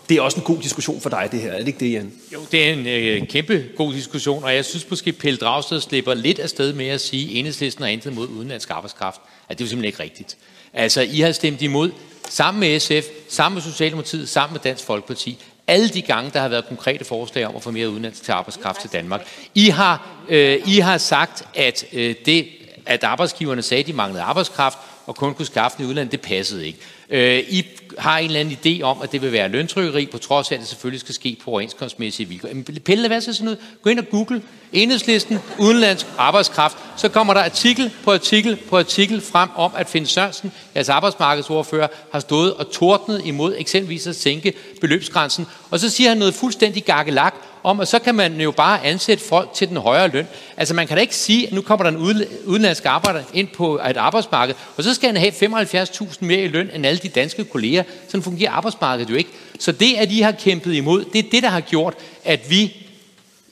[0.09, 1.53] Det er også en god diskussion for dig, det her.
[1.53, 2.13] Er det ikke det, Jan?
[2.33, 6.15] Jo, det er en øh, kæmpe god diskussion, og jeg synes måske, Pelle Dragsted slipper
[6.15, 9.21] lidt af sted med at sige, at enhedslisten har intet mod udenlandsk arbejdskraft.
[9.49, 10.37] At det er simpelthen ikke rigtigt.
[10.73, 11.91] Altså, I har stemt imod
[12.29, 15.39] sammen med SF, sammen med Socialdemokratiet, sammen med Dansk Folkeparti.
[15.67, 18.81] Alle de gange, der har været konkrete forslag om at få mere udenlandsk til arbejdskraft
[18.81, 19.27] til Danmark.
[19.55, 22.49] I har, øh, I har sagt, at øh, det,
[22.87, 26.21] at arbejdsgiverne sagde, at de manglede arbejdskraft, og kun kunne skaffe den i udlandet, det
[26.21, 26.79] passede ikke.
[27.11, 27.65] Øh, I
[27.99, 30.61] har en eller anden idé om, at det vil være løntrykkeri, på trods af, at
[30.61, 32.49] det selvfølgelig skal ske på overenskomstmæssige vilkår.
[32.53, 33.59] Men Pelle, hvad så sådan noget?
[33.83, 34.43] Gå ind og google
[34.73, 36.77] enhedslisten, udenlandsk arbejdskraft.
[36.97, 41.89] Så kommer der artikel på artikel på artikel frem om, at Finn Sørensen, jeres arbejdsmarkedsordfører,
[42.13, 45.47] har stået og tordnet imod eksempelvis at sænke beløbsgrænsen.
[45.71, 47.35] Og så siger han noget fuldstændig gakkelak
[47.65, 50.27] om, at så kan man jo bare ansætte folk til den højere løn.
[50.57, 53.81] Altså man kan da ikke sige, at nu kommer der en udenlandsk arbejder ind på
[53.91, 57.45] et arbejdsmarked, og så skal han have 75.000 mere i løn end alle de danske
[57.45, 57.83] kolleger.
[58.09, 59.31] Sådan fungerer arbejdsmarkedet jo ikke.
[59.59, 61.95] Så det, at I har kæmpet imod, det er det, der har gjort,
[62.25, 62.77] at vi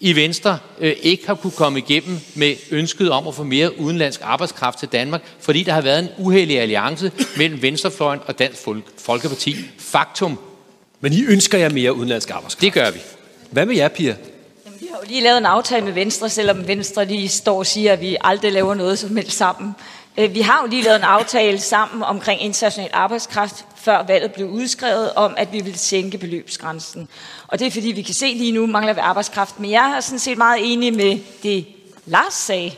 [0.01, 4.21] i Venstre øh, ikke har kunne komme igennem med ønsket om at få mere udenlandsk
[4.25, 8.61] arbejdskraft til Danmark, fordi der har været en uheldig alliance mellem Venstrefløjen og Dansk
[8.99, 9.57] Folkeparti.
[9.79, 10.39] Faktum.
[11.01, 12.61] Men I ønsker jer mere udenlandsk arbejdskraft?
[12.61, 12.99] Det gør vi.
[13.53, 14.17] Hvad med jer, Pia?
[14.81, 17.93] Vi har jo lige lavet en aftale med Venstre, selvom Venstre lige står og siger,
[17.93, 19.73] at vi aldrig laver noget som helst sammen.
[20.17, 24.49] Øh, vi har jo lige lavet en aftale sammen omkring international arbejdskraft, før valget blev
[24.49, 27.09] udskrevet, om at vi vil sænke beløbsgrænsen.
[27.49, 29.61] Og det er fordi, vi kan se lige nu, mangler vi arbejdskraft.
[29.61, 31.67] Men jeg er sådan set meget enig med det,
[32.07, 32.73] Lars sagde.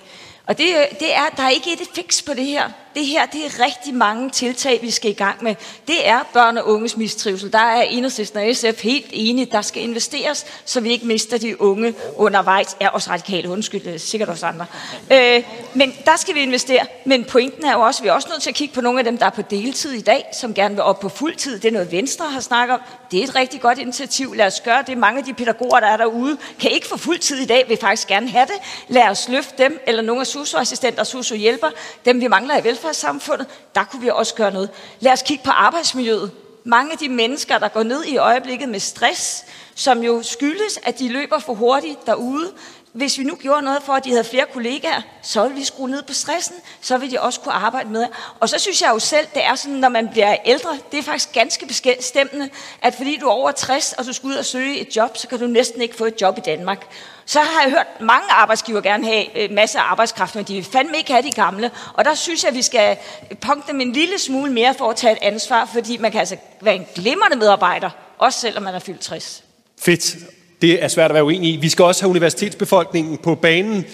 [0.46, 2.70] Og det, øh, det er, der er ikke et fix på det her.
[2.94, 5.54] Det her, det er rigtig mange tiltag, vi skal i gang med.
[5.86, 7.52] Det er børn og unges mistrivsel.
[7.52, 9.46] Der er Enhedslisten og SF helt enige.
[9.46, 12.76] Der skal investeres, så vi ikke mister de unge undervejs.
[12.80, 14.66] Er også radikale, undskyld, øh, sikkert også andre.
[15.12, 15.42] Øh,
[15.74, 16.86] men der skal vi investere.
[17.04, 18.98] Men pointen er jo også, at vi er også nødt til at kigge på nogle
[18.98, 21.58] af dem, der er på deltid i dag, som gerne vil op på fuld tid.
[21.58, 22.80] Det er noget, Venstre har snakket om.
[23.10, 24.34] Det er et rigtig godt initiativ.
[24.34, 24.98] Lad os gøre det.
[24.98, 27.76] Mange af de pædagoger, der er derude, kan ikke få fuld tid i dag, vil
[27.76, 28.88] faktisk gerne have det.
[28.88, 31.70] Lad os løfte dem, eller nogle af SUSU-assistenter og SUSU-hjælper,
[32.04, 34.70] dem vi mangler i velfærdssamfundet, der kunne vi også gøre noget.
[35.00, 36.30] Lad os kigge på arbejdsmiljøet.
[36.64, 40.98] Mange af de mennesker, der går ned i øjeblikket med stress, som jo skyldes, at
[40.98, 42.52] de løber for hurtigt derude,
[42.94, 45.90] hvis vi nu gjorde noget for, at de havde flere kollegaer, så ville vi skrue
[45.90, 48.06] ned på stressen, så ville de også kunne arbejde med.
[48.40, 51.02] Og så synes jeg jo selv, det er sådan, når man bliver ældre, det er
[51.02, 52.50] faktisk ganske bestemmende,
[52.82, 55.28] at fordi du er over 60, og du skal ud og søge et job, så
[55.28, 56.86] kan du næsten ikke få et job i Danmark.
[57.26, 60.64] Så har jeg hørt mange arbejdsgiver gerne have øh, masser af arbejdskraft, men de vil
[60.64, 61.70] fandme ikke have de gamle.
[61.94, 62.96] Og der synes jeg, at vi skal
[63.40, 66.36] punkte dem en lille smule mere for at tage et ansvar, fordi man kan altså
[66.60, 69.42] være en glimrende medarbejder, også selvom man er fyldt 60.
[69.80, 70.16] Fedt.
[70.62, 71.56] Det er svært at være uenig i.
[71.56, 73.84] Vi skal også have universitetsbefolkningen på banen.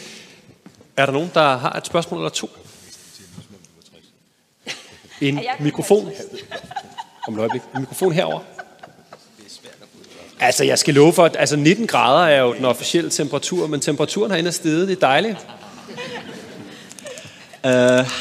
[0.96, 2.50] Er der nogen, der har et spørgsmål eller to?
[5.20, 6.10] En mikrofon.
[7.28, 7.62] Om et øjeblik.
[7.74, 8.40] En mikrofon herover.
[10.40, 13.80] Altså, jeg skal love for, at altså 19 grader er jo den officielle temperatur, men
[13.80, 14.88] temperaturen herinde er steget.
[14.88, 15.46] Det er dejligt.
[17.64, 17.70] Uh,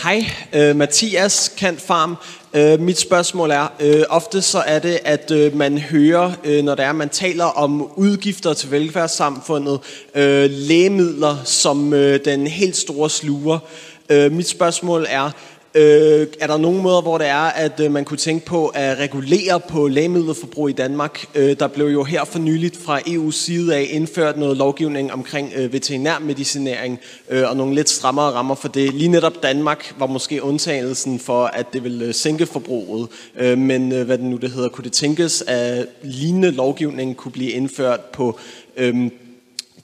[0.03, 2.17] hej, uh, Mathias Kant Farm.
[2.53, 6.75] Uh, mit spørgsmål er, uh, ofte så er det, at uh, man hører, uh, når
[6.75, 9.79] der er, man taler om udgifter til velfærdssamfundet,
[10.15, 13.59] uh, lægemidler som uh, den helt store sluger.
[14.13, 15.31] Uh, mit spørgsmål er,
[15.73, 18.97] Øh, er der nogle måder, hvor det er, at øh, man kunne tænke på at
[18.97, 21.25] regulere på lægemiddelforbrug i Danmark?
[21.35, 25.51] Øh, der blev jo her for nyligt fra EU's side af indført noget lovgivning omkring
[25.55, 26.99] øh, veterinærmedicinering
[27.29, 28.93] øh, og nogle lidt strammere rammer for det.
[28.93, 33.07] Lige netop Danmark var måske undtagelsen for, at det ville øh, sænke forbruget.
[33.39, 37.31] Øh, men øh, hvad det nu det hedder, kunne det tænkes, at lignende lovgivning kunne
[37.31, 38.39] blive indført på
[38.77, 38.95] øh,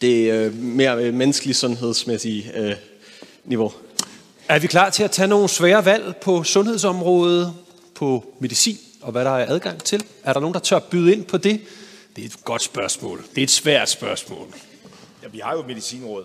[0.01, 2.75] det øh, mere øh, menneskelige sundhedsmæssige øh,
[3.45, 3.71] niveau?
[4.47, 7.53] Er vi klar til at tage nogle svære valg på sundhedsområdet,
[7.95, 10.03] på medicin og hvad der er adgang til?
[10.23, 11.61] Er der nogen, der tør byde ind på det?
[12.15, 13.25] Det er et godt spørgsmål.
[13.29, 14.47] Det er et svært spørgsmål.
[15.23, 16.23] Ja, vi har jo et medicinråd.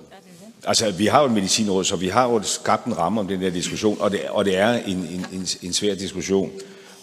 [0.64, 3.40] Altså, vi har jo et medicinråd, så vi har jo skabt en ramme om den
[3.40, 6.50] der diskussion, og det, og det er en, en, en, en svær diskussion.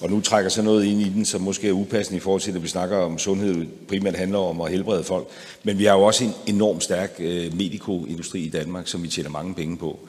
[0.02, 2.52] Og nu trækker så noget ind i den, som måske er upassende i forhold til,
[2.52, 5.28] at vi snakker om sundhed, primært handler om at helbrede folk.
[5.64, 9.30] Men vi har jo også en enormt stærk øh, medikoindustri i Danmark, som vi tjener
[9.30, 10.00] mange penge på.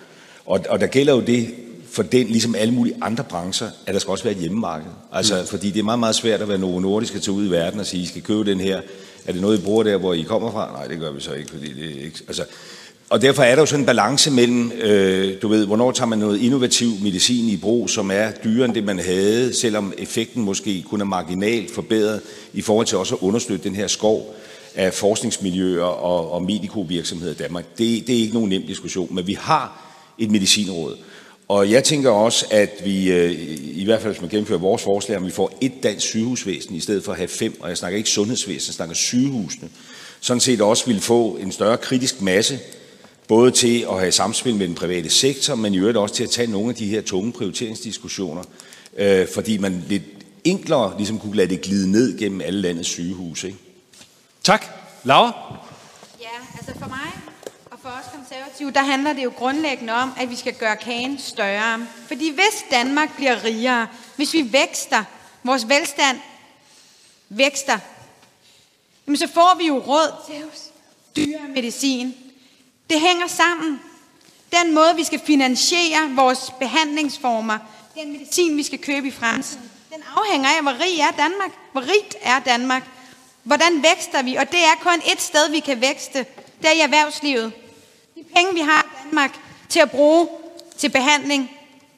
[0.49, 1.55] Og, og der gælder jo det
[1.91, 4.91] for den, ligesom alle mulige andre brancher, at der skal også være et hjemmemarked.
[5.13, 5.47] Altså, mm.
[5.47, 7.81] fordi det er meget, meget svært at være Novo Nordisk at tage ud i verden
[7.81, 8.81] og sige, I skal købe den her.
[9.27, 10.73] Er det noget, I bruger der, hvor I kommer fra?
[10.73, 12.19] Nej, det gør vi så ikke, fordi det er ikke...
[12.29, 12.45] Altså,
[13.11, 16.19] og derfor er der jo sådan en balance mellem, øh, du ved, hvornår tager man
[16.19, 20.85] noget innovativ medicin i brug, som er dyrere end det, man havde, selvom effekten måske
[20.91, 22.21] kun er marginalt forbedret
[22.53, 24.35] i forhold til også at understøtte den her skov
[24.75, 27.65] af forskningsmiljøer og, og medikovirksomheder i Danmark.
[27.79, 29.88] Det, det er ikke nogen nem diskussion, men vi har
[30.19, 30.97] et medicinråd.
[31.49, 35.19] Og jeg tænker også, at vi, øh, i hvert fald hvis man gennemfører vores forslag,
[35.19, 37.97] om vi får et dansk sygehusvæsen i stedet for at have fem, og jeg snakker
[37.97, 39.69] ikke sundhedsvæsen, jeg snakker sygehusene,
[40.21, 42.59] sådan set også vil få en større kritisk masse,
[43.29, 46.31] både til at have samspil med den private sektor, men i øvrigt også til at
[46.31, 48.43] tage nogle af de her tunge prioriteringsdiskussioner,
[48.97, 50.03] øh, fordi man lidt
[50.45, 53.47] enklere ligesom kunne lade det glide ned gennem alle landets sygehuse.
[53.47, 53.59] Ikke?
[54.45, 54.65] Tak.
[55.05, 55.33] Laura?
[56.21, 57.28] Ja, altså for mig
[57.89, 61.87] for os konservative, der handler det jo grundlæggende om, at vi skal gøre kagen større.
[62.07, 63.87] Fordi hvis Danmark bliver rigere,
[64.17, 65.05] hvis vi vækster,
[65.43, 66.21] vores velstand
[67.29, 67.79] vækster,
[69.07, 70.45] jamen så får vi jo råd til
[71.17, 72.15] dyre medicin.
[72.91, 73.81] Det hænger sammen.
[74.53, 77.59] Den måde, vi skal finansiere vores behandlingsformer,
[77.95, 81.51] den medicin, vi skal købe i fremtiden, den afhænger af, hvor rig er Danmark.
[81.73, 82.83] Hvor rigt er Danmark?
[83.43, 84.35] Hvordan vækster vi?
[84.35, 86.27] Og det er kun et sted, vi kan vækste.
[86.63, 87.53] Det er i erhvervslivet.
[88.37, 90.29] Penge, vi har i Danmark til at bruge
[90.79, 91.51] til behandling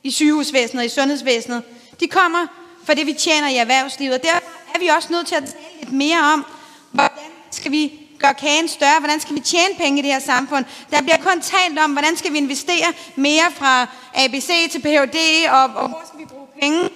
[0.02, 1.62] i sygehusvæsenet og i sundhedsvæsenet,
[2.00, 2.46] de kommer
[2.84, 4.14] fra det, vi tjener i erhvervslivet.
[4.14, 4.34] Og der
[4.74, 6.46] er vi også nødt til at tale lidt mere om,
[6.92, 8.98] hvordan skal vi gøre kagen større?
[8.98, 10.64] Hvordan skal vi tjene penge i det her samfund?
[10.90, 15.16] Der bliver kun talt om, hvordan skal vi investere mere fra ABC til Ph.D.
[15.50, 16.88] og, og hvor skal vi bruge penge?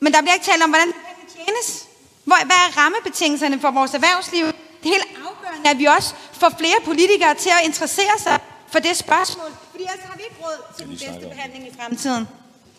[0.00, 1.86] Men der bliver ikke talt om, hvordan penge tjenes.
[2.24, 4.46] Hvor, hvad er rammebetingelserne for vores erhvervsliv?
[4.46, 8.38] Det er helt afgørende, at vi også får flere politikere til at interessere sig
[8.72, 9.50] for det spørgsmål.
[9.70, 12.28] Fordi ellers har vi ikke råd til den bedste behandling i fremtiden.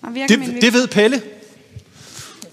[0.02, 1.22] Og Det, det ved Pelle.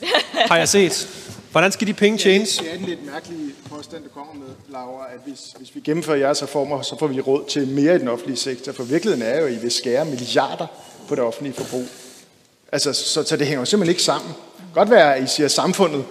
[0.50, 1.08] Har jeg set.
[1.50, 2.56] Hvordan skal de penge tjenes?
[2.56, 3.38] Det er en lidt mærkelig
[3.70, 7.20] påstand, du kommer med, Laura, at hvis, hvis vi gennemfører jeres reformer, så får vi
[7.20, 8.72] råd til mere i den offentlige sektor.
[8.72, 10.66] For virkeligheden er jo, at I vil skære milliarder
[11.08, 11.84] på det offentlige forbrug.
[12.72, 14.32] Altså, så, så det hænger simpelthen ikke sammen.
[14.74, 16.04] Godt være, at I siger, at samfundet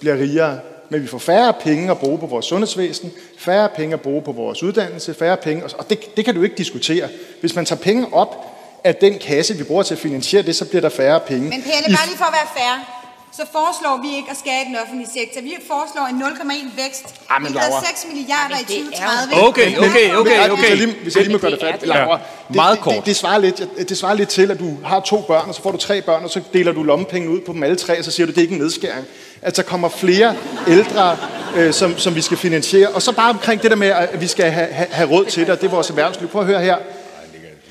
[0.00, 0.60] bliver rigere,
[0.90, 4.32] men vi får færre penge at bruge på vores sundhedsvæsen, færre penge at bruge på
[4.32, 7.08] vores uddannelse, færre penge, og det, det kan du ikke diskutere.
[7.40, 8.46] Hvis man tager penge op
[8.84, 11.42] af den kasse, vi bruger til at finansiere det, så bliver der færre penge.
[11.42, 13.00] Men Pelle, bare lige for at være fair,
[13.32, 15.40] så foreslår vi ikke at skære i den offentlige sektor.
[15.40, 17.06] Vi foreslår en 0,1 vækst.
[17.30, 17.84] Ah, men vi havde Laura.
[17.86, 19.48] 6 milliarder i 2030.
[19.48, 20.68] Okay, okay, okay, Hvis okay.
[20.68, 22.18] jeg lige, hvis jeg lige må gøre det færdigt, Laura.
[22.48, 22.94] Det, Meget det, kort.
[22.94, 25.62] Det, det, svarer lidt, det svarer lidt til, at du har to børn, og så
[25.62, 28.04] får du tre børn, og så deler du lommepenge ud på dem alle tre, og
[28.04, 29.06] så siger du, det er ikke en nedskæring.
[29.42, 30.36] At der kommer flere
[30.68, 31.16] ældre,
[31.56, 32.88] øh, som, som vi skal finansiere.
[32.88, 35.42] Og så bare omkring det der med, at vi skal have, have, have råd til
[35.42, 36.28] det, og det er vores erhvervsliv.
[36.28, 36.76] Prøv at høre her.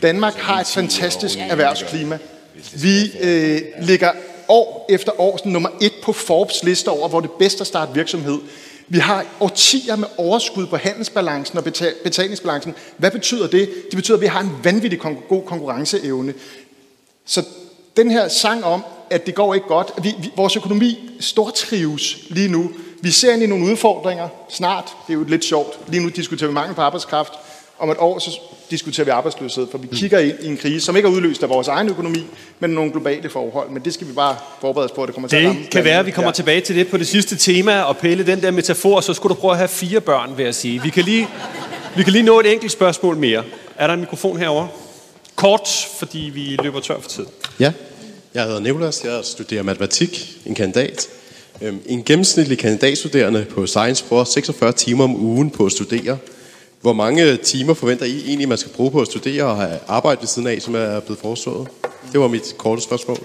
[0.02, 2.18] Danmark har et fantastisk erhvervsklima.
[2.74, 4.12] Vi øh, ligger
[4.48, 7.68] år efter år som nummer et på Forbes liste over, hvor det er bedst at
[7.68, 8.40] starte virksomhed.
[8.88, 11.64] Vi har årtier med overskud på handelsbalancen og
[12.04, 12.76] betalingsbalancen.
[12.98, 13.70] Hvad betyder det?
[13.90, 16.34] Det betyder, at vi har en vanvittig kon- god konkurrenceevne.
[17.26, 17.44] Så
[18.00, 22.50] den her sang om, at det går ikke godt, vi, vi, vores økonomi stortrives lige
[22.50, 22.72] nu.
[23.02, 24.86] Vi ser ind i nogle udfordringer snart.
[25.08, 25.80] Det er jo lidt sjovt.
[25.88, 27.34] Lige nu diskuterer vi mangel på arbejdskraft.
[27.80, 28.40] Om et år så
[28.70, 31.50] diskuterer vi arbejdsløshed, for vi kigger ind i en krise, som ikke er udløst af
[31.50, 32.24] vores egen økonomi,
[32.60, 33.70] men nogle globale forhold.
[33.70, 35.62] Men det skal vi bare forberede os på, at det kommer til at ramme.
[35.62, 38.26] Det kan være, at vi kommer tilbage til det på det sidste tema, og Pelle,
[38.26, 40.82] den der metafor, så skulle du prøve at have fire børn, vil jeg sige.
[40.82, 41.28] Vi kan lige,
[41.96, 43.44] vi kan lige nå et enkelt spørgsmål mere.
[43.76, 44.68] Er der en mikrofon herover?
[45.36, 45.70] Kort,
[46.00, 47.26] fordi vi løber tør for tid.
[47.60, 47.72] Ja,
[48.34, 51.08] jeg hedder Nicolas, jeg studerer matematik, en kandidat.
[51.62, 56.18] Øhm, En gennemsnitlig kandidatstuderende på Science bruger 46 timer om ugen på at studere.
[56.82, 60.22] Hvor mange timer forventer I egentlig, man skal bruge på at studere og have arbejde
[60.22, 61.68] ved siden af, som er blevet foreslået?
[62.12, 63.18] Det var mit korte spørgsmål.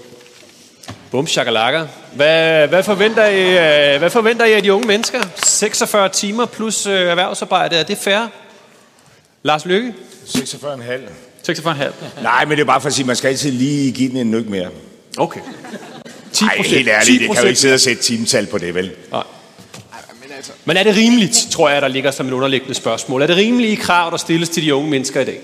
[1.11, 1.85] Bum, shakalaka.
[2.15, 5.19] Hvad, hvad, forventer I, øh, hvad forventer I af de unge mennesker?
[5.45, 8.27] 46 timer plus øh, erhvervsarbejde, er det fair?
[9.43, 9.93] Lars Lykke?
[10.25, 10.39] 46,5.
[11.49, 12.21] 46,5.
[12.23, 14.17] Nej, men det er bare for at sige, at man skal altid lige give den
[14.17, 14.69] en nyk mere.
[15.17, 15.39] Okay.
[16.33, 18.91] 10 Nej, helt ærligt, det kan jo ikke sidde og sætte timetal på det, vel?
[19.11, 19.23] Nej.
[20.65, 23.21] Men er det rimeligt, tror jeg, der ligger som et underliggende spørgsmål?
[23.21, 25.41] Er det rimelige krav, der stilles til de unge mennesker i dag?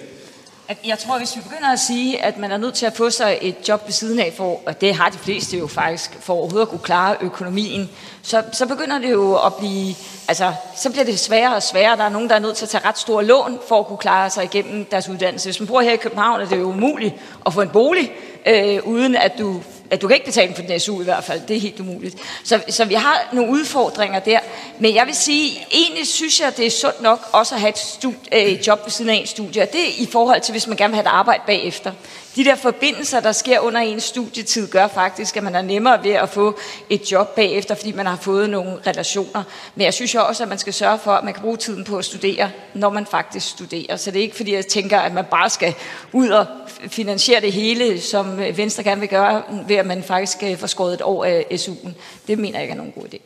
[0.85, 3.37] Jeg tror, hvis vi begynder at sige, at man er nødt til at få sig
[3.41, 6.61] et job ved siden af, for, og det har de fleste jo faktisk, for overhovedet
[6.61, 7.89] at kunne klare økonomien,
[8.21, 9.95] så, så begynder det jo at blive,
[10.27, 11.97] altså, så bliver det sværere og sværere.
[11.97, 13.97] Der er nogen, der er nødt til at tage ret store lån for at kunne
[13.97, 15.47] klare sig igennem deres uddannelse.
[15.47, 17.15] Hvis man bor her i København, er det jo umuligt
[17.45, 18.11] at få en bolig,
[18.45, 19.61] øh, uden at du
[19.91, 21.41] at du kan ikke betale for din SU i hvert fald.
[21.47, 22.15] Det er helt umuligt.
[22.43, 24.39] Så, så vi har nogle udfordringer der.
[24.79, 27.77] Men jeg vil sige, egentlig synes jeg, det er sundt nok også at have et
[27.77, 29.61] studie, øh, job ved siden af en studie.
[29.61, 31.91] Og det er i forhold til, hvis man gerne vil have et arbejde bagefter.
[32.35, 36.11] De der forbindelser, der sker under ens studietid, gør faktisk, at man er nemmere ved
[36.11, 36.57] at få
[36.89, 39.43] et job bagefter, fordi man har fået nogle relationer.
[39.75, 41.83] Men jeg synes jo også, at man skal sørge for, at man kan bruge tiden
[41.83, 43.95] på at studere, når man faktisk studerer.
[43.95, 45.73] Så det er ikke fordi, jeg tænker, at man bare skal
[46.13, 46.45] ud og
[46.87, 50.93] finansiere det hele, som Venstre gerne vil gøre, ved at man faktisk skal få skåret
[50.93, 51.89] et år af SU'en.
[52.27, 53.17] Det mener jeg ikke er nogen god idé.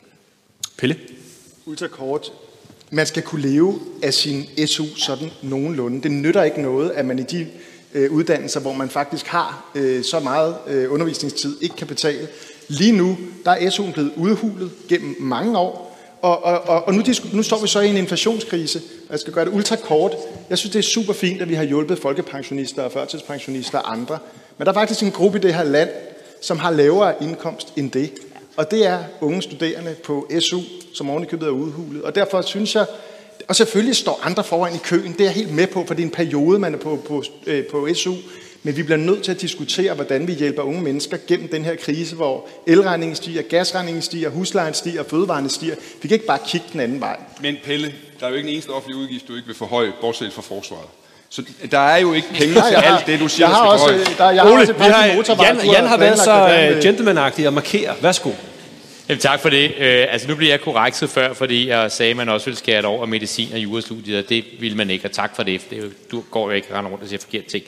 [0.78, 0.98] Pelle?
[1.66, 2.32] Ultrakort.
[2.92, 6.02] Man skal kunne leve af sin SU sådan nogenlunde.
[6.02, 7.48] Det nytter ikke noget, at man i de
[7.94, 12.28] øh, uddannelser, hvor man faktisk har øh, så meget øh, undervisningstid, ikke kan betale.
[12.68, 15.85] Lige nu, der er SU'en blevet udhulet gennem mange år,
[16.22, 17.04] og, og, og, og nu,
[17.34, 20.12] nu står vi så i en inflationskrise, og jeg skal gøre det ultra kort.
[20.50, 24.20] Jeg synes, det er super fint, at vi har hjulpet folkepensionister og førtidspensionister og andre.
[24.58, 25.90] Men der er faktisk en gruppe i det her land,
[26.42, 28.12] som har lavere indkomst end det.
[28.58, 30.60] Og det er unge studerende på SU,
[30.94, 32.02] som ovenikøbet er udhulet.
[32.02, 32.86] Og derfor synes jeg,
[33.48, 36.02] og selvfølgelig står andre foran i køen, det er jeg helt med på, for det
[36.02, 38.14] er en periode, man er på, på, øh, på SU.
[38.66, 41.76] Men vi bliver nødt til at diskutere, hvordan vi hjælper unge mennesker gennem den her
[41.76, 45.76] krise, hvor elregningen stiger, gasregningen stiger, huslejen stiger, fødevarene stiger.
[46.02, 47.18] Vi kan ikke bare kigge den anden vej.
[47.42, 50.34] Men Pelle, der er jo ikke en eneste offentlig udgift, du ikke vil forhøje, bortset
[50.34, 50.86] fra forsvaret.
[51.30, 54.30] Så der er jo ikke penge til alt det, du siger, jeg har også, der,
[54.30, 55.06] jeg har Ole, også et vi har,
[55.46, 57.96] Jan, Jan har været så uh, gentlemanagtig at markere.
[58.02, 58.32] Værsgo.
[59.10, 59.72] Jamen, tak for det.
[59.78, 62.78] Øh, altså, nu bliver jeg korrekset før, fordi jeg sagde, at man også ville skære
[62.78, 65.62] det over medicin og jurastudiet, og det ville man ikke, og tak for det.
[65.70, 65.94] det
[66.32, 67.64] går jo ikke rende rundt og siger forkert ting.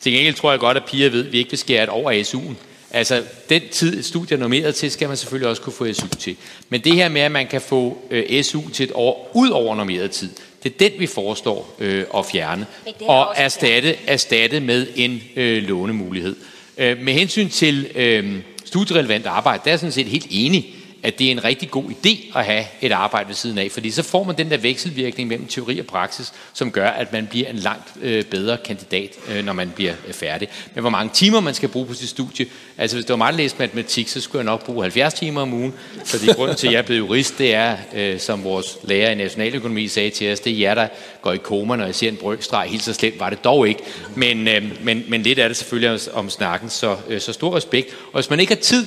[0.00, 2.12] Til gengæld tror jeg godt, at piger ved, at vi ikke vil skære det over
[2.22, 2.54] SU'en.
[2.90, 6.36] Altså, den tid, studier er normeret til, skal man selvfølgelig også kunne få SU til.
[6.68, 9.76] Men det her med, at man kan få øh, SU til et år ud over
[9.76, 10.30] normeret tid,
[10.62, 12.66] det er den, vi foreslår øh, at fjerne.
[13.00, 16.36] Og erstatte, erstatte med en øh, lånemulighed.
[16.78, 18.34] Øh, med hensyn til øh,
[18.64, 21.84] studierelevant arbejde, der er jeg sådan set helt enig at det er en rigtig god
[21.84, 25.28] idé at have et arbejde ved siden af, fordi så får man den der vekselvirkning
[25.28, 29.44] mellem teori og praksis, som gør, at man bliver en langt øh, bedre kandidat, øh,
[29.44, 30.48] når man bliver øh, færdig.
[30.74, 32.46] Men hvor mange timer man skal bruge på sit studie,
[32.78, 35.42] altså hvis det var mig, der læste matematik, så skulle jeg nok bruge 70 timer
[35.42, 35.74] om ugen,
[36.04, 39.88] fordi grunden til, at jeg blev jurist, det er, øh, som vores lærer i nationaløkonomi
[39.88, 40.88] sagde til os, det er jer, der
[41.22, 42.68] går i koma, når jeg ser en brøkstreg.
[42.70, 43.80] Helt så slemt var det dog ikke,
[44.14, 47.88] men, øh, men, men lidt er det selvfølgelig om snakken, så, øh, så stor respekt.
[48.12, 48.86] Og hvis man ikke har tid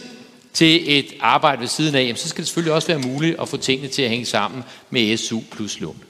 [0.53, 3.57] til et arbejde ved siden af, så skal det selvfølgelig også være muligt at få
[3.57, 6.03] tingene til at hænge sammen med SU plus lån.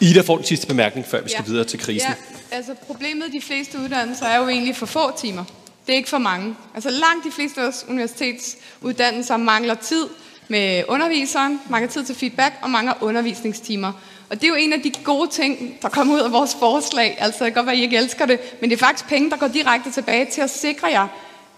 [0.00, 1.50] Ida får den sidste bemærkning, før vi skal ja.
[1.50, 2.08] videre til krisen.
[2.08, 5.44] Ja, altså problemet i de fleste uddannelser er jo egentlig for få timer.
[5.86, 6.54] Det er ikke for mange.
[6.74, 10.06] Altså langt de fleste af vores universitetsuddannelser mangler tid
[10.48, 13.92] med underviseren, mangler tid til feedback og mangler undervisningstimer.
[14.30, 17.16] Og det er jo en af de gode ting, der kommer ud af vores forslag.
[17.20, 19.30] Altså, det kan godt være, at I ikke elsker det, men det er faktisk penge,
[19.30, 21.08] der går direkte tilbage til at sikre jer,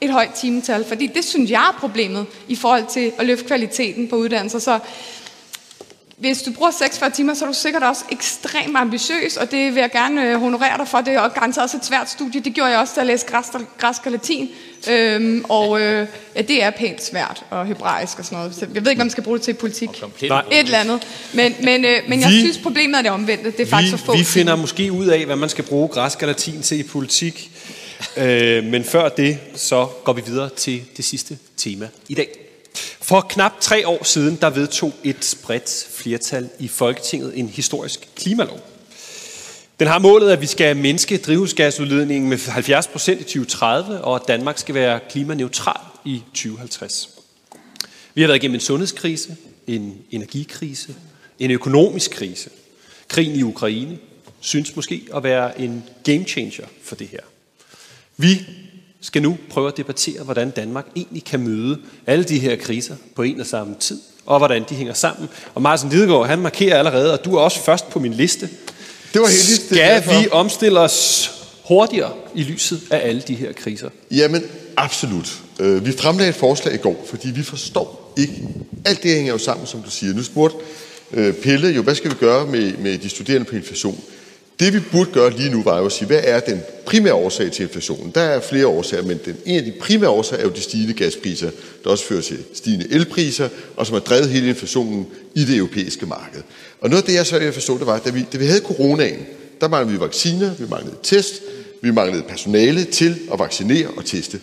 [0.05, 4.09] et højt timetal, fordi det synes jeg er problemet i forhold til at løfte kvaliteten
[4.09, 4.59] på uddannelser.
[4.59, 4.79] Så
[6.17, 9.81] hvis du bruger 46 timer, så er du sikkert også ekstremt ambitiøs, og det vil
[9.81, 10.99] jeg gerne øh, honorere dig for.
[11.01, 12.41] Det er garanteret også et svært studie.
[12.41, 13.27] Det gjorde jeg også, da jeg læste
[13.79, 14.49] græsk og latin.
[14.91, 18.55] Øhm, og øh, ja, det er pænt svært, og hebraisk og sådan noget.
[18.55, 19.89] Så jeg ved ikke, hvad man skal bruge det til i politik.
[20.53, 21.07] Et eller andet.
[21.33, 23.51] Men, men, øh, men jeg Vi- synes, problemet er det omvendte.
[23.51, 25.89] Det er faktisk så få vi, vi finder måske ud af, hvad man skal bruge
[25.89, 27.51] græsk og latin til i politik.
[28.17, 32.29] Øh, men før det, så går vi videre til det sidste tema i dag.
[33.01, 38.61] For knap tre år siden, der vedtog et bredt flertal i Folketinget en historisk klimalov.
[39.81, 44.23] Den har målet, at vi skal mindske drivhusgasudledningen med 70 procent i 2030, og at
[44.29, 47.09] Danmark skal være klimaneutral i 2050.
[48.15, 49.37] Vi har været igennem en sundhedskrise,
[49.67, 50.95] en energikrise,
[51.39, 52.51] en økonomisk krise.
[53.09, 53.99] Krigen i Ukraine
[54.41, 57.21] synes måske at være en game changer for det her.
[58.17, 58.47] Vi
[59.01, 63.23] skal nu prøve at debattere, hvordan Danmark egentlig kan møde alle de her kriser på
[63.23, 65.29] en og samme tid, og hvordan de hænger sammen.
[65.55, 68.49] Og Martin Lidegaard, han markerer allerede, og du er også først på min liste.
[69.13, 71.31] Det var heldigt, Skal vi omstille os
[71.65, 73.89] hurtigere i lyset af alle de her kriser?
[74.11, 74.43] Jamen,
[74.77, 75.39] absolut.
[75.61, 78.33] Øh, Vi fremlagde et forslag i går, fordi vi forstår ikke.
[78.85, 80.15] Alt det hænger jo sammen, som du siger.
[80.15, 80.57] Nu spurgte
[81.13, 84.01] øh, Pelle jo, hvad skal vi gøre med, med de studerende på inflation?
[84.61, 87.53] Det vi burde gøre lige nu, var jo at sige, hvad er den primære årsag
[87.53, 88.11] til inflationen?
[88.15, 90.95] Der er flere årsager, men den, en af de primære årsager er jo de stigende
[90.95, 91.51] gaspriser,
[91.85, 96.07] der også fører til stigende elpriser, og som har drevet hele inflationen i det europæiske
[96.07, 96.43] marked.
[96.81, 98.61] Og noget af det, jeg så jeg forstod, det var, da vi, da vi havde
[98.61, 99.27] coronaen,
[99.61, 101.35] der manglede vi vacciner, vi manglede test,
[101.83, 104.41] vi manglede personale til at vaccinere og teste.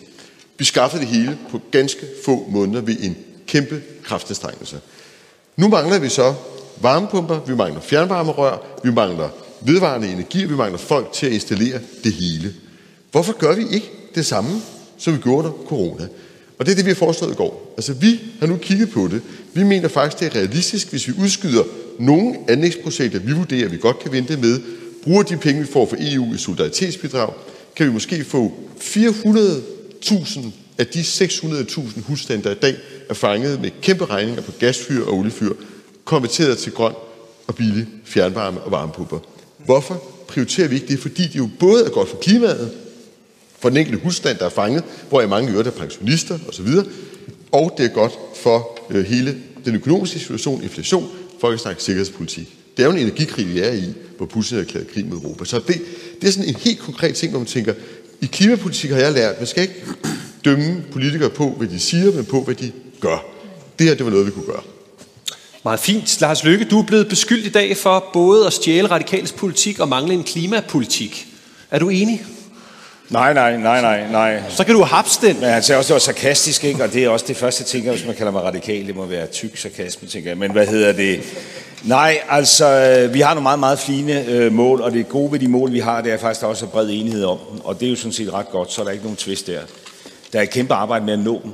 [0.58, 4.80] Vi skaffede det hele på ganske få måneder ved en kæmpe kraftanstrengelse.
[5.56, 6.34] Nu mangler vi så
[6.80, 9.28] varmepumper, vi mangler fjernvarmerør, vi mangler
[9.60, 12.54] vedvarende energi, og vi mangler folk til at installere det hele.
[13.10, 14.62] Hvorfor gør vi ikke det samme,
[14.98, 16.08] som vi gjorde under corona?
[16.58, 17.74] Og det er det, vi har foreslået i går.
[17.76, 19.22] Altså, vi har nu kigget på det.
[19.54, 21.64] Vi mener faktisk, det er realistisk, hvis vi udskyder
[21.98, 24.60] nogle anlægsprojekter, vi vurderer, vi godt kan vente med,
[25.02, 27.32] bruger de penge, vi får fra EU i solidaritetsbidrag,
[27.76, 30.40] kan vi måske få 400.000
[30.78, 32.76] af de 600.000 husstande, der i dag
[33.08, 35.52] er fanget med kæmpe regninger på gasfyr og oliefyr,
[36.04, 36.92] konverteret til grøn
[37.46, 39.18] og billig fjernvarme og varmepumper.
[39.64, 40.98] Hvorfor prioriterer vi ikke det?
[40.98, 42.70] Fordi det jo både er godt for klimaet,
[43.58, 46.66] for den enkelte husstand, der er fanget, hvor i mange øvrigt er pensionister osv.,
[47.52, 51.08] og det er godt for øh, hele den økonomiske situation, inflation,
[51.40, 52.56] folkesnak, sikkerhedspolitik.
[52.76, 53.84] Det er jo en energikrig, vi er i,
[54.16, 55.44] hvor Putin har erklæret krig mod Europa.
[55.44, 55.80] Så det,
[56.20, 57.74] det er sådan en helt konkret ting, hvor man tænker,
[58.20, 59.84] I klimapolitik har jeg lært, at man skal ikke
[60.44, 63.24] dømme politikere på, hvad de siger, men på, hvad de gør.
[63.78, 64.62] Det her, det var noget, vi kunne gøre.
[65.64, 66.20] Meget fint.
[66.20, 69.88] Lars Løkke, du er blevet beskyldt i dag for både at stjæle radikales politik og
[69.88, 71.26] mangle en klimapolitik.
[71.70, 72.22] Er du enig?
[73.08, 74.42] Nej, nej, nej, nej, nej.
[74.48, 75.40] Så kan du hapse den.
[75.40, 76.84] Men han sagde også, det var sarkastisk, ikke?
[76.84, 78.86] Og det er også det første, jeg tænker, hvis man kalder mig radikal.
[78.86, 80.38] Det må være tyk sarkasme, tænker jeg.
[80.38, 81.20] Men hvad hedder det?
[81.84, 85.38] Nej, altså, øh, vi har nogle meget, meget fine øh, mål, og det gode ved
[85.38, 87.38] de mål, vi har, det er faktisk, der også er bred enighed om.
[87.64, 89.60] Og det er jo sådan set ret godt, så er der ikke nogen twist der.
[90.32, 91.52] Der er et kæmpe arbejde med at nå dem.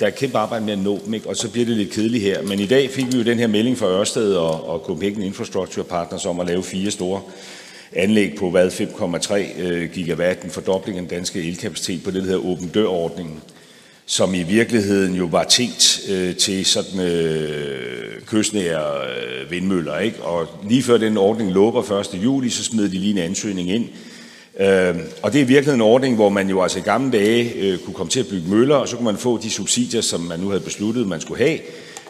[0.00, 1.28] Der er kæmpe arbejde med at nå dem, ikke?
[1.28, 2.42] og så bliver det lidt kedeligt her.
[2.42, 5.84] Men i dag fik vi jo den her melding fra Ørsted og, og Copenhagen Infrastructure
[5.84, 7.20] Partners om at lave fire store
[7.92, 12.28] anlæg på hvad 5,3 øh, gigawatt, en fordobling af den danske elkapacitet på det, der
[12.28, 13.40] hedder åben dør-ordningen,
[14.06, 19.98] som i virkeligheden jo var tænkt øh, til sådan øh, kystnære øh, vindmøller.
[19.98, 20.22] Ikke?
[20.22, 22.24] Og lige før den ordning lukker 1.
[22.24, 23.88] juli, så smed de lige en ansøgning ind.
[24.60, 27.78] Øh, og det er virkelig en ordning, hvor man jo altså i gamle dage øh,
[27.78, 30.40] kunne komme til at bygge møller, og så kunne man få de subsidier, som man
[30.40, 31.58] nu havde besluttet, man skulle have,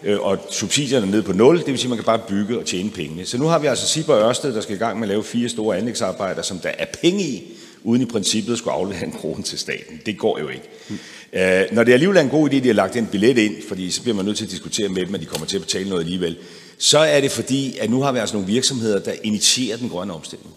[0.05, 2.59] øh, og subsidierne er nede på 0, det vil sige, at man kan bare bygge
[2.59, 3.27] og tjene pengene.
[3.27, 5.25] Så nu har vi altså Sibber og Ørsted, der skal i gang med at lave
[5.25, 7.53] fire store anlægsarbejder, som der er penge i,
[7.85, 10.01] uden i princippet skulle aflevere en krone til staten.
[10.07, 10.69] Det går jo ikke.
[10.89, 10.99] Mm.
[11.33, 13.55] Øh, når det alligevel er en god idé, at de har lagt en billet ind,
[13.69, 15.63] fordi så bliver man nødt til at diskutere med dem, at de kommer til at
[15.63, 16.37] betale noget alligevel,
[16.79, 20.15] så er det fordi, at nu har vi altså nogle virksomheder, der initierer den grønne
[20.15, 20.51] omstilling.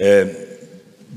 [0.00, 0.26] Øh,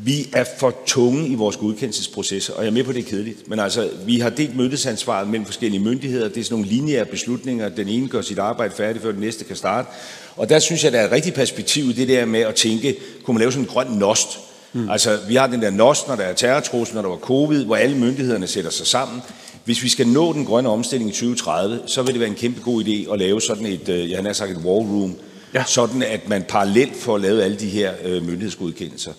[0.03, 3.49] vi er for tunge i vores godkendelsesprocesser, og jeg er med på, det er kedeligt.
[3.49, 6.29] Men altså, vi har delt mødesansvaret mellem forskellige myndigheder.
[6.29, 7.69] Det er sådan nogle lineære beslutninger.
[7.69, 9.87] Den ene gør sit arbejde færdigt, før den næste kan starte.
[10.35, 12.95] Og der synes jeg, der er et rigtigt perspektiv i det der med at tænke,
[13.23, 14.39] kunne man lave sådan en grøn nost?
[14.73, 14.89] Mm.
[14.89, 17.75] Altså, vi har den der nost, når der er terrortrussel, når der var covid, hvor
[17.75, 19.21] alle myndighederne sætter sig sammen.
[19.65, 22.61] Hvis vi skal nå den grønne omstilling i 2030, så vil det være en kæmpe
[22.61, 25.15] god idé at lave sådan et, øh, jeg har sagt et war room,
[25.53, 25.63] ja.
[25.67, 29.11] sådan at man parallelt får lavet alle de her øh, myndighedsgodkendelser.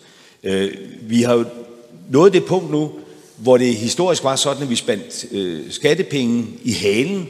[0.45, 0.71] Øh,
[1.03, 1.45] vi har jo
[2.11, 2.93] nået det punkt nu,
[3.37, 7.29] hvor det historisk var sådan, at vi spandt øh, skattepenge i halen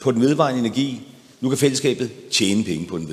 [0.00, 1.00] på den vedvarende energi.
[1.40, 3.08] Nu kan fællesskabet tjene penge på den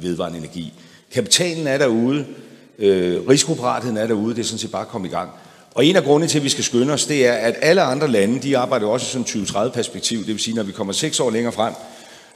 [0.00, 0.72] vedvarende energi.
[1.12, 2.26] Kapitalen er derude,
[2.78, 5.30] øh, risikoparatheden er derude, det er sådan set bare kommet komme i gang.
[5.74, 8.08] Og en af grundene til, at vi skal skynde os, det er, at alle andre
[8.08, 10.18] lande, de arbejder også i sådan 2030-perspektiv.
[10.18, 11.74] Det vil sige, når vi kommer seks år længere frem,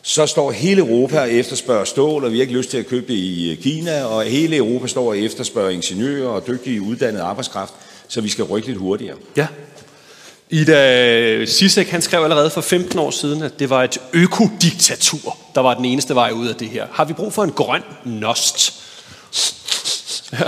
[0.07, 3.13] så står hele Europa og efterspørger stål, og vi har ikke lyst til at købe
[3.13, 7.75] det i øh, Kina, og hele Europa står og efterspørger ingeniører og dygtige uddannede arbejdskraft,
[8.09, 9.17] så vi skal rykke lidt hurtigere.
[9.37, 9.47] Ja.
[10.51, 15.61] Ida Sisek, han skrev allerede for 15 år siden, at det var et økodiktatur, der
[15.61, 16.87] var den eneste vej ud af det her.
[16.93, 18.75] Har vi brug for en grøn nost?
[20.33, 20.39] Ja.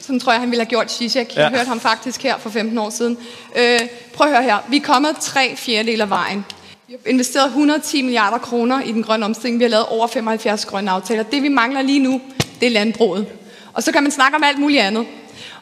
[0.00, 1.36] Sådan tror jeg, han ville have gjort Zizek.
[1.36, 1.48] Jeg ja.
[1.48, 3.18] hørte ham faktisk her for 15 år siden.
[3.56, 3.80] Øh,
[4.14, 4.58] prøv at høre her.
[4.68, 6.44] Vi er kommet tre fjerdedel af vejen.
[6.88, 9.58] Vi har investeret 110 milliarder kroner i den grønne omstilling.
[9.58, 11.22] Vi har lavet over 75 grønne aftaler.
[11.22, 12.20] Det vi mangler lige nu,
[12.60, 13.26] det er landbruget.
[13.72, 15.06] Og så kan man snakke om alt muligt andet.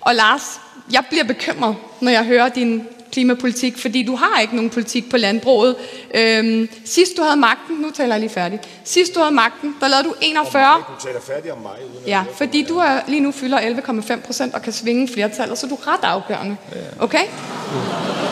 [0.01, 0.61] Og Lars,
[0.93, 2.83] jeg bliver bekymret, når jeg hører din
[3.15, 5.77] klimapolitik, fordi du har ikke nogen politik på landbruget.
[6.15, 9.89] Øhm, sidst du havde magten, nu taler jeg lige færdig, sidst du havde magten, der
[9.89, 10.75] lavede du 41...
[10.75, 11.73] Om du taler færdig om mig.
[11.95, 15.67] Uden ja, fordi du er, lige nu fylder 11,5 procent og kan svinge flertallet, så
[15.67, 16.57] du er ret afgørende.
[17.01, 17.25] Okay?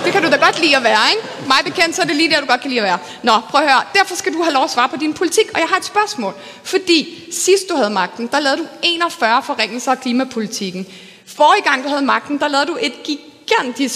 [0.04, 1.28] Det kan du da godt lide at være, ikke?
[1.46, 2.98] Mig bekendt, så er det lige der, du godt kan lide at være.
[3.22, 3.82] Nå, prøv at høre.
[3.94, 6.34] Derfor skal du have lov at svare på din politik, og jeg har et spørgsmål.
[6.62, 10.86] Fordi sidst du havde magten, der lavede du 41 forringelser af klimapolitikken.
[11.26, 13.31] Forrige gang, du havde magten, der lavede du et gigantisk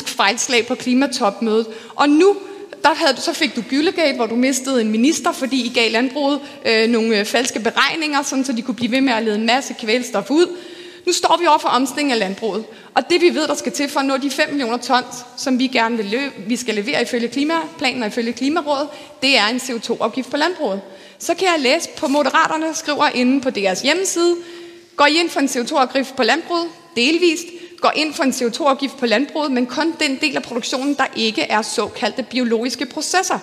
[0.07, 1.67] fejlslag på klimatopmødet.
[1.95, 2.37] Og nu
[2.83, 6.41] der havde, så fik du Gyllegate, hvor du mistede en minister, fordi I gav landbruget
[6.67, 9.47] øh, nogle øh, falske beregninger, sådan, så de kunne blive ved med at lede en
[9.47, 10.47] masse kvælstof ud.
[11.07, 12.65] Nu står vi over for omstilling af landbruget.
[12.95, 15.59] Og det vi ved, der skal til for at nå de 5 millioner tons, som
[15.59, 18.89] vi gerne vil løbe, vi skal levere ifølge klimaplanen og ifølge Klimarådet,
[19.23, 20.81] det er en CO2-afgift på landbruget.
[21.19, 24.37] Så kan jeg læse på Moderaterne, skriver inde på deres hjemmeside,
[24.97, 26.69] går I ind for en CO2-afgift på landbruget?
[26.97, 27.47] Delvist
[27.81, 31.43] går ind for en CO2-afgift på landbruget, men kun den del af produktionen, der ikke
[31.43, 33.39] er såkaldte biologiske processer.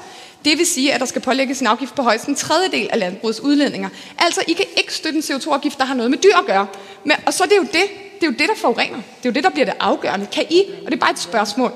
[0.45, 3.39] Det vil sige, at der skal pålægges en afgift på højst en tredjedel af landbrugets
[3.39, 3.89] udledninger.
[4.17, 6.67] Altså, I kan ikke støtte en CO2-afgift, der har noget med dyr at gøre.
[7.03, 7.73] Men, og så er det jo det,
[8.15, 8.95] det er jo det, der forurener.
[8.95, 10.27] Det er jo det, der bliver det afgørende.
[10.31, 11.71] Kan I, og det er bare et spørgsmål,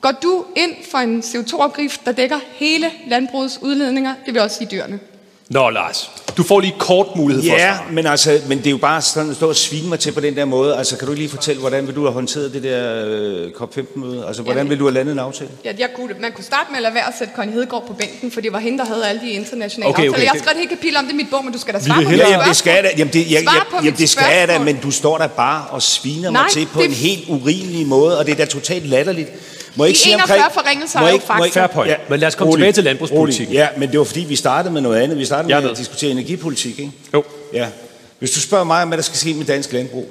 [0.00, 4.68] går du ind for en CO2-afgift, der dækker hele landbrugets udledninger, det vil også sige
[4.70, 5.00] dyrene?
[5.50, 6.10] Nå, Lars.
[6.36, 9.30] Du får lige kort mulighed for Ja, men, altså, men det er jo bare sådan
[9.30, 10.76] at stå og svine mig til på den der måde.
[10.76, 14.24] Altså, kan du lige fortælle, hvordan vil du have håndteret det der øh, COP15-møde?
[14.26, 15.50] Altså, hvordan vil du have landet en aftale?
[15.64, 17.92] Ja, jeg kunne, man kunne starte med at lade være at sætte Connie Hedegaard på
[17.92, 20.22] bænken, for det var hende, der havde alle de internationale Okay, okay, aftaler.
[20.24, 21.80] Jeg har skrevet et helt kapitel om det i mit bog, men du skal da
[21.80, 22.88] svare på mit jamen, det skal jeg da.
[22.98, 25.82] Jamen, det, jeg, jeg, jamen, det skal jeg da, men du står der bare og
[25.82, 28.86] sviner mig Nej, til på det- en helt urimelig måde, og det er da totalt
[28.86, 29.28] latterligt.
[29.76, 30.54] Må De ikke sige 41 omkring...
[30.54, 32.10] forringelser må er jo faktisk- ikke- Fair point.
[32.10, 33.46] Men lad os komme rolig, tilbage til landbrugspolitikken.
[33.56, 33.58] rolig.
[33.58, 35.18] Ja, men det var fordi, vi startede med noget andet.
[35.18, 36.92] Vi startede med at diskutere energipolitik, ikke?
[37.14, 37.24] Jo.
[37.54, 37.68] Ja.
[38.18, 40.08] Hvis du spørger mig om, hvad der skal ske med dansk landbrug,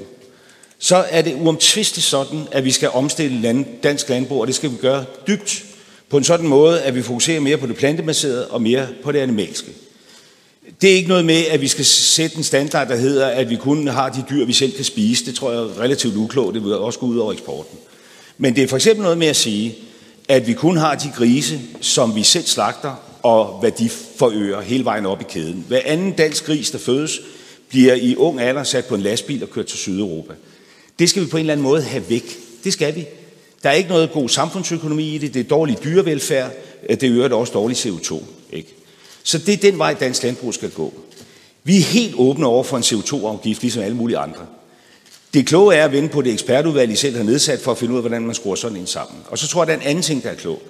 [0.79, 4.71] så er det uomtvistigt sådan, at vi skal omstille land, dansk landbrug, og det skal
[4.71, 5.63] vi gøre dybt
[6.09, 9.19] på en sådan måde, at vi fokuserer mere på det plantebaserede og mere på det
[9.19, 9.67] animalske.
[10.81, 13.55] Det er ikke noget med, at vi skal sætte en standard, der hedder, at vi
[13.55, 15.25] kun har de dyr, vi selv kan spise.
[15.25, 16.53] Det tror jeg er relativt uklogt.
[16.55, 17.79] Det vil også gå ud over eksporten.
[18.41, 19.75] Men det er for eksempel noget med at sige,
[20.27, 24.85] at vi kun har de grise, som vi selv slagter, og hvad de forøger hele
[24.85, 25.65] vejen op i kæden.
[25.67, 27.19] Hver anden dansk gris, der fødes,
[27.69, 30.33] bliver i ung alder sat på en lastbil og kørt til Sydeuropa.
[30.99, 32.37] Det skal vi på en eller anden måde have væk.
[32.63, 33.05] Det skal vi.
[33.63, 35.33] Der er ikke noget god samfundsøkonomi i det.
[35.33, 36.51] Det er dårlig dyrevelfærd.
[36.89, 38.23] Det er det også dårlig CO2.
[38.51, 38.75] Ikke?
[39.23, 40.93] Så det er den vej, dansk landbrug skal gå.
[41.63, 44.45] Vi er helt åbne over for en CO2-afgift, ligesom alle mulige andre.
[45.33, 47.93] Det kloge er at vende på det ekspertudvalg, I selv har nedsat, for at finde
[47.93, 49.17] ud af, hvordan man skruer sådan en sammen.
[49.27, 50.61] Og så tror jeg, der er en anden ting, der er klog.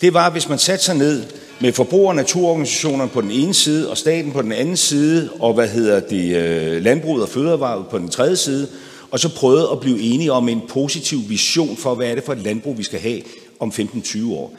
[0.00, 1.24] Det var, hvis man satte sig ned
[1.60, 5.54] med forbruger- og naturorganisationerne på den ene side, og staten på den anden side, og
[5.54, 8.68] hvad hedder det, øh, landbruget og fødevaret på den tredje side,
[9.10, 12.32] og så prøvede at blive enige om en positiv vision for, hvad er det for
[12.32, 13.22] et landbrug, vi skal have
[13.60, 14.56] om 15-20 år.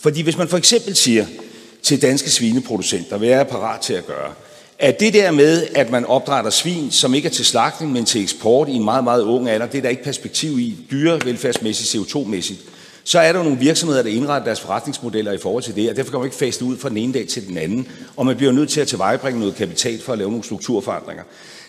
[0.00, 1.26] Fordi hvis man for eksempel siger
[1.82, 4.32] til danske svineproducenter, hvad er parat til at gøre,
[4.80, 8.22] at det der med, at man opdrætter svin, som ikke er til slagtning, men til
[8.22, 12.60] eksport i en meget, meget ung alder, det er der ikke perspektiv i, dyrevelfærdsmæssigt, CO2-mæssigt,
[13.04, 16.10] så er der nogle virksomheder, der indretter deres forretningsmodeller i forhold til det, og derfor
[16.10, 18.52] kan man ikke faste ud fra den ene dag til den anden, og man bliver
[18.52, 21.24] nødt til at tilvejebringe noget kapital for at lave nogle strukturforandringer.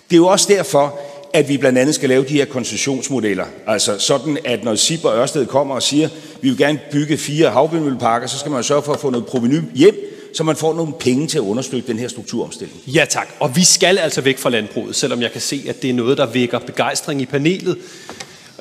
[0.10, 1.00] Det er jo også derfor,
[1.34, 3.46] at vi blandt andet skal lave de her koncessionsmodeller.
[3.68, 6.10] Altså sådan, at når SIP og Ørsted kommer og siger,
[6.42, 9.62] vi vil gerne bygge fire havvindmølleparker, så skal man sørge for at få noget proveny
[9.76, 9.96] hjem,
[10.34, 12.80] så man får nogle penge til at understøtte den her strukturomstilling.
[12.88, 15.90] Ja tak, og vi skal altså væk fra landbruget, selvom jeg kan se, at det
[15.90, 17.78] er noget, der vækker begejstring i panelet.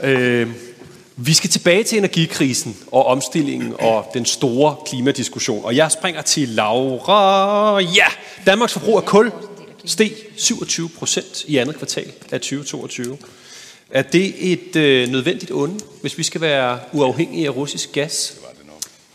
[0.02, 0.48] Øh,
[1.16, 5.64] vi skal tilbage til energikrisen og omstillingen og den store klimadiskussion.
[5.64, 7.78] Og jeg springer til Laura.
[7.78, 8.06] Ja,
[8.46, 9.32] Danmarks forbrug af kul
[9.84, 13.18] steg 27 procent i andet kvartal af 2022.
[13.90, 18.36] Er det et øh, nødvendigt onde, hvis vi skal være uafhængige af russisk gas?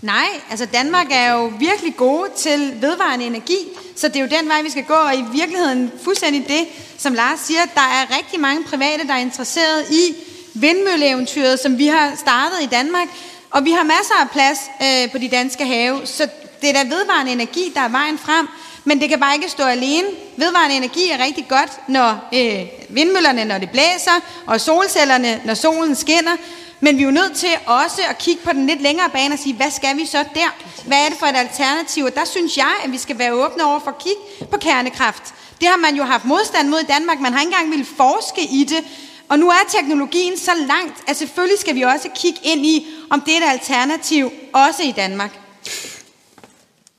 [0.01, 3.57] Nej, altså Danmark er jo virkelig gode til vedvarende energi,
[3.95, 6.67] så det er jo den vej, vi skal gå, og i virkeligheden fuldstændig det,
[6.97, 10.15] som Lars siger, der er rigtig mange private, der er interesseret i
[10.53, 13.07] vindmølleeventyret, som vi har startet i Danmark,
[13.51, 16.27] og vi har masser af plads øh, på de danske have, så
[16.61, 18.47] det er da vedvarende energi, der er vejen frem,
[18.83, 20.07] men det kan bare ikke stå alene.
[20.37, 25.95] Vedvarende energi er rigtig godt, når øh, vindmøllerne, når det blæser, og solcellerne, når solen
[25.95, 26.37] skinner,
[26.85, 29.39] men vi er jo nødt til også at kigge på den lidt længere bane og
[29.39, 30.49] sige, hvad skal vi så der?
[30.87, 32.03] Hvad er det for et alternativ?
[32.05, 34.21] Og der synes jeg, at vi skal være åbne over for at kigge
[34.51, 35.23] på kernekraft.
[35.59, 37.19] Det har man jo haft modstand mod i Danmark.
[37.19, 38.81] Man har ikke engang ville forske i det.
[39.29, 43.21] Og nu er teknologien så langt, at selvfølgelig skal vi også kigge ind i, om
[43.21, 45.39] det er et alternativ, også i Danmark.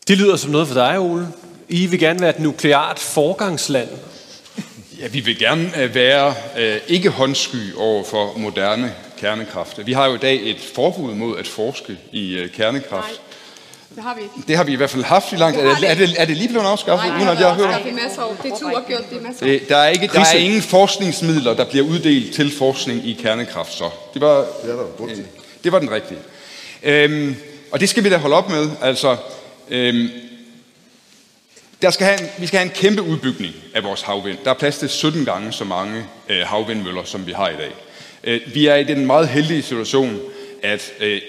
[0.08, 1.28] Det lyder som noget for dig, Ole.
[1.68, 3.88] I vil gerne være et nukleart forgangsland.
[5.00, 9.86] Ja, vi vil gerne øh, være øh, ikke håndsky over for moderne kernekraft.
[9.86, 13.06] Vi har jo i dag et forbud mod at forske i øh, kernekraft.
[13.06, 13.16] Nej.
[13.94, 14.34] Det har vi ikke.
[14.48, 15.62] Det har vi i hvert fald haft i lang tid.
[15.62, 17.90] Er, er, det, er det lige blevet afskaffet, Nej, uden at jeg har hørt det?
[17.90, 18.36] er masser år.
[18.42, 21.54] Det er to gjort, det er masser det, der, er ikke, der er ingen forskningsmidler,
[21.54, 25.16] der bliver uddelt til forskning i kernekraft, så det var, det, er der, øh,
[25.64, 26.20] det var den rigtige.
[26.82, 27.36] Øhm,
[27.72, 28.70] og det skal vi da holde op med.
[28.82, 29.16] Altså,
[29.68, 30.08] øhm,
[31.82, 34.38] der skal have en, vi skal have en kæmpe udbygning af vores havvind.
[34.44, 37.72] Der er plads til 17 gange så mange øh, havvindmøller, som vi har i dag.
[38.26, 40.20] Øh, vi er i den meget heldige situation,
[40.62, 41.20] at øh,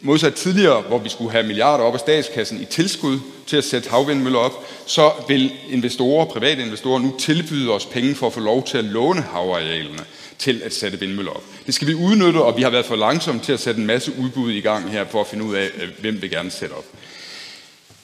[0.00, 3.90] modsat tidligere, hvor vi skulle have milliarder op af statskassen i tilskud til at sætte
[3.90, 4.52] havvindmøller op,
[4.86, 8.84] så vil investorer, private investorer nu tilbyde os penge for at få lov til at
[8.84, 10.04] låne havarealerne
[10.38, 11.42] til at sætte vindmøller op.
[11.66, 14.12] Det skal vi udnytte, og vi har været for langsomme til at sætte en masse
[14.18, 16.84] udbud i gang her for at finde ud af, øh, hvem vi gerne sætte op.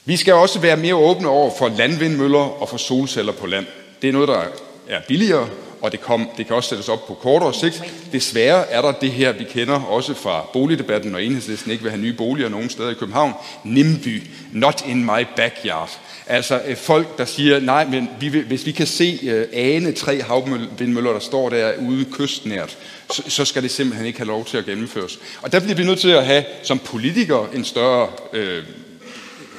[0.05, 3.65] Vi skal også være mere åbne over for landvindmøller og for solceller på land.
[4.01, 4.43] Det er noget, der
[4.87, 5.49] er billigere,
[5.81, 7.83] og det, kom, det kan også sættes op på kortere sigt.
[8.11, 12.01] Desværre er der det her, vi kender også fra boligdebatten, når enhedslisten ikke vil have
[12.01, 13.33] nye boliger nogen steder i København.
[13.63, 15.99] NIMBY, not in my backyard.
[16.27, 19.91] Altså øh, folk, der siger, nej, men vi vil, hvis vi kan se uh, ane
[19.91, 22.77] tre havvindmøller, der står derude kystnært,
[23.11, 25.19] så, så skal det simpelthen ikke have lov til at gennemføres.
[25.41, 28.63] Og der bliver vi nødt til at have som politikere en større øh,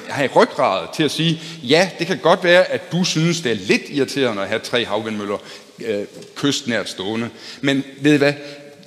[0.08, 3.56] have ryggrad til at sige, ja, det kan godt være, at du synes, det er
[3.56, 5.38] lidt irriterende at have tre havvindmøller
[5.84, 6.04] øh,
[6.34, 7.30] kystnært stående.
[7.60, 8.32] Men ved I hvad?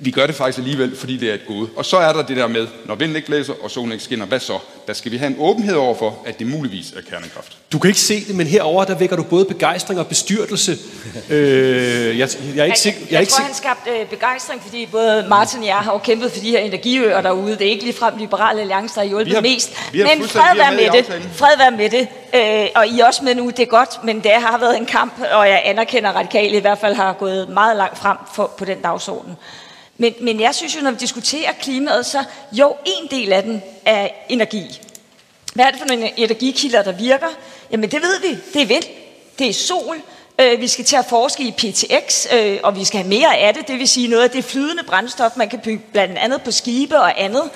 [0.01, 1.69] Vi gør det faktisk alligevel, fordi det er et gode.
[1.75, 4.25] Og så er der det der med, når vinden ikke blæser og solen ikke skinner,
[4.25, 4.59] hvad så?
[4.87, 7.57] Der skal vi have en åbenhed over for, at det muligvis er kernekraft.
[7.71, 10.77] Du kan ikke se det, men herover der vækker du både begejstring og bestyrtelse.
[11.29, 12.99] øh, jeg, jeg er ikke sikker.
[12.99, 15.97] Jeg, jeg, jeg tror, han skabte øh, begejstring, fordi både Martin og jeg har jo
[15.97, 17.51] kæmpet for de her energiøer derude.
[17.51, 19.69] Det er ikke ligefrem Liberale Alliance, der har hjulpet har, mest.
[19.93, 21.29] Men fred være med det.
[21.33, 22.07] Fred være med det.
[22.35, 24.85] øh, og I er også med nu, det er godt, men det har været en
[24.85, 28.51] kamp, og jeg anerkender, at radikale i hvert fald har gået meget langt frem for,
[28.57, 29.37] på den dagsorden.
[30.01, 33.63] Men, men jeg synes jo, når vi diskuterer klimaet, så jo, en del af den
[33.85, 34.81] er energi.
[35.53, 37.27] Hvad er det for nogle energikilder, der virker?
[37.71, 38.37] Jamen det ved vi.
[38.53, 38.83] Det er vind,
[39.39, 40.01] det er sol,
[40.41, 43.53] øh, vi skal til at forske i PTX, øh, og vi skal have mere af
[43.53, 46.51] det, det vil sige noget af det flydende brændstof, man kan bygge blandt andet på
[46.51, 47.49] skibe og andet.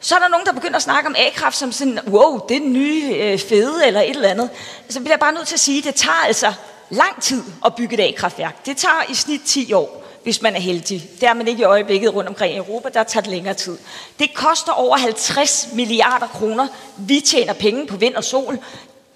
[0.00, 2.60] Så er der nogen, der begynder at snakke om A-kraft som sådan, wow, det er
[2.60, 4.50] den nye øh, fede eller et eller andet.
[4.84, 6.52] Altså, så bliver jeg bare nødt til at sige, at det tager altså
[6.90, 8.66] lang tid at bygge et A-kraftværk.
[8.66, 11.10] Det tager i snit 10 år, hvis man er heldig.
[11.20, 13.78] Det er man ikke i øjeblikket rundt omkring i Europa, der tager det længere tid.
[14.18, 16.66] Det koster over 50 milliarder kroner.
[16.96, 18.58] Vi tjener penge på vind og sol.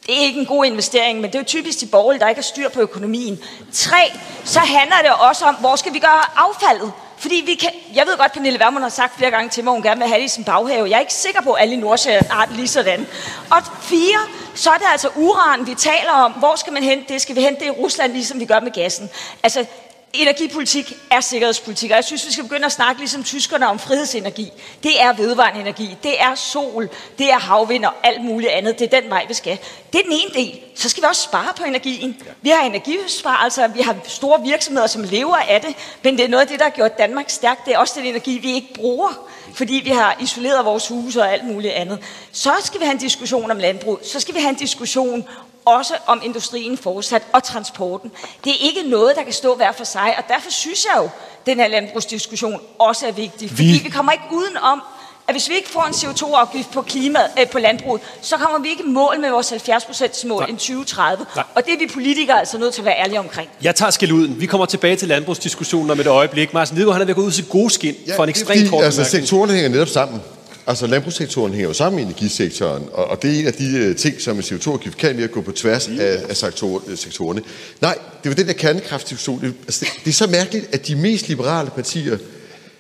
[0.07, 2.39] Det er ikke en god investering, men det er jo typisk de borgerlige, der ikke
[2.39, 3.39] har styr på økonomien.
[3.73, 4.13] Tre,
[4.45, 6.93] så handler det også om, hvor skal vi gøre affaldet?
[7.17, 9.75] Fordi vi kan, jeg ved godt, Pernille Vermund har sagt flere gange til mig, at
[9.75, 10.89] hun gerne vil have det i sin baghave.
[10.91, 13.07] Jeg er ikke sikker på, at alle i Nordsjælland har det lige sådan.
[13.51, 14.19] Og fire,
[14.55, 16.33] så er det altså uran, vi taler om.
[16.33, 17.23] Hvor skal man hente det?
[17.23, 19.11] Skal vi hente det i Rusland, ligesom vi gør med gassen?
[19.43, 19.67] Altså,
[20.15, 24.53] energipolitik er sikkerhedspolitik, og jeg synes, vi skal begynde at snakke ligesom tyskerne om frihedsenergi.
[24.83, 28.79] Det er vedvarende energi, det er sol, det er havvind og alt muligt andet.
[28.79, 29.59] Det er den vej, vi skal.
[29.93, 30.61] Det er den ene del.
[30.75, 32.23] Så skal vi også spare på energien.
[32.43, 36.43] Vi har energibesparelser, vi har store virksomheder, som lever af det, men det er noget
[36.43, 37.67] af det, der har gjort Danmark stærkt.
[37.67, 41.33] Det er også den energi, vi ikke bruger, fordi vi har isoleret vores huse og
[41.33, 41.99] alt muligt andet.
[42.33, 44.01] Så skal vi have en diskussion om landbrug.
[44.03, 45.29] Så skal vi have en diskussion
[45.65, 48.13] også om industrien fortsat og transporten.
[48.45, 51.05] Det er ikke noget, der kan stå hver for sig, og derfor synes jeg jo,
[51.05, 53.51] at den her landbrugsdiskussion også er vigtig.
[53.51, 54.83] Fordi vi, vi kommer ikke uden om,
[55.29, 58.69] at hvis vi ikke får en CO2-afgift på, klima, øh, på landbruget, så kommer vi
[58.69, 61.27] ikke i mål med vores 70% mål i 2030.
[61.37, 61.45] Nej.
[61.55, 63.49] Og det er vi politikere altså nødt til at være ærlige omkring.
[63.63, 64.29] Jeg tager skæld ud.
[64.29, 66.55] Vi kommer tilbage til landbrugsdiskussionen om et øjeblik.
[66.55, 68.71] Martin Lidegaard, han er ved at gå ud til gode skin ja, for en ekstremt
[68.71, 70.21] kort altså, sektorerne hænger netop sammen.
[70.67, 73.97] Altså landbrugssektoren hænger jo sammen med energisektoren, og, og det er en af de uh,
[73.97, 77.43] ting, som en CO2-afgift kan ved at gå på tværs af, af sektor, uh, sektorerne.
[77.81, 79.41] Nej, det var den der kernekraftdiskussion.
[79.41, 82.19] Det, altså, det, det er så mærkeligt, at de mest liberale partier,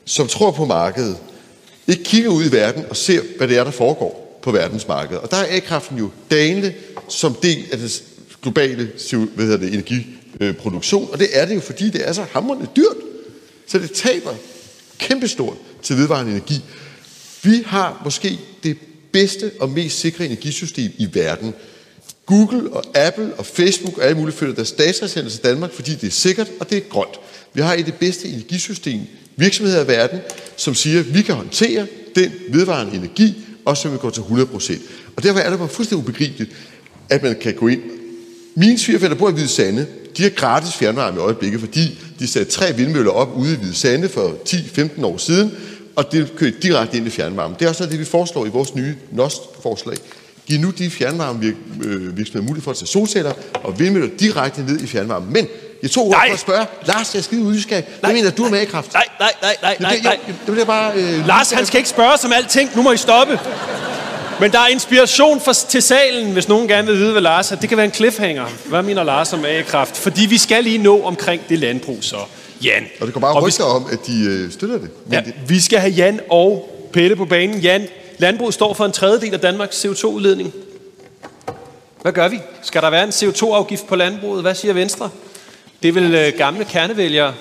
[0.04, 1.16] som tror på markedet,
[1.88, 5.22] ikke kigger ud i verden og ser, hvad det er, der foregår på verdensmarkedet.
[5.22, 6.74] Og der er A-kraften jo dalende
[7.08, 7.90] som del af den
[8.42, 8.92] globale
[9.34, 12.96] hvad hedder det, energiproduktion, og det er det jo, fordi det er så hamrende dyrt.
[13.66, 14.34] Så det taber
[14.98, 16.60] kæmpestort til vedvarende energi.
[17.42, 18.76] Vi har måske det
[19.12, 21.54] bedste og mest sikre energisystem i verden.
[22.26, 26.06] Google og Apple og Facebook og alle mulige følger deres datacenter til Danmark, fordi det
[26.06, 27.20] er sikkert og det er grønt.
[27.52, 29.00] Vi har et det bedste energisystem
[29.36, 30.20] virksomheder i verden,
[30.56, 33.34] som siger, at vi kan håndtere den vedvarende energi,
[33.64, 34.82] også som vi går til 100 procent.
[35.16, 36.50] Og derfor er det bare fuldstændig ubegribeligt,
[37.10, 37.80] at man kan gå ind.
[38.54, 39.86] Mine svigerfælder bor i Hvide Sande.
[40.16, 43.74] De har gratis fjernvarme i øjeblikket, fordi de satte tre vindmøller op ude i Hvide
[43.74, 45.52] Sande for 10-15 år siden,
[45.96, 47.54] og det kører direkte ind i fjernvarme.
[47.58, 49.96] Det er også noget det, vi foreslår i vores nye NOST-forslag.
[50.46, 54.86] Giv nu de fjernvarmevirksomheder øh, mulighed for at tage solceller og vindmøller direkte ned i
[54.86, 55.30] fjernvarme.
[55.30, 55.46] Men
[55.84, 57.88] jeg tog ordet for at spørge, Lars, jeg er skide udskab.
[58.00, 58.92] Hvad mener du med A-kraft?
[58.92, 60.18] Nej, nej, nej, nej, nej, nej.
[60.46, 60.92] Det jeg bare...
[60.94, 62.70] Øh, Lars, han skal ikke spørge som alting.
[62.76, 63.40] Nu må I stoppe.
[64.40, 67.56] Men der er inspiration for, til salen, hvis nogen gerne vil vide, hvad Lars er.
[67.56, 68.46] Det kan være en cliffhanger.
[68.64, 69.96] Hvad mener Lars om A-kraft?
[69.96, 72.16] Fordi vi skal lige nå omkring det landbrug så.
[72.64, 72.84] Jan.
[73.00, 74.90] Og det går bare rygter om, at de øh, støtter det.
[75.06, 75.34] Men ja, det.
[75.48, 77.60] Vi skal have Jan og Pelle på banen.
[77.60, 77.86] Jan,
[78.18, 80.52] landbruget står for en tredjedel af Danmarks CO2-udledning.
[82.02, 82.40] Hvad gør vi?
[82.62, 84.42] Skal der være en CO2-afgift på landbruget?
[84.42, 85.10] Hvad siger Venstre?
[85.84, 87.34] Det er vel øh, gamle kernevælgere.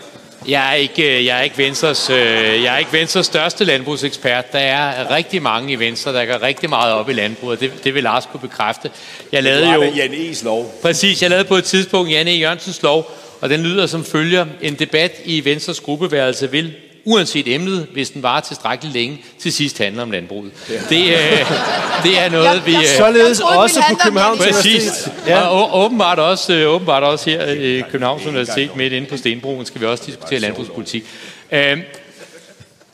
[0.48, 2.18] Jeg er ikke, øh, jeg er ikke Venstres, øh,
[2.64, 4.54] jeg er ikke Venstres største landbrugsekspert.
[4.54, 7.60] Der er rigtig mange i Venstre, der går rigtig meget op i landbruget.
[7.60, 8.92] Det, det vil Lars kunne bekræfte.
[9.32, 10.80] Jeg lavede jo Jan E's lov.
[10.82, 12.32] Præcis, jeg lavede på et tidspunkt Jan E.
[12.32, 13.12] Jørgensens lov,
[13.42, 14.46] og den lyder som følger.
[14.62, 16.74] En debat i Venstres gruppeværelse vil,
[17.06, 20.52] uanset emnet, hvis den varer tilstrækkeligt længe, til sidst handle om landbruget.
[20.70, 20.74] Ja.
[20.74, 21.52] Det, øh,
[22.04, 22.76] det er noget, jeg, vi...
[22.76, 25.10] Øh, Således også på Københavns Præcis.
[25.28, 25.42] Ja.
[25.42, 29.66] Og åbenbart også, øh, åbenbart også her i øh, Københavns Universitet, midt inde på Stenbroen,
[29.66, 31.06] skal vi også diskutere landbrugspolitik.
[31.52, 31.78] Øh,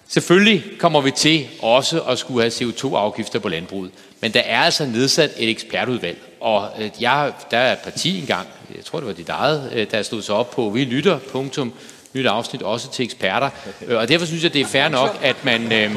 [0.08, 3.92] selvfølgelig kommer vi til også at skulle have CO2-afgifter på landbruget.
[4.22, 8.48] Men der er altså nedsat et ekspertudvalg, og øh, jeg, der er et parti engang,
[8.76, 11.74] jeg tror det var dit eget, øh, der stod sig op på, vi lytter, punktum,
[12.14, 13.50] nyt afsnit også til eksperter.
[13.88, 15.96] Øh, og derfor synes jeg, det er fair nok, at man, øh,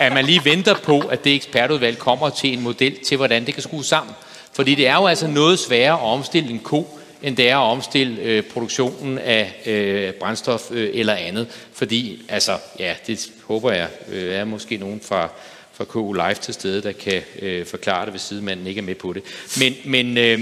[0.00, 3.54] at man lige venter på, at det ekspertudvalg kommer til en model til, hvordan det
[3.54, 4.14] kan skrues sammen.
[4.52, 7.70] Fordi det er jo altså noget sværere at omstille en ko, end det er at
[7.70, 11.46] omstille øh, produktionen af øh, brændstof øh, eller andet.
[11.72, 15.28] Fordi, altså, ja, det håber jeg, øh, er måske nogen fra,
[15.72, 18.94] fra KU Live til stede, der kan øh, forklare det, hvis sidemanden ikke er med
[18.94, 19.22] på det.
[19.58, 20.40] Men, men øh,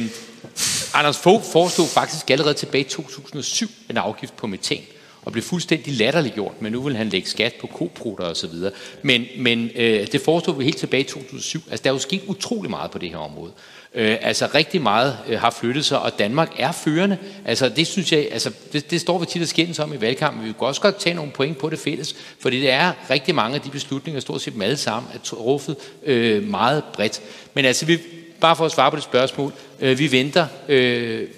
[0.94, 4.82] Anders Fogh foreslog faktisk allerede tilbage i 2007 en afgift på metan
[5.28, 8.72] og blev fuldstændig latterliggjort, men nu vil han lægge skat på koprutter og så videre.
[9.02, 11.60] Men, men øh, det forestod vi helt tilbage i 2007.
[11.70, 13.52] Altså, der er jo sket utrolig meget på det her område.
[13.94, 17.18] Øh, altså rigtig meget øh, har flyttet sig, og Danmark er førende.
[17.44, 20.44] Altså det synes jeg, altså det, det står vi tit og skændes om i valgkampen.
[20.44, 23.54] Vi kan også godt tage nogle point på det fælles, fordi det er rigtig mange
[23.54, 27.20] af de beslutninger, stort set dem alle sammen, er truffet øh, meget bredt.
[27.54, 27.98] Men altså, vi,
[28.40, 31.28] bare for at svare på det spørgsmål, øh, vi venter øh,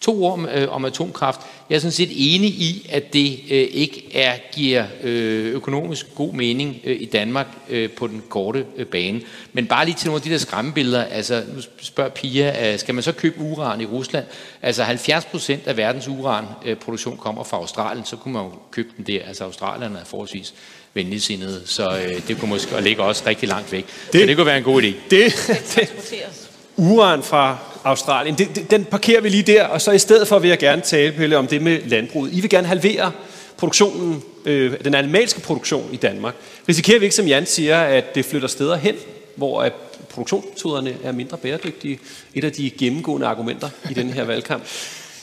[0.00, 1.40] to år om, øh, om atomkraft.
[1.70, 6.32] Jeg er sådan set enig i, at det øh, ikke er, giver øh, økonomisk god
[6.32, 9.20] mening øh, i Danmark øh, på den korte øh, bane.
[9.52, 11.04] Men bare lige til nogle af de der skræmmebilleder.
[11.04, 14.24] Altså, nu spørger Pia, øh, skal man så købe uran i Rusland?
[14.62, 19.06] Altså 70 procent af verdens uranproduktion kommer fra Australien, så kunne man jo købe den
[19.06, 19.20] der.
[19.28, 20.54] Altså Australierne er forholdsvis
[20.94, 23.86] venligsindede, så øh, det kunne måske ligge også rigtig langt væk.
[24.12, 24.92] Det, så det kunne være en god idé.
[25.10, 25.32] Det,
[25.74, 30.28] det, uran fra Australien, det, det, den parkerer vi lige der, og så i stedet
[30.28, 32.32] for vil jeg gerne tale, Pelle, om det med landbruget.
[32.32, 33.12] I vil gerne halvere
[33.56, 36.34] produktionen, øh, den animalske produktion i Danmark.
[36.68, 38.94] Risikerer vi ikke, som Jan siger, at det flytter steder hen,
[39.36, 39.72] hvor at
[40.10, 41.98] produktionsmetoderne er mindre bæredygtige?
[42.34, 44.62] Et af de gennemgående argumenter i den her valgkamp.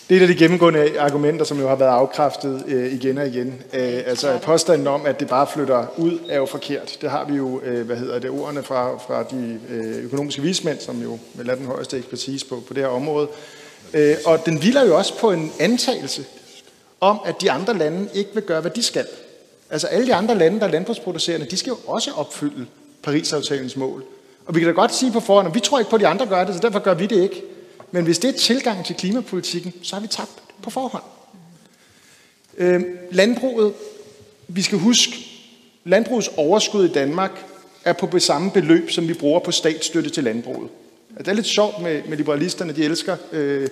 [0.09, 3.27] Det er et af de gennemgående argumenter, som jo har været afkræftet øh, igen og
[3.27, 3.47] igen.
[3.73, 6.97] Øh, altså påstanden om, at det bare flytter ud, er jo forkert.
[7.01, 10.79] Det har vi jo, øh, hvad hedder det, ordene fra, fra de øh, økonomiske vismænd,
[10.79, 13.27] som jo vil lade den højeste ekspertise på, på det her område.
[13.93, 16.25] Øh, og den hviler jo også på en antagelse
[17.01, 19.05] om, at de andre lande ikke vil gøre, hvad de skal.
[19.69, 22.65] Altså alle de andre lande, der er landbrugsproducerende, de skal jo også opfylde
[23.03, 24.03] Paris-aftalens mål.
[24.45, 26.07] Og vi kan da godt sige på forhånd, at vi tror ikke på, at de
[26.07, 27.43] andre gør det, så derfor gør vi det ikke.
[27.93, 31.03] Men hvis det er tilgang til klimapolitikken, så har vi tabt på forhånd.
[32.57, 33.73] Øh, landbruget,
[34.47, 35.13] vi skal huske,
[35.83, 37.45] landbrugets overskud i Danmark
[37.85, 40.69] er på det samme beløb, som vi bruger på statsstøtte til landbruget.
[41.09, 43.67] Altså, det er lidt sjovt med, med liberalisterne, de elsker øh,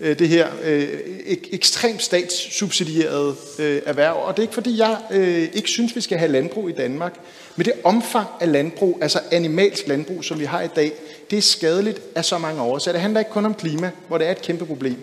[0.00, 0.88] øh, det her øh,
[1.26, 4.16] ek, ekstremt statssubsidierede øh, erhverv.
[4.24, 7.14] Og det er ikke fordi, jeg øh, ikke synes, vi skal have landbrug i Danmark.
[7.56, 10.92] Men det omfang af landbrug, altså animalsk landbrug, som vi har i dag,
[11.30, 12.92] det er skadeligt af så mange årsager.
[12.92, 14.96] Det handler ikke kun om klima, hvor det er et kæmpe problem.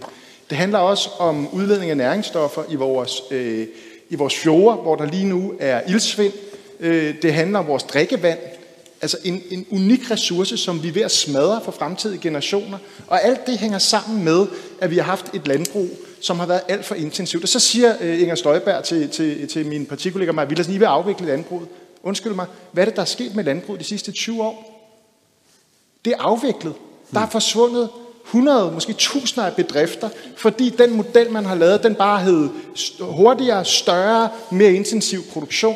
[0.50, 3.68] Det handler også om udledning af næringsstoffer i vores, øh,
[4.10, 6.34] i vores fjorde, hvor der lige nu er ildsvind.
[6.80, 8.40] Øh, det handler om vores drikkevand,
[9.02, 12.78] altså en, en unik ressource, som vi er ved at smadre for fremtidige generationer.
[13.08, 14.48] Og alt det hænger sammen med,
[14.82, 15.90] at vi har haft et landbrug,
[16.22, 17.44] som har været alt for intensivt.
[17.44, 20.86] Og så siger øh, Inger Støjberg til, til, til min partikollega Maja Villersen, I vil
[20.86, 21.68] afvikle landbruget.
[22.04, 24.88] Undskyld mig, hvad er det, der er sket med landbruget de sidste 20 år?
[26.06, 26.74] Det er afviklet.
[27.14, 27.90] Der er forsvundet
[28.26, 32.50] 100, måske tusinder af bedrifter, fordi den model, man har lavet, den bare hed
[33.00, 35.76] hurtigere, større, mere intensiv produktion.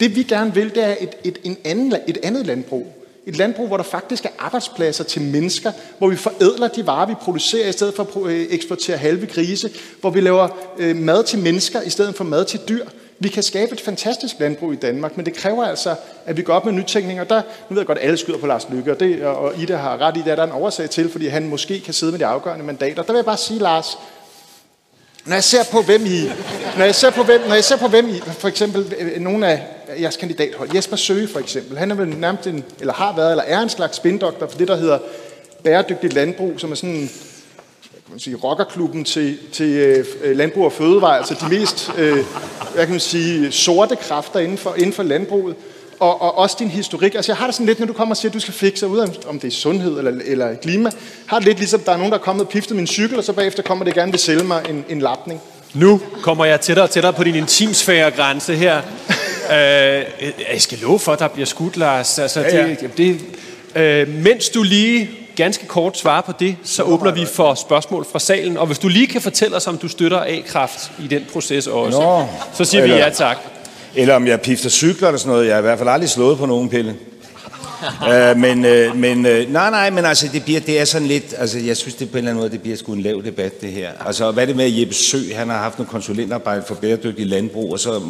[0.00, 2.86] Det vi gerne vil, det er et, et, en anden, et andet landbrug.
[3.26, 7.14] Et landbrug, hvor der faktisk er arbejdspladser til mennesker, hvor vi forædler de varer, vi
[7.14, 10.48] producerer, i stedet for at øh, eksportere halve grise, hvor vi laver
[10.78, 12.84] øh, mad til mennesker, i stedet for mad til dyr.
[13.18, 15.94] Vi kan skabe et fantastisk landbrug i Danmark, men det kræver altså,
[16.26, 17.20] at vi går op med nytænkning.
[17.20, 19.52] Og der, nu ved jeg godt, at alle skyder på Lars Lykke, og, det, og
[19.58, 22.12] Ida har ret i, det at der en oversag til, fordi han måske kan sidde
[22.12, 23.02] med de afgørende mandater.
[23.02, 23.98] Der vil jeg bare sige, Lars,
[25.26, 26.30] når jeg ser på, hvem I,
[26.76, 29.46] når jeg ser på, hvem, når jeg ser på, hvem I, for eksempel øh, nogle
[29.46, 29.62] af
[30.00, 33.44] jeres kandidathold, Jesper Søge for eksempel, han er vel nærmest en, eller har været, eller
[33.44, 34.98] er en slags spindoktor for det, der hedder
[35.64, 37.10] bæredygtigt landbrug, som er sådan
[37.92, 39.66] kan man sige, rockerklubben til, til
[40.22, 42.18] øh, landbrug og fødevare, altså de mest øh,
[42.74, 45.56] hvad kan man sige, sorte kræfter inden for, inden for landbruget.
[46.00, 47.14] Og, og også din historik.
[47.14, 48.88] Altså jeg har det sådan lidt, når du kommer og siger, at du skal fikse
[48.88, 50.90] ud, om det er sundhed eller, eller klima,
[51.26, 53.24] har det lidt ligesom, der er nogen, der er kommet og piftet min cykel, og
[53.24, 55.40] så bagefter kommer det gerne vil sælge mig en, en lapning.
[55.74, 58.76] Nu kommer jeg tættere og tættere på din intimsfære grænse her.
[59.50, 59.56] øh,
[60.52, 62.18] jeg skal love for, at der bliver skudt, Lars.
[62.18, 62.74] Altså, ja, ja.
[62.74, 63.20] Det, det,
[63.74, 68.18] øh, mens du lige ganske kort svare på det, så åbner vi for spørgsmål fra
[68.18, 68.56] salen.
[68.56, 72.00] Og hvis du lige kan fortælle os, om du støtter A-kraft i den proces også,
[72.00, 73.36] Nå, så siger eller, vi ja tak.
[73.96, 75.46] Eller om jeg pifter cykler eller sådan noget.
[75.46, 76.94] Jeg har i hvert fald aldrig slået på nogen pille.
[78.02, 81.34] uh, men, uh, men uh, nej, nej, men altså, det, bliver, det er sådan lidt,
[81.38, 83.60] altså, jeg synes, det på en eller anden måde, det bliver sgu en lav debat,
[83.60, 83.90] det her.
[84.06, 87.26] Altså, hvad er det med at Jeppe Sø, han har haft noget konsulentarbejde for bæredygtig
[87.26, 88.00] landbrug, og så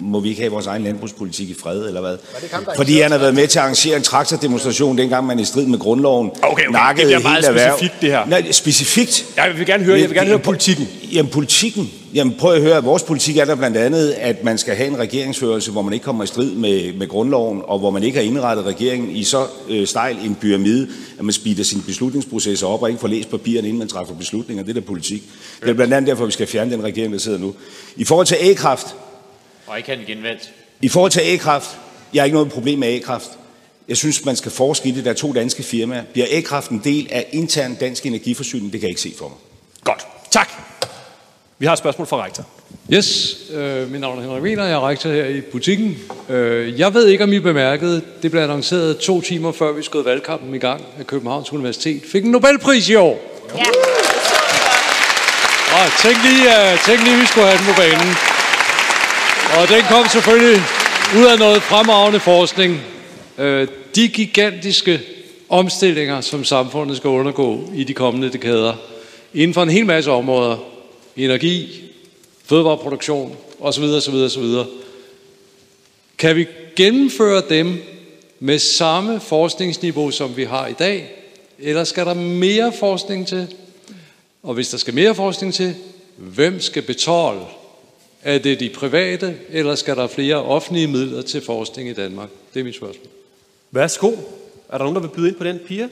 [0.00, 2.16] må vi ikke have vores egen landbrugspolitik i fred, eller hvad?
[2.52, 5.66] Ham, Fordi han har været med til at arrangere en traktordemonstration, dengang man i strid
[5.66, 6.96] med grundloven okay, okay.
[6.96, 8.26] det bliver meget specifikt, det her.
[8.26, 9.24] Nej, specifikt?
[9.36, 10.88] Jeg vil gerne høre, jeg vil gerne høre politikken.
[11.12, 14.58] Jamen, politikken, Jamen prøv at høre, at vores politik er der blandt andet, at man
[14.58, 17.90] skal have en regeringsførelse, hvor man ikke kommer i strid med, med grundloven, og hvor
[17.90, 20.88] man ikke har indrettet regeringen i så øh, stejl en pyramide,
[21.18, 24.64] at man speeder sin beslutningsprocesser op og ikke får læst papirerne, inden man træffer beslutninger.
[24.64, 25.22] Det er der politik.
[25.60, 27.54] Det er blandt andet derfor, vi skal fjerne den regering, der sidder nu.
[27.96, 28.86] I forhold til A-kraft...
[29.66, 30.50] Og ikke have den genvendt.
[30.82, 31.78] I forhold til A-kraft,
[32.14, 33.30] jeg har ikke noget problem med A-kraft.
[33.88, 35.04] Jeg synes, man skal forske i det.
[35.04, 36.02] Der er to danske firmaer.
[36.12, 38.72] Bliver A-kraft en del af intern dansk energiforsyning?
[38.72, 39.53] Det kan jeg ikke se for mig.
[41.54, 41.60] Godt.
[41.60, 42.44] Vi har et spørgsmål fra rektor.
[42.92, 45.96] Yes, øh, mit navn er Henrik Wiener, jeg er rektor her i butikken.
[46.28, 50.04] Øh, jeg ved ikke, om I bemærkede, det blev annonceret to timer før vi skød
[50.04, 52.02] valgkampen i gang af Københavns Universitet.
[52.12, 53.18] Fik en Nobelpris i år.
[53.56, 53.64] Ja.
[55.74, 58.14] Og tænk lige, uh, tænk lige, vi skulle have den på banen.
[59.58, 60.62] Og den kom selvfølgelig
[61.18, 62.80] ud af noget fremragende forskning.
[63.38, 65.00] Øh, de gigantiske
[65.48, 68.74] omstillinger, som samfundet skal undergå i de kommende dekader,
[69.34, 70.73] inden for en hel masse områder,
[71.16, 71.84] energi,
[72.44, 73.82] fødevareproduktion osv.
[73.82, 74.14] osv.
[74.14, 74.44] osv.
[76.18, 76.46] Kan vi
[76.76, 77.82] gennemføre dem
[78.40, 81.10] med samme forskningsniveau, som vi har i dag,
[81.58, 83.54] eller skal der mere forskning til?
[84.42, 85.74] Og hvis der skal mere forskning til,
[86.16, 87.40] hvem skal betale?
[88.22, 92.28] Er det de private, eller skal der flere offentlige midler til forskning i Danmark?
[92.54, 93.06] Det er mit spørgsmål.
[93.70, 94.10] Værsgo.
[94.68, 95.88] Er der nogen, der vil byde ind på den, Pia?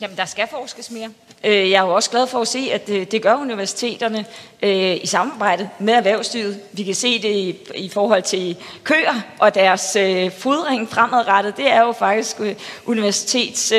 [0.00, 1.08] Jamen, der skal forskes mere.
[1.44, 4.24] Øh, jeg er jo også glad for at se, at øh, det gør universiteterne
[4.62, 6.60] øh, i samarbejde med erhvervslivet.
[6.72, 9.96] Vi kan se det i, forhold til køer og deres
[10.38, 11.56] fodring fremadrettet.
[11.56, 12.36] Det er jo faktisk
[12.86, 13.72] universitets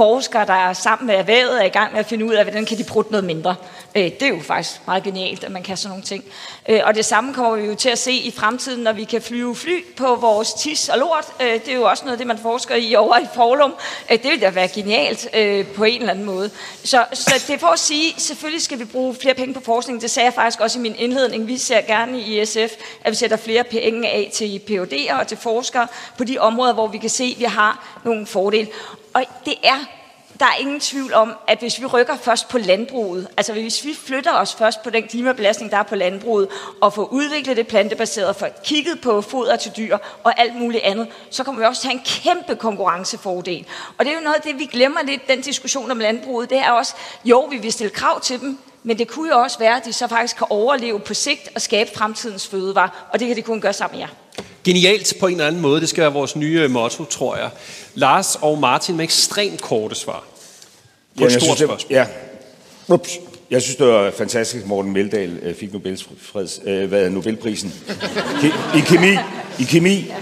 [0.00, 2.64] forskere, der er sammen med erhvervet, er i gang med at finde ud af, hvordan
[2.64, 3.54] kan de bruge noget mindre.
[3.94, 6.24] Øh, det er jo faktisk meget genialt, at man kan sådan nogle ting.
[6.68, 9.22] Øh, og det samme kommer vi jo til at se i fremtiden, når vi kan
[9.22, 11.26] flyve fly på vores tis og lort.
[11.40, 13.74] Øh, det er jo også noget af det, man forsker i over i Forlum.
[14.08, 15.28] Det vil da være genialt
[15.76, 16.50] på en eller anden måde.
[16.84, 20.02] Så, så det er for at sige, selvfølgelig skal vi bruge flere penge på forskning.
[20.02, 21.46] Det sagde jeg faktisk også i min indledning.
[21.46, 22.72] Vi ser gerne i SF,
[23.04, 25.86] at vi sætter flere penge af til PhD'er og til forskere
[26.18, 28.68] på de områder, hvor vi kan se, at vi har nogle fordele.
[29.14, 29.84] Og det er
[30.40, 33.94] der er ingen tvivl om, at hvis vi rykker først på landbruget, altså hvis vi
[33.94, 36.48] flytter os først på den klimabelastning, der er på landbruget,
[36.80, 41.08] og får udviklet det plantebaserede, får kigget på foder til dyr og alt muligt andet,
[41.30, 43.66] så kommer vi også til at have en kæmpe konkurrencefordel.
[43.98, 46.50] Og det er jo noget af det, vi glemmer lidt, den diskussion om landbruget.
[46.50, 49.58] Det er også, jo, vi vil stille krav til dem, men det kunne jo også
[49.58, 53.28] være, at de så faktisk kan overleve på sigt og skabe fremtidens fødevarer, og det
[53.28, 54.14] kan de kun gøre sammen med jer.
[54.64, 55.80] Genialt på en eller anden måde.
[55.80, 57.50] Det skal være vores nye motto, tror jeg.
[57.94, 60.24] Lars og Martin med ekstremt korte svar.
[61.18, 62.06] På et stort synes, det, Ja.
[62.88, 63.18] Ups.
[63.50, 67.74] Jeg synes, det var fantastisk, Morten Meldal øh, fik Nobels freds, øh, hvad, Nobelprisen
[68.76, 69.16] I kemi.
[69.58, 70.12] I kemi.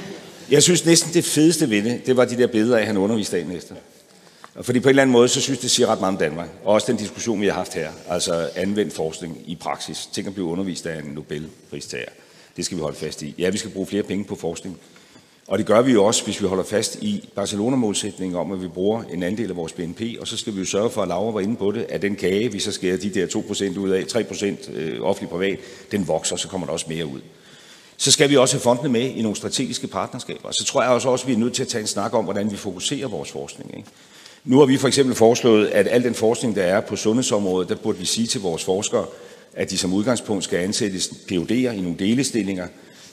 [0.50, 3.36] Jeg synes næsten det fedeste ved det, det var de der billeder af, han underviste
[3.36, 3.74] dagen efter.
[4.62, 6.48] Fordi på en eller anden måde, så synes det siger ret meget om Danmark.
[6.64, 7.90] Og også den diskussion, vi har haft her.
[8.08, 10.08] Altså anvendt forskning i praksis.
[10.12, 12.08] Tænk at blive undervist af en Nobelpristager.
[12.58, 13.34] Det skal vi holde fast i.
[13.38, 14.78] Ja, vi skal bruge flere penge på forskning.
[15.46, 18.68] Og det gør vi jo også, hvis vi holder fast i Barcelona-målsætningen om, at vi
[18.68, 21.30] bruger en andel af vores BNP, og så skal vi jo sørge for, at Laura
[21.32, 24.02] var inde på det, at den kage, vi så skærer de der 2% ud af,
[24.02, 25.58] 3% øh, offentlig privat,
[25.90, 27.20] den vokser, så kommer der også mere ud.
[27.96, 30.50] Så skal vi også have fondene med i nogle strategiske partnerskaber.
[30.50, 32.50] Så tror jeg også, at vi er nødt til at tage en snak om, hvordan
[32.50, 33.76] vi fokuserer vores forskning.
[33.76, 33.88] Ikke?
[34.44, 37.74] Nu har vi for eksempel foreslået, at al den forskning, der er på sundhedsområdet, der
[37.74, 39.04] burde vi sige til vores forskere,
[39.54, 42.66] at de som udgangspunkt skal ansættes PUD'er i nogle delestillinger,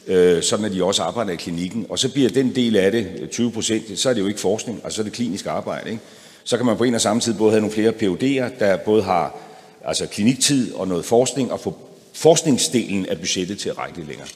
[0.08, 1.86] øh, sådan at de også arbejder i klinikken.
[1.90, 4.82] Og så bliver den del af det 20 procent, så er det jo ikke forskning,
[4.84, 5.90] altså så er det klinisk arbejde.
[5.90, 6.02] Ikke?
[6.44, 9.04] Så kan man på en og samme tid både have nogle flere PUD'er, der både
[9.04, 9.38] har
[9.86, 11.78] altså kliniktid og noget forskning, og få
[12.14, 14.28] forskningsdelen af budgettet til at række lidt længere.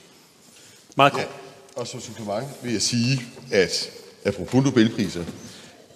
[0.96, 1.24] Meget godt.
[1.24, 3.22] Ja, og som supplement vil jeg sige,
[3.52, 3.90] at
[4.26, 5.24] apropos Nobelpriser,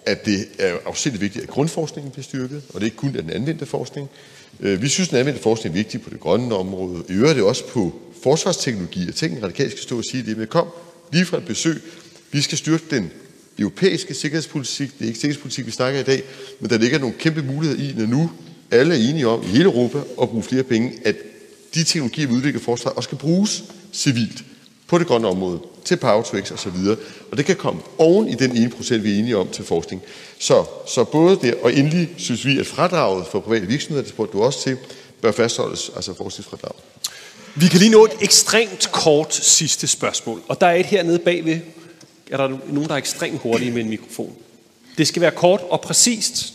[0.06, 3.30] at det er afsindelig vigtigt, at grundforskningen bliver styrket, og det er ikke kun den
[3.30, 4.08] anvendte forskning.
[4.60, 7.02] Øh, vi synes, den anvendte forskning er vigtig på det grønne område.
[7.08, 9.06] I øvrigt er det også på forsvarsteknologi.
[9.06, 10.66] Jeg tænker, at radikalt skal stå og sige det, men kom
[11.12, 11.82] lige fra et besøg.
[12.32, 13.10] Vi skal styrke den
[13.58, 14.98] europæiske sikkerhedspolitik.
[14.98, 16.22] Det er ikke sikkerhedspolitik, vi snakker i dag,
[16.60, 18.30] men der ligger nogle kæmpe muligheder i, når nu
[18.70, 21.16] alle er enige om i hele Europa at bruge flere penge, at
[21.74, 24.44] de teknologier, vi udvikler forsvaret, også skal bruges civilt
[24.86, 26.76] på det grønne område, til power to x osv.
[27.30, 30.02] Og det kan komme oven i den 1%, vi er enige om til forskning.
[30.38, 34.38] Så, så både det, og endelig synes vi, at fradraget for private virksomheder, det spurgte
[34.38, 34.76] du også til,
[35.22, 36.82] bør fastholdes, altså forskningsfradraget.
[37.54, 40.42] Vi kan lige nå et ekstremt kort sidste spørgsmål.
[40.48, 41.60] Og der er et hernede bagved.
[42.30, 44.36] Er der nogen, der er ekstremt hurtige med en mikrofon?
[44.98, 46.52] Det skal være kort og præcist.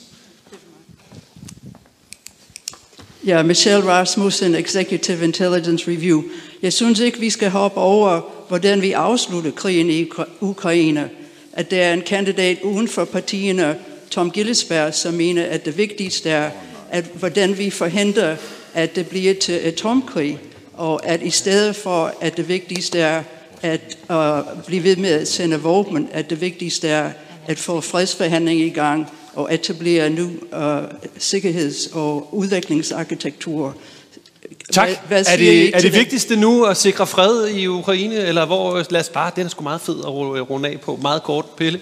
[3.26, 6.24] Ja, Michelle Rasmussen, Executive Intelligence Review.
[6.62, 10.10] Jeg synes ikke, vi skal hoppe over, hvordan vi afslutter krigen i
[10.40, 11.10] Ukraine.
[11.54, 13.76] At der er en kandidat uden for partierne,
[14.10, 16.52] Tom Gillesberg, som mener, at det vigtigste er,
[16.90, 18.36] at hvordan vi forhindrer,
[18.74, 20.40] at det bliver til atomkrig.
[20.74, 23.24] Og at i stedet for, at det vigtigste er
[23.62, 27.12] at uh, blive ved med at sende våben, at det vigtigste er
[27.48, 30.84] at få fredsforhandling i gang og etablere en ny uh, øh,
[31.18, 33.76] sikkerheds- og udviklingsarkitektur.
[34.74, 34.88] Tak.
[34.88, 38.86] Hvad, hvad er det, er det vigtigste nu at sikre fred i Ukraine, eller hvor,
[38.90, 41.80] lad os bare, den er sgu meget fed at runde af på, meget kort, Pelle.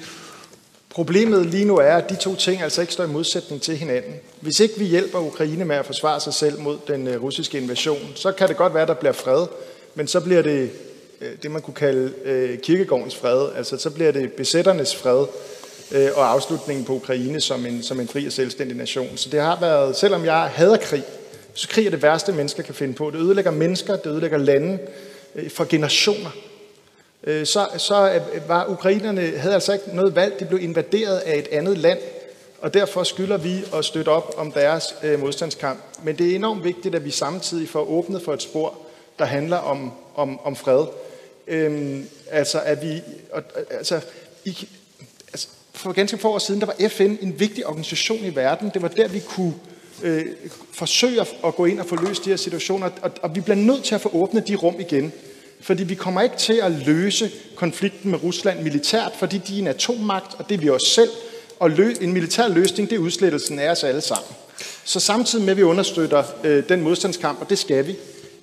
[0.90, 4.14] Problemet lige nu er, at de to ting altså ikke står i modsætning til hinanden.
[4.42, 8.12] Hvis ikke vi hjælper Ukraine med at forsvare sig selv mod den øh, russiske invasion,
[8.16, 9.48] så kan det godt være, at der bliver fred,
[9.96, 10.70] men så bliver det
[11.22, 13.50] øh, det, man kunne kalde øh, kirkegårdens fred.
[13.58, 15.26] Altså så bliver det besætternes fred
[15.92, 19.10] øh, og afslutningen på Ukraine som en, som en fri og selvstændig nation.
[19.18, 21.04] Så det har været, selvom jeg hader krig,
[21.58, 23.12] så krig er det værste, mennesker kan finde på.
[23.12, 24.80] Det ødelægger mennesker, det ødelægger lande
[25.36, 26.30] øh, for generationer.
[27.24, 31.38] Øh, så, så øh, var ukrainerne, havde altså ikke noget valg, de blev invaderet af
[31.38, 32.00] et andet land,
[32.62, 35.80] og derfor skylder vi at støtte op om deres øh, modstandskamp.
[36.04, 38.78] Men det er enormt vigtigt, at vi samtidig får åbnet for et spor,
[39.20, 40.86] der handler om, om, om fred.
[41.48, 43.02] Øhm, altså, at vi,
[43.32, 44.02] og, altså,
[44.46, 44.68] i,
[45.32, 48.72] altså, for ganske få år siden, der var FN en vigtig organisation i verden.
[48.74, 49.54] Det var der, vi kunne
[50.04, 50.26] øh,
[50.72, 53.84] forsøge at gå ind og få løst de her situationer, og, og vi bliver nødt
[53.84, 55.12] til at få åbnet de rum igen.
[55.62, 59.68] Fordi vi kommer ikke til at løse konflikten med Rusland militært, fordi de er en
[59.68, 61.10] atommagt, og det er vi også selv.
[61.60, 64.36] Og lø- en militær løsning, det er udslettelsen af os alle sammen.
[64.84, 67.96] Så samtidig med, at vi understøtter øh, den modstandskamp, og det skal vi,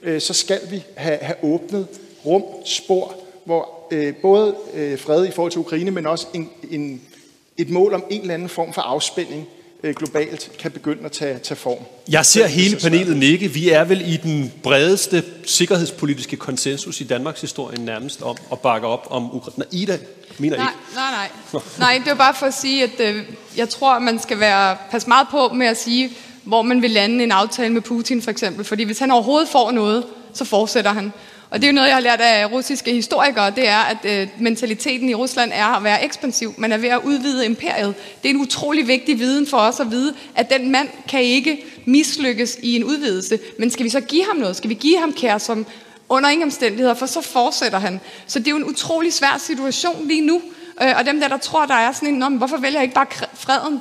[0.02, 1.86] øh, så skal vi have, have åbnet
[2.26, 3.14] rum, spor,
[3.44, 7.02] hvor øh, både øh, fred i forhold til Ukraine, men også en, en,
[7.56, 9.48] et mål om en eller anden form for afspænding
[9.92, 11.84] globalt kan begynde at tage, tage form.
[12.08, 13.48] Jeg ser hele panelet nikke.
[13.48, 18.86] Vi er vel i den bredeste sikkerhedspolitiske konsensus i Danmarks historie nærmest om at bakke
[18.86, 19.64] op om Ukraine.
[19.72, 19.98] Ida
[20.38, 20.94] mener Nej, ikke.
[20.94, 21.62] nej, nej.
[21.78, 23.22] Nej, det var bare for at sige, at øh,
[23.56, 26.10] jeg tror, at man skal være passe meget på med at sige,
[26.44, 28.64] hvor man vil lande en aftale med Putin for eksempel.
[28.64, 30.04] Fordi hvis han overhovedet får noget,
[30.34, 31.12] så fortsætter han.
[31.54, 34.28] Og det er jo noget, jeg har lært af russiske historikere, det er, at øh,
[34.38, 36.54] mentaliteten i Rusland er at være ekspansiv.
[36.58, 37.94] Man er ved at udvide imperiet.
[38.22, 41.64] Det er en utrolig vigtig viden for os at vide, at den mand kan ikke
[41.84, 43.38] mislykkes i en udvidelse.
[43.58, 44.56] Men skal vi så give ham noget?
[44.56, 45.66] Skal vi give ham kære som
[46.08, 48.00] under ingen omstændigheder, for så fortsætter han.
[48.26, 50.42] Så det er jo en utrolig svær situation lige nu.
[50.82, 52.84] Øh, og dem der, der tror, der er sådan en, Nå, men hvorfor vælger jeg
[52.84, 53.80] ikke bare freden?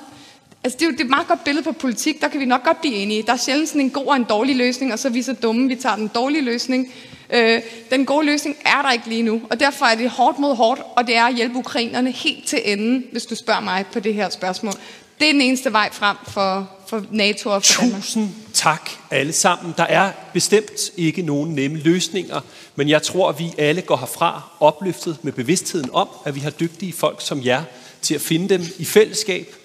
[0.63, 2.45] Altså, det er jo det er et meget godt billede på politik, der kan vi
[2.45, 3.23] nok godt blive enige.
[3.23, 5.33] Der er sjældent sådan en god og en dårlig løsning, og så er vi så
[5.33, 6.93] dumme, vi tager den dårlige løsning.
[7.33, 7.61] Øh,
[7.91, 10.81] den gode løsning er der ikke lige nu, og derfor er det hårdt mod hårdt,
[10.95, 14.13] og det er at hjælpe ukrainerne helt til enden, hvis du spørger mig på det
[14.13, 14.73] her spørgsmål.
[15.19, 18.01] Det er den eneste vej frem for, for NATO og for Danmark.
[18.01, 19.73] Tusind tak alle sammen.
[19.77, 22.41] Der er bestemt ikke nogen nemme løsninger,
[22.75, 26.49] men jeg tror, at vi alle går herfra opløftet med bevidstheden om, at vi har
[26.49, 27.63] dygtige folk som jer
[28.01, 29.55] til at finde dem i fællesskab.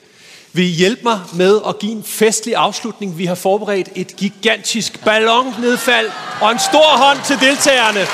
[0.53, 3.19] Vil I hjælpe mig med at give en festlig afslutning?
[3.19, 6.11] Vi har forberedt et gigantisk ballonnedfald
[6.41, 8.07] og en stor hånd til deltagerne.